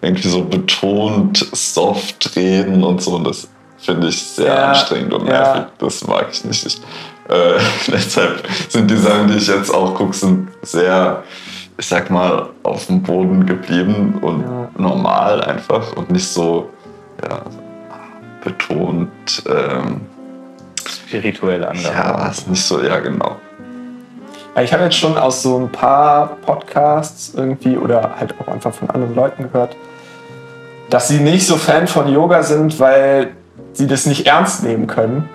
irgendwie 0.00 0.28
so 0.28 0.44
betont 0.44 1.38
soft 1.52 2.34
reden 2.36 2.84
und 2.84 3.02
so. 3.02 3.16
Und 3.16 3.24
das 3.24 3.48
finde 3.78 4.08
ich 4.08 4.20
sehr 4.20 4.46
Ja, 4.46 4.68
anstrengend 4.70 5.12
und 5.14 5.26
ja. 5.26 5.32
nervig. 5.32 5.62
Das 5.78 6.06
mag 6.06 6.26
ich 6.32 6.44
nicht. 6.44 6.66
Ich, 6.66 6.76
äh, 7.28 7.58
deshalb 7.88 8.42
sind 8.68 8.90
die 8.90 8.96
Sachen, 8.96 9.28
die 9.28 9.38
ich 9.38 9.46
jetzt 9.48 9.72
auch 9.72 9.94
gucke, 9.94 10.14
sind 10.14 10.48
sehr, 10.62 11.22
ich 11.78 11.86
sag 11.86 12.10
mal, 12.10 12.48
auf 12.64 12.86
dem 12.86 13.02
Boden 13.02 13.46
geblieben 13.46 14.18
und 14.20 14.42
Ja. 14.42 14.68
normal 14.76 15.40
einfach 15.42 15.96
und 15.96 16.10
nicht 16.10 16.26
so 16.26 16.68
ja, 17.22 17.42
betont. 18.42 19.08
Ähm, 19.48 20.00
Spirituell 20.86 21.64
anders. 21.64 21.84
ja, 21.84 22.28
ist 22.28 22.48
nicht 22.48 22.62
so, 22.64 22.82
ja, 22.82 22.98
genau. 22.98 23.36
Ich 24.62 24.72
habe 24.72 24.84
jetzt 24.84 24.96
schon 24.96 25.16
aus 25.16 25.42
so 25.42 25.56
ein 25.58 25.70
paar 25.70 26.36
Podcasts 26.44 27.32
irgendwie 27.36 27.76
oder 27.76 28.16
halt 28.18 28.34
auch 28.40 28.48
einfach 28.52 28.72
von 28.74 28.90
anderen 28.90 29.14
Leuten 29.14 29.44
gehört, 29.44 29.76
dass 30.90 31.06
sie 31.08 31.20
nicht 31.20 31.46
so 31.46 31.56
Fan 31.56 31.86
von 31.86 32.08
Yoga 32.12 32.42
sind, 32.42 32.80
weil 32.80 33.32
sie 33.72 33.86
das 33.86 34.06
nicht 34.06 34.26
ernst 34.26 34.64
nehmen 34.64 34.88
können. 34.88 35.28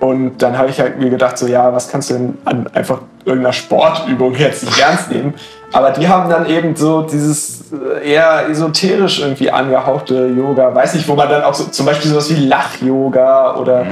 Und 0.00 0.38
dann 0.42 0.56
habe 0.56 0.70
ich 0.70 0.80
halt 0.80 0.98
mir 0.98 1.10
gedacht, 1.10 1.36
so 1.36 1.46
ja, 1.46 1.72
was 1.72 1.88
kannst 1.90 2.10
du 2.10 2.14
denn 2.14 2.38
an 2.44 2.66
einfach 2.72 3.00
irgendeiner 3.24 3.52
Sportübung 3.52 4.34
jetzt 4.34 4.64
nicht 4.64 4.78
ernst 4.78 5.10
nehmen? 5.10 5.34
Aber 5.74 5.90
die 5.90 6.08
haben 6.08 6.30
dann 6.30 6.46
eben 6.46 6.76
so 6.76 7.02
dieses 7.02 7.64
äh, 7.72 8.12
eher 8.12 8.48
esoterisch 8.48 9.20
irgendwie 9.20 9.50
angehauchte 9.50 10.28
Yoga, 10.28 10.72
weiß 10.72 10.94
nicht, 10.94 11.08
wo 11.08 11.16
man 11.16 11.28
dann 11.28 11.42
auch 11.42 11.52
so 11.52 11.64
zum 11.64 11.84
Beispiel 11.84 12.12
sowas 12.12 12.30
wie 12.30 12.46
Lach-Yoga 12.46 13.56
oder, 13.56 13.84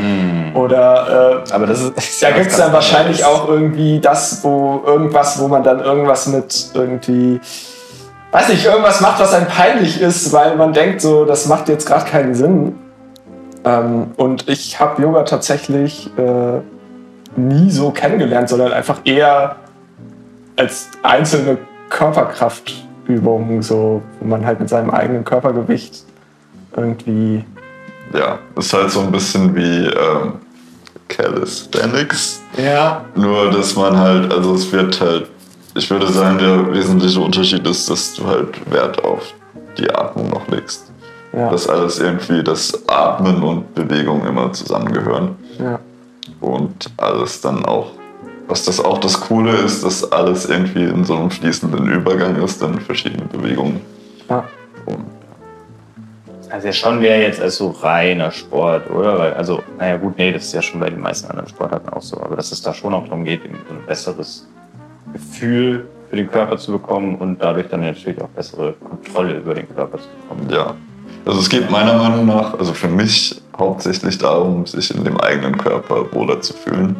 oder 0.54 1.42
äh, 1.48 1.52
Aber 1.52 1.66
das 1.66 1.80
ist. 1.82 2.22
da 2.22 2.30
gibt 2.30 2.52
es 2.52 2.56
dann 2.56 2.72
wahrscheinlich 2.72 3.24
auch 3.24 3.48
irgendwie 3.48 3.98
das, 3.98 4.44
wo 4.44 4.80
irgendwas, 4.86 5.40
wo 5.40 5.48
man 5.48 5.64
dann 5.64 5.80
irgendwas 5.80 6.28
mit 6.28 6.70
irgendwie, 6.72 7.40
weiß 8.30 8.50
nicht, 8.50 8.64
irgendwas 8.64 9.00
macht, 9.00 9.18
was 9.18 9.34
einem 9.34 9.48
peinlich 9.48 10.00
ist, 10.00 10.32
weil 10.32 10.54
man 10.54 10.72
denkt 10.72 11.00
so, 11.00 11.24
das 11.24 11.46
macht 11.46 11.68
jetzt 11.68 11.86
gerade 11.86 12.08
keinen 12.08 12.36
Sinn. 12.36 12.78
Ähm, 13.64 14.12
und 14.16 14.48
ich 14.48 14.78
habe 14.78 15.02
Yoga 15.02 15.24
tatsächlich 15.24 16.10
äh, 16.16 16.60
nie 17.34 17.72
so 17.72 17.90
kennengelernt, 17.90 18.48
sondern 18.48 18.72
einfach 18.72 19.00
eher 19.04 19.56
als 20.56 20.88
einzelne 21.02 21.58
Körperkraftübungen, 21.92 23.62
so, 23.62 24.02
wo 24.20 24.26
man 24.26 24.44
halt 24.44 24.60
mit 24.60 24.68
seinem 24.68 24.90
eigenen 24.90 25.24
Körpergewicht 25.24 26.04
irgendwie 26.76 27.44
Ja, 28.12 28.38
ist 28.56 28.72
halt 28.72 28.90
so 28.90 29.00
ein 29.00 29.12
bisschen 29.12 29.54
wie 29.54 29.86
ähm, 29.86 30.34
Calisthenics. 31.08 32.40
ja, 32.56 33.04
Nur, 33.14 33.50
dass 33.50 33.76
man 33.76 33.96
halt, 33.98 34.32
also 34.32 34.54
es 34.54 34.72
wird 34.72 35.00
halt, 35.00 35.26
ich 35.74 35.90
würde 35.90 36.10
sagen, 36.10 36.38
der 36.38 36.72
wesentliche 36.72 37.20
Unterschied 37.20 37.66
ist, 37.66 37.88
dass 37.90 38.14
du 38.14 38.26
halt 38.26 38.48
Wert 38.72 39.02
auf 39.04 39.34
die 39.78 39.90
Atmung 39.90 40.30
noch 40.30 40.46
legst. 40.48 40.90
Ja. 41.32 41.50
Dass 41.50 41.68
alles 41.68 41.98
irgendwie, 41.98 42.42
das 42.42 42.86
Atmen 42.88 43.42
und 43.42 43.74
Bewegung 43.74 44.26
immer 44.26 44.52
zusammengehören. 44.52 45.36
Ja. 45.58 45.78
Und 46.40 46.90
alles 46.98 47.40
dann 47.40 47.64
auch, 47.64 47.92
was 48.48 48.64
das 48.64 48.84
auch 48.84 48.98
das 48.98 49.20
Coole 49.20 49.52
ist, 49.52 49.84
dass 49.84 50.10
alles 50.12 50.46
irgendwie 50.46 50.84
in 50.84 51.04
so 51.04 51.16
einem 51.16 51.30
fließenden 51.30 51.88
Übergang 51.88 52.36
ist, 52.42 52.62
dann 52.62 52.80
verschiedene 52.80 53.24
Bewegungen. 53.24 53.80
Ja. 54.28 54.44
Also 56.50 56.66
ja 56.66 56.72
schon 56.74 57.00
wäre 57.00 57.22
jetzt 57.22 57.40
als 57.40 57.56
so 57.56 57.70
reiner 57.70 58.30
Sport, 58.30 58.90
oder? 58.90 59.18
Weil, 59.18 59.32
also, 59.32 59.62
naja 59.78 59.96
gut, 59.96 60.18
nee, 60.18 60.32
das 60.32 60.44
ist 60.44 60.52
ja 60.52 60.60
schon 60.60 60.80
bei 60.80 60.90
den 60.90 61.00
meisten 61.00 61.30
anderen 61.30 61.48
Sportarten 61.48 61.88
auch 61.88 62.02
so, 62.02 62.20
aber 62.20 62.36
dass 62.36 62.52
es 62.52 62.60
da 62.60 62.74
schon 62.74 62.92
auch 62.92 63.04
darum 63.04 63.24
geht, 63.24 63.40
so 63.42 63.48
ein 63.48 63.86
besseres 63.86 64.46
Gefühl 65.14 65.86
für 66.10 66.16
den 66.16 66.30
Körper 66.30 66.58
zu 66.58 66.72
bekommen 66.72 67.16
und 67.16 67.40
dadurch 67.40 67.68
dann 67.70 67.80
natürlich 67.80 68.20
auch 68.20 68.28
bessere 68.28 68.74
Kontrolle 68.74 69.38
über 69.38 69.54
den 69.54 69.66
Körper 69.74 69.96
zu 69.96 70.08
bekommen. 70.20 70.50
Ja. 70.50 70.74
Also 71.24 71.40
es 71.40 71.48
geht 71.48 71.70
meiner 71.70 71.94
Meinung 71.94 72.26
nach, 72.26 72.58
also 72.58 72.74
für 72.74 72.88
mich 72.88 73.40
hauptsächlich 73.56 74.18
darum, 74.18 74.66
sich 74.66 74.94
in 74.94 75.04
dem 75.04 75.18
eigenen 75.18 75.56
Körper 75.56 76.12
wohler 76.12 76.42
zu 76.42 76.52
fühlen, 76.52 76.96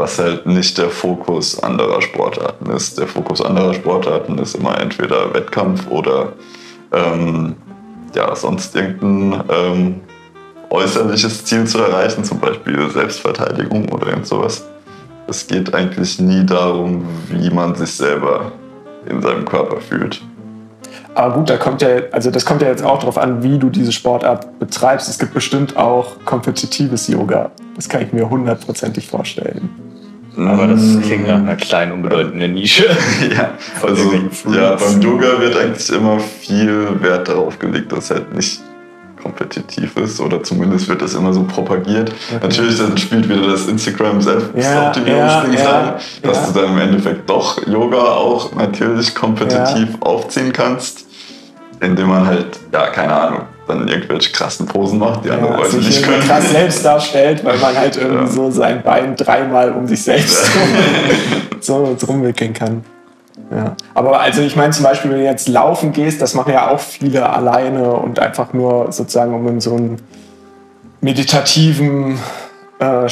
was 0.00 0.18
halt 0.18 0.46
nicht 0.46 0.78
der 0.78 0.88
Fokus 0.88 1.62
anderer 1.62 2.00
Sportarten 2.00 2.70
ist. 2.70 2.98
Der 2.98 3.06
Fokus 3.06 3.42
anderer 3.42 3.74
Sportarten 3.74 4.38
ist 4.38 4.54
immer 4.54 4.80
entweder 4.80 5.32
Wettkampf 5.34 5.86
oder 5.90 6.32
ähm, 6.92 7.54
ja, 8.14 8.34
sonst 8.34 8.74
irgendein 8.74 9.44
ähm, 9.50 10.00
äußerliches 10.70 11.44
Ziel 11.44 11.66
zu 11.66 11.78
erreichen, 11.78 12.24
zum 12.24 12.40
Beispiel 12.40 12.88
Selbstverteidigung 12.90 13.90
oder 13.92 14.06
irgend 14.06 14.26
sowas. 14.26 14.66
Es 15.28 15.46
geht 15.46 15.74
eigentlich 15.74 16.18
nie 16.18 16.46
darum, 16.46 17.04
wie 17.28 17.50
man 17.50 17.74
sich 17.74 17.92
selber 17.92 18.52
in 19.06 19.20
seinem 19.20 19.44
Körper 19.44 19.80
fühlt. 19.82 20.22
Aber 21.14 21.34
gut, 21.34 21.50
da 21.50 21.58
kommt 21.58 21.82
ja, 21.82 21.88
also 22.12 22.30
das 22.30 22.46
kommt 22.46 22.62
ja 22.62 22.68
jetzt 22.68 22.82
auch 22.82 23.00
darauf 23.00 23.18
an, 23.18 23.42
wie 23.42 23.58
du 23.58 23.68
diese 23.68 23.92
Sportart 23.92 24.58
betreibst. 24.58 25.10
Es 25.10 25.18
gibt 25.18 25.34
bestimmt 25.34 25.76
auch 25.76 26.24
kompetitives 26.24 27.06
Yoga. 27.08 27.50
Das 27.76 27.88
kann 27.88 28.02
ich 28.02 28.12
mir 28.12 28.30
hundertprozentig 28.30 29.08
vorstellen. 29.08 29.89
Aber 30.48 30.66
das 30.66 31.00
klingt 31.02 31.26
nach 31.26 31.36
einer 31.36 31.56
kleinen, 31.56 31.92
unbedeutenden 31.92 32.54
Nische. 32.54 32.84
Ja, 33.36 33.50
also, 33.82 34.12
ja, 34.50 34.76
beim 34.76 35.00
Yoga 35.00 35.40
wird 35.40 35.56
eigentlich 35.56 35.88
immer 35.90 36.18
viel 36.18 37.00
Wert 37.00 37.28
darauf 37.28 37.58
gelegt, 37.58 37.92
dass 37.92 38.10
halt 38.10 38.34
nicht 38.34 38.60
kompetitiv 39.22 39.96
ist 39.96 40.20
oder 40.20 40.42
zumindest 40.42 40.88
wird 40.88 41.02
das 41.02 41.14
immer 41.14 41.32
so 41.32 41.44
propagiert. 41.44 42.12
Natürlich 42.42 42.78
dann 42.78 42.96
spielt 42.96 43.28
wieder 43.28 43.46
das 43.46 43.66
Instagram 43.66 44.20
Selbstoptimierungsding 44.20 45.52
Ja, 45.52 45.58
ja, 45.58 45.80
rein, 45.80 45.94
dass 46.22 46.36
ja. 46.38 46.46
du 46.46 46.60
dann 46.60 46.72
im 46.72 46.78
Endeffekt 46.78 47.28
doch 47.28 47.66
Yoga 47.66 47.98
auch 47.98 48.54
natürlich 48.54 49.14
kompetitiv 49.14 49.88
aufziehen 50.00 50.52
kannst, 50.52 51.06
indem 51.80 52.08
man 52.08 52.26
halt, 52.26 52.58
ja, 52.72 52.86
keine 52.88 53.12
Ahnung, 53.12 53.42
dann 53.70 53.88
irgendwelche 53.88 54.30
krassen 54.32 54.66
Posen 54.66 54.98
macht, 54.98 55.24
die 55.24 55.30
andere 55.30 55.52
Ja, 55.52 55.56
Leute 55.58 55.70
sich 55.70 55.86
nicht 55.86 56.02
können. 56.04 56.22
krass 56.22 56.50
selbst 56.50 56.84
darstellt, 56.84 57.44
weil 57.44 57.58
man 57.58 57.76
halt 57.76 57.96
irgendwie 57.96 58.24
Ja. 58.24 58.26
so 58.30 58.50
sein 58.50 58.82
Bein 58.82 59.16
dreimal 59.16 59.72
um 59.72 59.86
sich 59.86 60.02
selbst 60.02 60.50
so 61.60 61.96
rumwickeln 62.06 62.52
kann. 62.52 62.84
Ja. 63.50 63.74
Aber 63.94 64.20
also 64.20 64.42
ich 64.42 64.54
meine 64.54 64.72
zum 64.72 64.84
Beispiel, 64.84 65.10
wenn 65.10 65.18
du 65.18 65.24
jetzt 65.24 65.48
laufen 65.48 65.92
gehst, 65.92 66.22
das 66.22 66.34
machen 66.34 66.52
ja 66.52 66.68
auch 66.70 66.78
viele 66.78 67.28
alleine 67.28 67.92
und 67.94 68.18
einfach 68.20 68.52
nur 68.52 68.92
sozusagen, 68.92 69.34
um 69.34 69.46
in 69.48 69.60
so 69.60 69.74
einen 69.74 69.96
meditativen 71.00 72.18
äh, 72.78 73.08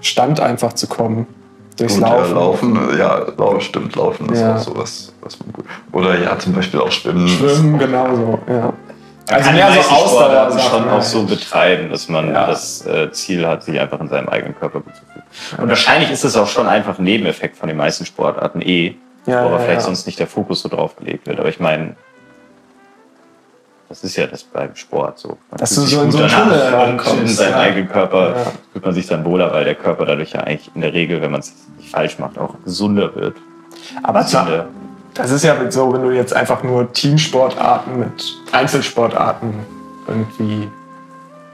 Stand 0.00 0.40
einfach 0.40 0.72
zu 0.74 0.86
kommen. 0.86 1.26
Durchs 1.78 1.94
Gut, 1.94 2.02
Laufen. 2.02 2.28
Ja, 2.28 2.34
laufen, 2.34 2.78
ja, 2.98 3.18
lau- 3.38 3.60
stimmt, 3.60 3.96
laufen 3.96 4.28
ist 4.32 4.40
Ja. 4.40 4.56
auch 4.56 4.58
sowas, 4.58 5.12
was 5.22 5.38
man 5.40 5.52
gut. 5.52 5.64
Oder 5.92 6.18
ja, 6.20 6.38
zum 6.38 6.52
Beispiel 6.52 6.80
auch 6.80 6.90
Schwimmen. 6.92 7.26
Schwimmen, 7.28 7.78
genauso, 7.78 8.38
ja. 8.48 8.72
Man 9.28 9.36
Also 9.36 9.50
kann 9.50 9.56
die 9.56 9.62
so 9.76 9.82
Sportarten 9.82 10.04
Ausdauersachen 10.04 10.60
schon 10.70 10.88
auch 10.88 10.92
halt. 10.94 11.04
so 11.04 11.22
betreiben, 11.24 11.90
dass 11.90 12.08
man 12.08 12.28
Ja. 12.32 12.46
das 12.46 12.84
äh, 12.86 13.10
Ziel 13.12 13.46
hat, 13.46 13.62
sich 13.62 13.78
einfach 13.80 14.00
in 14.00 14.08
seinem 14.08 14.28
eigenen 14.28 14.58
Körper 14.58 14.80
gut 14.80 14.94
zu 14.96 15.02
fühlen. 15.12 15.62
Und 15.62 15.68
wahrscheinlich 15.68 16.10
ist 16.10 16.24
es 16.24 16.36
auch 16.36 16.48
schon 16.48 16.66
einfach 16.66 16.98
ein 16.98 17.04
Nebeneffekt 17.04 17.56
von 17.56 17.68
den 17.68 17.76
meisten 17.78 18.04
Sportarten 18.04 18.60
eh, 18.60 18.96
Ja, 19.26 19.42
wo 19.44 19.46
aber 19.48 19.50
ja, 19.52 19.58
vielleicht 19.60 19.80
ja. 19.80 19.86
sonst 19.86 20.06
nicht 20.06 20.18
der 20.18 20.26
Fokus 20.26 20.62
so 20.62 20.68
drauf 20.68 20.96
gelegt 20.96 21.26
wird. 21.26 21.38
Aber 21.38 21.48
ich 21.48 21.60
meine, 21.60 21.94
das 23.88 24.02
ist 24.04 24.16
ja 24.16 24.26
das 24.26 24.42
beim 24.42 24.74
Sport 24.74 25.18
so. 25.18 25.28
Man 25.50 25.58
Dass 25.58 25.74
du 25.74 25.82
sich 25.82 25.90
so 25.94 26.00
in 26.02 26.10
gut 26.10 26.18
so 26.18 26.24
einen 26.24 26.32
Tunnel 26.32 26.66
und 26.66 26.74
reinkommst, 26.74 27.20
in 27.20 27.28
seinem 27.28 27.50
ja. 27.52 27.58
eigenen 27.60 27.88
Körper 27.88 28.28
Ja. 28.36 28.52
fühlt 28.72 28.84
man 28.84 28.94
sich 28.94 29.06
dann 29.06 29.24
wohler, 29.24 29.52
weil 29.52 29.64
der 29.64 29.74
Körper 29.74 30.06
dadurch 30.06 30.32
ja 30.32 30.40
eigentlich 30.40 30.70
in 30.74 30.80
der 30.80 30.92
Regel, 30.94 31.20
wenn 31.22 31.30
man 31.30 31.40
es 31.40 31.52
nicht 31.78 31.90
falsch 31.90 32.18
macht, 32.18 32.38
auch 32.38 32.54
gesunder 32.64 33.14
wird. 33.14 33.36
Aber 34.02 34.26
zwar, 34.26 34.44
Gesünder. 34.46 34.66
Das 35.14 35.30
ist 35.30 35.44
ja 35.44 35.54
so, 35.70 35.92
wenn 35.92 36.02
du 36.02 36.10
jetzt 36.10 36.34
einfach 36.34 36.62
nur 36.62 36.92
Teamsportarten 36.92 37.98
mit 37.98 38.34
Einzelsportarten 38.52 39.52
irgendwie 40.08 40.70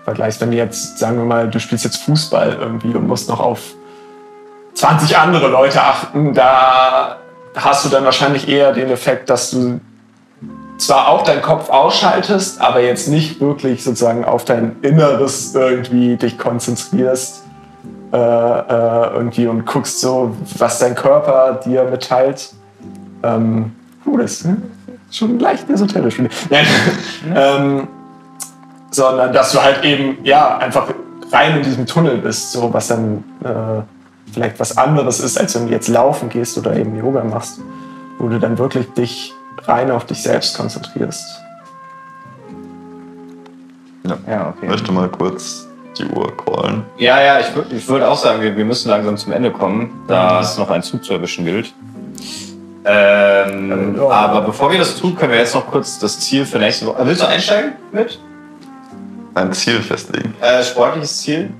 vergleichst. 0.04 0.40
Wenn 0.40 0.52
du 0.52 0.56
jetzt, 0.56 0.98
sagen 0.98 1.18
wir 1.18 1.24
mal, 1.24 1.48
du 1.48 1.58
spielst 1.58 1.84
jetzt 1.84 2.02
Fußball 2.04 2.56
irgendwie 2.60 2.94
und 2.94 3.06
musst 3.06 3.28
noch 3.28 3.40
auf 3.40 3.60
20 4.74 5.16
andere 5.18 5.48
Leute 5.48 5.82
achten, 5.82 6.34
da 6.34 7.16
hast 7.56 7.84
du 7.84 7.88
dann 7.88 8.04
wahrscheinlich 8.04 8.48
eher 8.48 8.72
den 8.72 8.90
Effekt, 8.90 9.28
dass 9.28 9.50
du 9.50 9.80
zwar 10.78 11.08
auch 11.08 11.24
deinen 11.24 11.42
Kopf 11.42 11.68
ausschaltest, 11.68 12.60
aber 12.60 12.80
jetzt 12.80 13.08
nicht 13.08 13.40
wirklich 13.40 13.82
sozusagen 13.82 14.24
auf 14.24 14.44
dein 14.44 14.76
Inneres 14.82 15.54
irgendwie 15.54 16.16
dich 16.16 16.38
konzentrierst 16.38 17.42
äh, 18.12 18.16
äh, 18.16 19.12
irgendwie 19.12 19.48
und 19.48 19.66
guckst 19.66 20.00
so, 20.00 20.34
was 20.56 20.78
dein 20.78 20.94
Körper 20.94 21.60
dir 21.64 21.84
mitteilt. 21.84 22.52
Ähm, 23.22 23.72
puh, 24.04 24.16
das 24.16 24.42
ist 24.42 24.48
schon 25.10 25.38
leicht 25.38 25.68
esoterisch. 25.70 26.18
ich. 26.18 26.50
Nein. 26.50 26.66
ähm, 27.34 27.88
sondern 28.90 29.32
dass 29.32 29.52
du 29.52 29.62
halt 29.62 29.84
eben 29.84 30.18
ja 30.24 30.58
einfach 30.58 30.88
rein 31.30 31.56
in 31.58 31.62
diesem 31.62 31.86
Tunnel 31.86 32.18
bist, 32.18 32.52
so 32.52 32.72
was 32.72 32.88
dann 32.88 33.24
äh, 33.44 33.82
vielleicht 34.32 34.58
was 34.60 34.76
anderes 34.76 35.20
ist, 35.20 35.38
als 35.38 35.54
wenn 35.54 35.66
du 35.66 35.72
jetzt 35.72 35.88
laufen 35.88 36.28
gehst 36.28 36.56
oder 36.58 36.76
eben 36.76 36.96
Yoga 36.96 37.24
machst, 37.24 37.60
wo 38.18 38.28
du 38.28 38.38
dann 38.38 38.58
wirklich 38.58 38.86
dich 38.94 39.34
rein 39.64 39.90
auf 39.90 40.06
dich 40.06 40.22
selbst 40.22 40.56
konzentrierst. 40.56 41.24
Ja, 44.04 44.48
Ich 44.50 44.56
okay. 44.56 44.68
möchte 44.68 44.92
mal 44.92 45.08
kurz 45.08 45.68
die 45.98 46.04
Uhr 46.04 46.34
callen. 46.36 46.84
Ja, 46.96 47.20
ja, 47.20 47.40
ich 47.40 47.54
würde 47.54 47.74
ich 47.74 47.88
würd 47.88 48.02
auch 48.02 48.16
sagen, 48.16 48.40
wir, 48.40 48.56
wir 48.56 48.64
müssen 48.64 48.88
langsam 48.88 49.16
zum 49.16 49.32
Ende 49.32 49.50
kommen, 49.50 49.90
da 50.06 50.40
es 50.40 50.56
noch 50.56 50.70
einen 50.70 50.82
Zug 50.82 51.04
zu 51.04 51.12
erwischen 51.12 51.44
gilt. 51.44 51.74
Ähm, 52.88 53.96
Ja. 53.96 54.08
Aber 54.08 54.40
bevor 54.42 54.70
wir 54.70 54.78
das 54.78 54.96
tun, 54.96 55.14
können 55.14 55.32
wir 55.32 55.38
jetzt 55.38 55.54
noch 55.54 55.66
kurz 55.66 55.98
das 55.98 56.18
Ziel 56.20 56.44
für 56.46 56.58
nächste 56.58 56.86
Woche. 56.86 57.04
Willst 57.06 57.22
du 57.22 57.28
einsteigen 57.28 57.72
mit? 57.92 58.18
Ein 59.34 59.52
Ziel 59.52 59.80
festlegen. 59.82 60.34
Äh, 60.40 60.62
sportliches 60.64 61.20
Ziel, 61.20 61.50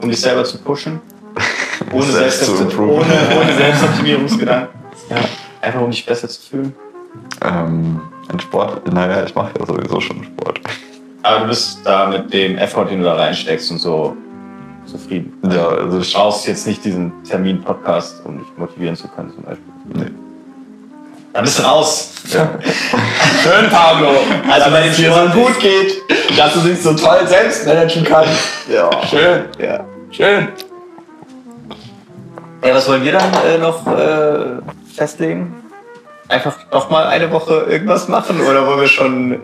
um 0.00 0.08
dich 0.10 0.20
selber 0.20 0.44
zu 0.44 0.58
pushen. 0.58 1.00
Ohne, 1.92 2.04
Selbst 2.04 2.44
zu 2.44 2.52
ohne, 2.78 3.04
ohne 3.40 3.52
Selbstoptimierungsgedanken. 3.56 4.68
Ja. 5.10 5.16
Einfach 5.60 5.80
um 5.80 5.90
dich 5.90 6.04
besser 6.04 6.28
zu 6.28 6.40
fühlen. 6.40 6.74
Ähm, 7.42 8.00
ein 8.28 8.40
Sport, 8.40 8.92
naja, 8.92 9.24
ich 9.24 9.34
mache 9.34 9.50
ja 9.58 9.66
sowieso 9.66 10.00
schon 10.00 10.24
Sport. 10.24 10.60
Aber 11.22 11.40
du 11.40 11.48
bist 11.48 11.80
da 11.84 12.06
mit 12.06 12.32
dem 12.32 12.58
Effort, 12.58 12.86
den 12.86 12.98
du 13.00 13.04
da 13.04 13.14
reinsteckst 13.14 13.70
und 13.70 13.78
so 13.78 14.16
zufrieden. 14.86 15.32
Ja, 15.50 15.68
also 15.68 15.96
Du 15.98 16.02
ich, 16.02 16.12
brauchst 16.14 16.46
jetzt 16.46 16.66
nicht 16.66 16.84
diesen 16.84 17.12
Termin-Podcast, 17.24 18.22
um 18.24 18.38
dich 18.38 18.48
motivieren 18.56 18.96
zu 18.96 19.08
können, 19.08 19.32
zum 19.34 19.44
Beispiel. 19.44 19.72
nee. 19.94 20.23
Dann 21.34 21.42
bist 21.42 21.58
du 21.58 21.64
raus. 21.64 22.12
Schön, 22.28 23.68
Pablo. 23.68 24.10
Also, 24.48 24.72
wenn 24.72 24.88
es 24.88 24.96
dir 24.96 25.12
so 25.12 25.40
gut 25.40 25.58
geht, 25.58 26.00
dass 26.38 26.54
du 26.54 26.60
dich 26.60 26.80
so 26.80 26.94
toll 26.94 27.26
selbst 27.26 27.66
managen 27.66 28.04
kannst. 28.04 28.68
Ja. 28.72 28.88
Schön, 29.04 29.42
ja. 29.58 29.84
schön. 30.12 30.48
Ja, 32.64 32.74
was 32.74 32.88
wollen 32.88 33.02
wir 33.02 33.12
dann 33.12 33.32
äh, 33.44 33.58
noch 33.58 33.84
äh, 33.84 34.62
festlegen? 34.94 35.52
Einfach 36.28 36.56
noch 36.72 36.88
mal 36.88 37.06
eine 37.06 37.30
Woche 37.32 37.66
irgendwas 37.68 38.06
machen 38.06 38.40
oder 38.40 38.64
wollen 38.68 38.80
wir 38.82 38.86
schon 38.86 39.40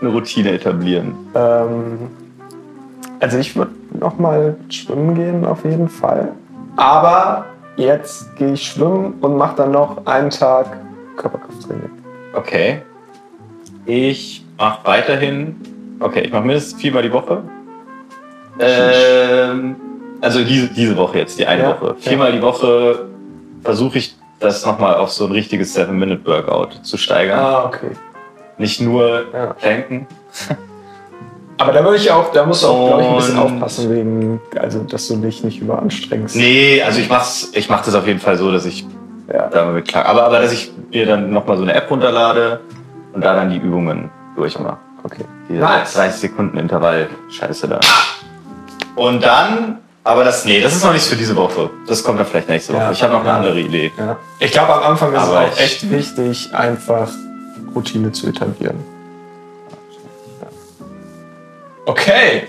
eine 0.00 0.10
Routine 0.10 0.50
etablieren? 0.50 1.14
Ähm, 1.36 2.10
also 3.20 3.38
ich 3.38 3.54
würde 3.54 3.70
noch 3.92 4.18
mal 4.18 4.56
schwimmen 4.68 5.14
gehen 5.14 5.46
auf 5.46 5.64
jeden 5.64 5.88
Fall. 5.88 6.32
Aber 6.76 7.46
jetzt 7.76 8.34
gehe 8.34 8.54
ich 8.54 8.66
schwimmen 8.66 9.14
und 9.20 9.36
mache 9.36 9.56
dann 9.58 9.70
noch 9.70 10.04
einen 10.04 10.30
Tag 10.30 10.66
Körperkrafttraining. 11.18 11.90
Okay. 12.34 12.82
Ich 13.86 14.44
mache 14.56 14.86
weiterhin. 14.86 15.56
Okay, 16.00 16.20
ich 16.20 16.32
mache 16.32 16.44
mindestens 16.44 16.80
viermal 16.80 17.02
die 17.02 17.12
Woche. 17.12 17.42
Ähm, 18.60 19.76
also 20.20 20.42
diese, 20.44 20.68
diese 20.68 20.96
Woche 20.96 21.18
jetzt, 21.18 21.38
die 21.38 21.46
eine 21.46 21.62
Ja, 21.62 21.70
Woche. 21.80 21.96
Viermal 21.98 22.32
die 22.32 22.42
Woche 22.42 23.06
versuche 23.62 23.98
ich 23.98 24.16
das 24.40 24.64
nochmal 24.64 24.94
auf 24.96 25.10
so 25.10 25.26
ein 25.26 25.32
richtiges 25.32 25.76
7-Minute-Workout 25.76 26.80
zu 26.84 26.96
steigern. 26.96 27.38
Ah, 27.40 27.64
okay. 27.66 27.90
Nicht 28.58 28.80
nur 28.80 29.24
Ja. 29.32 29.46
planken. 29.54 30.06
Aber 31.60 31.72
da 31.72 31.82
würde 31.82 31.96
ich 31.96 32.08
auch, 32.10 32.30
da 32.30 32.46
musst 32.46 32.62
du 32.62 32.68
auch, 32.68 32.86
glaube 32.86 33.02
ich, 33.02 33.08
ein 33.08 33.16
bisschen 33.16 33.38
aufpassen 33.38 33.90
wegen, 33.90 34.40
also 34.60 34.78
dass 34.84 35.08
du 35.08 35.16
dich 35.16 35.42
nicht 35.42 35.60
überanstrengst. 35.60 36.36
Nee, 36.36 36.80
also 36.82 37.00
ich 37.00 37.08
mach's, 37.08 37.50
ich 37.52 37.68
mach 37.68 37.84
das 37.84 37.96
auf 37.96 38.06
jeden 38.06 38.20
Fall 38.20 38.36
so, 38.38 38.52
dass 38.52 38.64
ich 38.64 38.86
Ja. 39.32 39.48
damit 39.48 39.86
klar. 39.88 40.06
Aber, 40.06 40.24
aber 40.24 40.40
dass 40.40 40.52
ich 40.52 40.72
mir 40.90 41.06
dann 41.06 41.30
nochmal 41.30 41.56
so 41.56 41.62
eine 41.62 41.74
App 41.74 41.90
runterlade 41.90 42.60
und 43.12 43.22
da 43.22 43.34
dann 43.34 43.50
die 43.50 43.58
Übungen 43.58 44.10
durchmache. 44.36 44.78
Okay. 45.04 45.24
Hier, 45.48 45.60
Nice. 45.60 45.94
30 45.94 46.20
Sekunden 46.20 46.58
Intervall. 46.58 47.08
Scheiße 47.30 47.68
da. 47.68 47.80
Und 48.96 49.22
dann, 49.22 49.78
aber 50.02 50.24
das, 50.24 50.44
nee, 50.44 50.60
das 50.60 50.74
ist 50.74 50.84
noch 50.84 50.92
nichts 50.92 51.08
für 51.08 51.16
diese 51.16 51.36
Woche. 51.36 51.70
Das 51.86 52.02
kommt 52.02 52.18
dann 52.18 52.26
vielleicht 52.26 52.48
nächste 52.48 52.72
Woche. 52.72 52.82
Ja. 52.84 52.90
ich 52.90 53.02
habe 53.02 53.12
noch 53.12 53.20
eine 53.20 53.32
andere 53.32 53.60
Idee. 53.60 53.92
Ja. 53.96 54.16
Ich 54.40 54.50
glaube, 54.50 54.74
am 54.74 54.82
Anfang 54.82 55.12
ist 55.12 55.20
Aber 55.20 55.46
es 55.46 55.54
auch 55.54 55.60
echt 55.60 55.90
wichtig, 55.90 56.50
einfach 56.54 57.08
Routine 57.74 58.12
zu 58.12 58.26
etablieren. 58.28 58.78
Okay, 61.86 62.48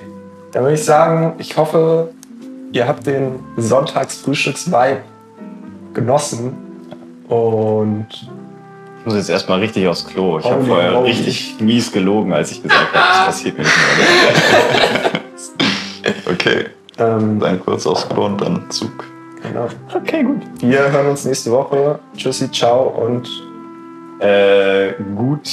dann 0.51 0.63
würde 0.63 0.75
ich 0.75 0.83
sagen, 0.83 1.35
ich 1.37 1.55
hoffe, 1.55 2.09
ihr 2.71 2.87
habt 2.87 3.05
den 3.05 3.39
Sonntagsfrühstücks-Vibe 3.57 5.01
genossen. 5.93 6.68
Und 7.29 8.07
Ich 8.11 9.05
muss 9.05 9.15
jetzt 9.15 9.29
erstmal 9.29 9.59
richtig 9.59 9.87
aufs 9.87 10.05
Klo. 10.05 10.39
Ich 10.39 10.45
habe 10.45 10.63
vorher 10.65 10.91
moly. 10.93 11.09
richtig 11.11 11.55
mies 11.61 11.91
gelogen, 11.91 12.33
als 12.33 12.51
ich 12.51 12.61
gesagt 12.63 12.93
habe, 12.93 13.07
das 13.07 13.25
passiert 13.27 13.57
mir 13.57 13.63
nicht 13.63 13.77
mehr. 13.77 15.21
Okay, 16.31 16.65
ähm, 16.97 17.39
dann 17.39 17.59
kurz 17.59 17.85
aufs 17.87 18.07
Klo 18.09 18.25
und 18.25 18.39
dann 18.41 18.69
Zug. 18.69 18.91
genau. 19.43 19.67
Okay, 19.93 20.23
gut. 20.23 20.41
wir 20.59 20.91
hören 20.91 21.07
uns 21.07 21.25
nächste 21.25 21.51
Woche. 21.51 21.99
Tschüssi, 22.17 22.49
ciao 22.51 22.87
und 23.05 23.27
Äh, 24.19 24.93
gut. 25.15 25.47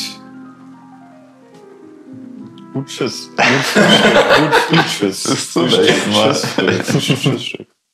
Gut, 2.72 2.86
tschüss. 2.88 3.30
Gut. 3.36 4.52
Gut, 4.70 4.84
Frühstück. 4.84 5.08
Bis 5.08 5.52
zum 5.52 5.66
nächsten 5.66 6.12
Mal. 6.12 6.32
Tschüss. 6.34 7.20
Tschüss. 7.20 7.66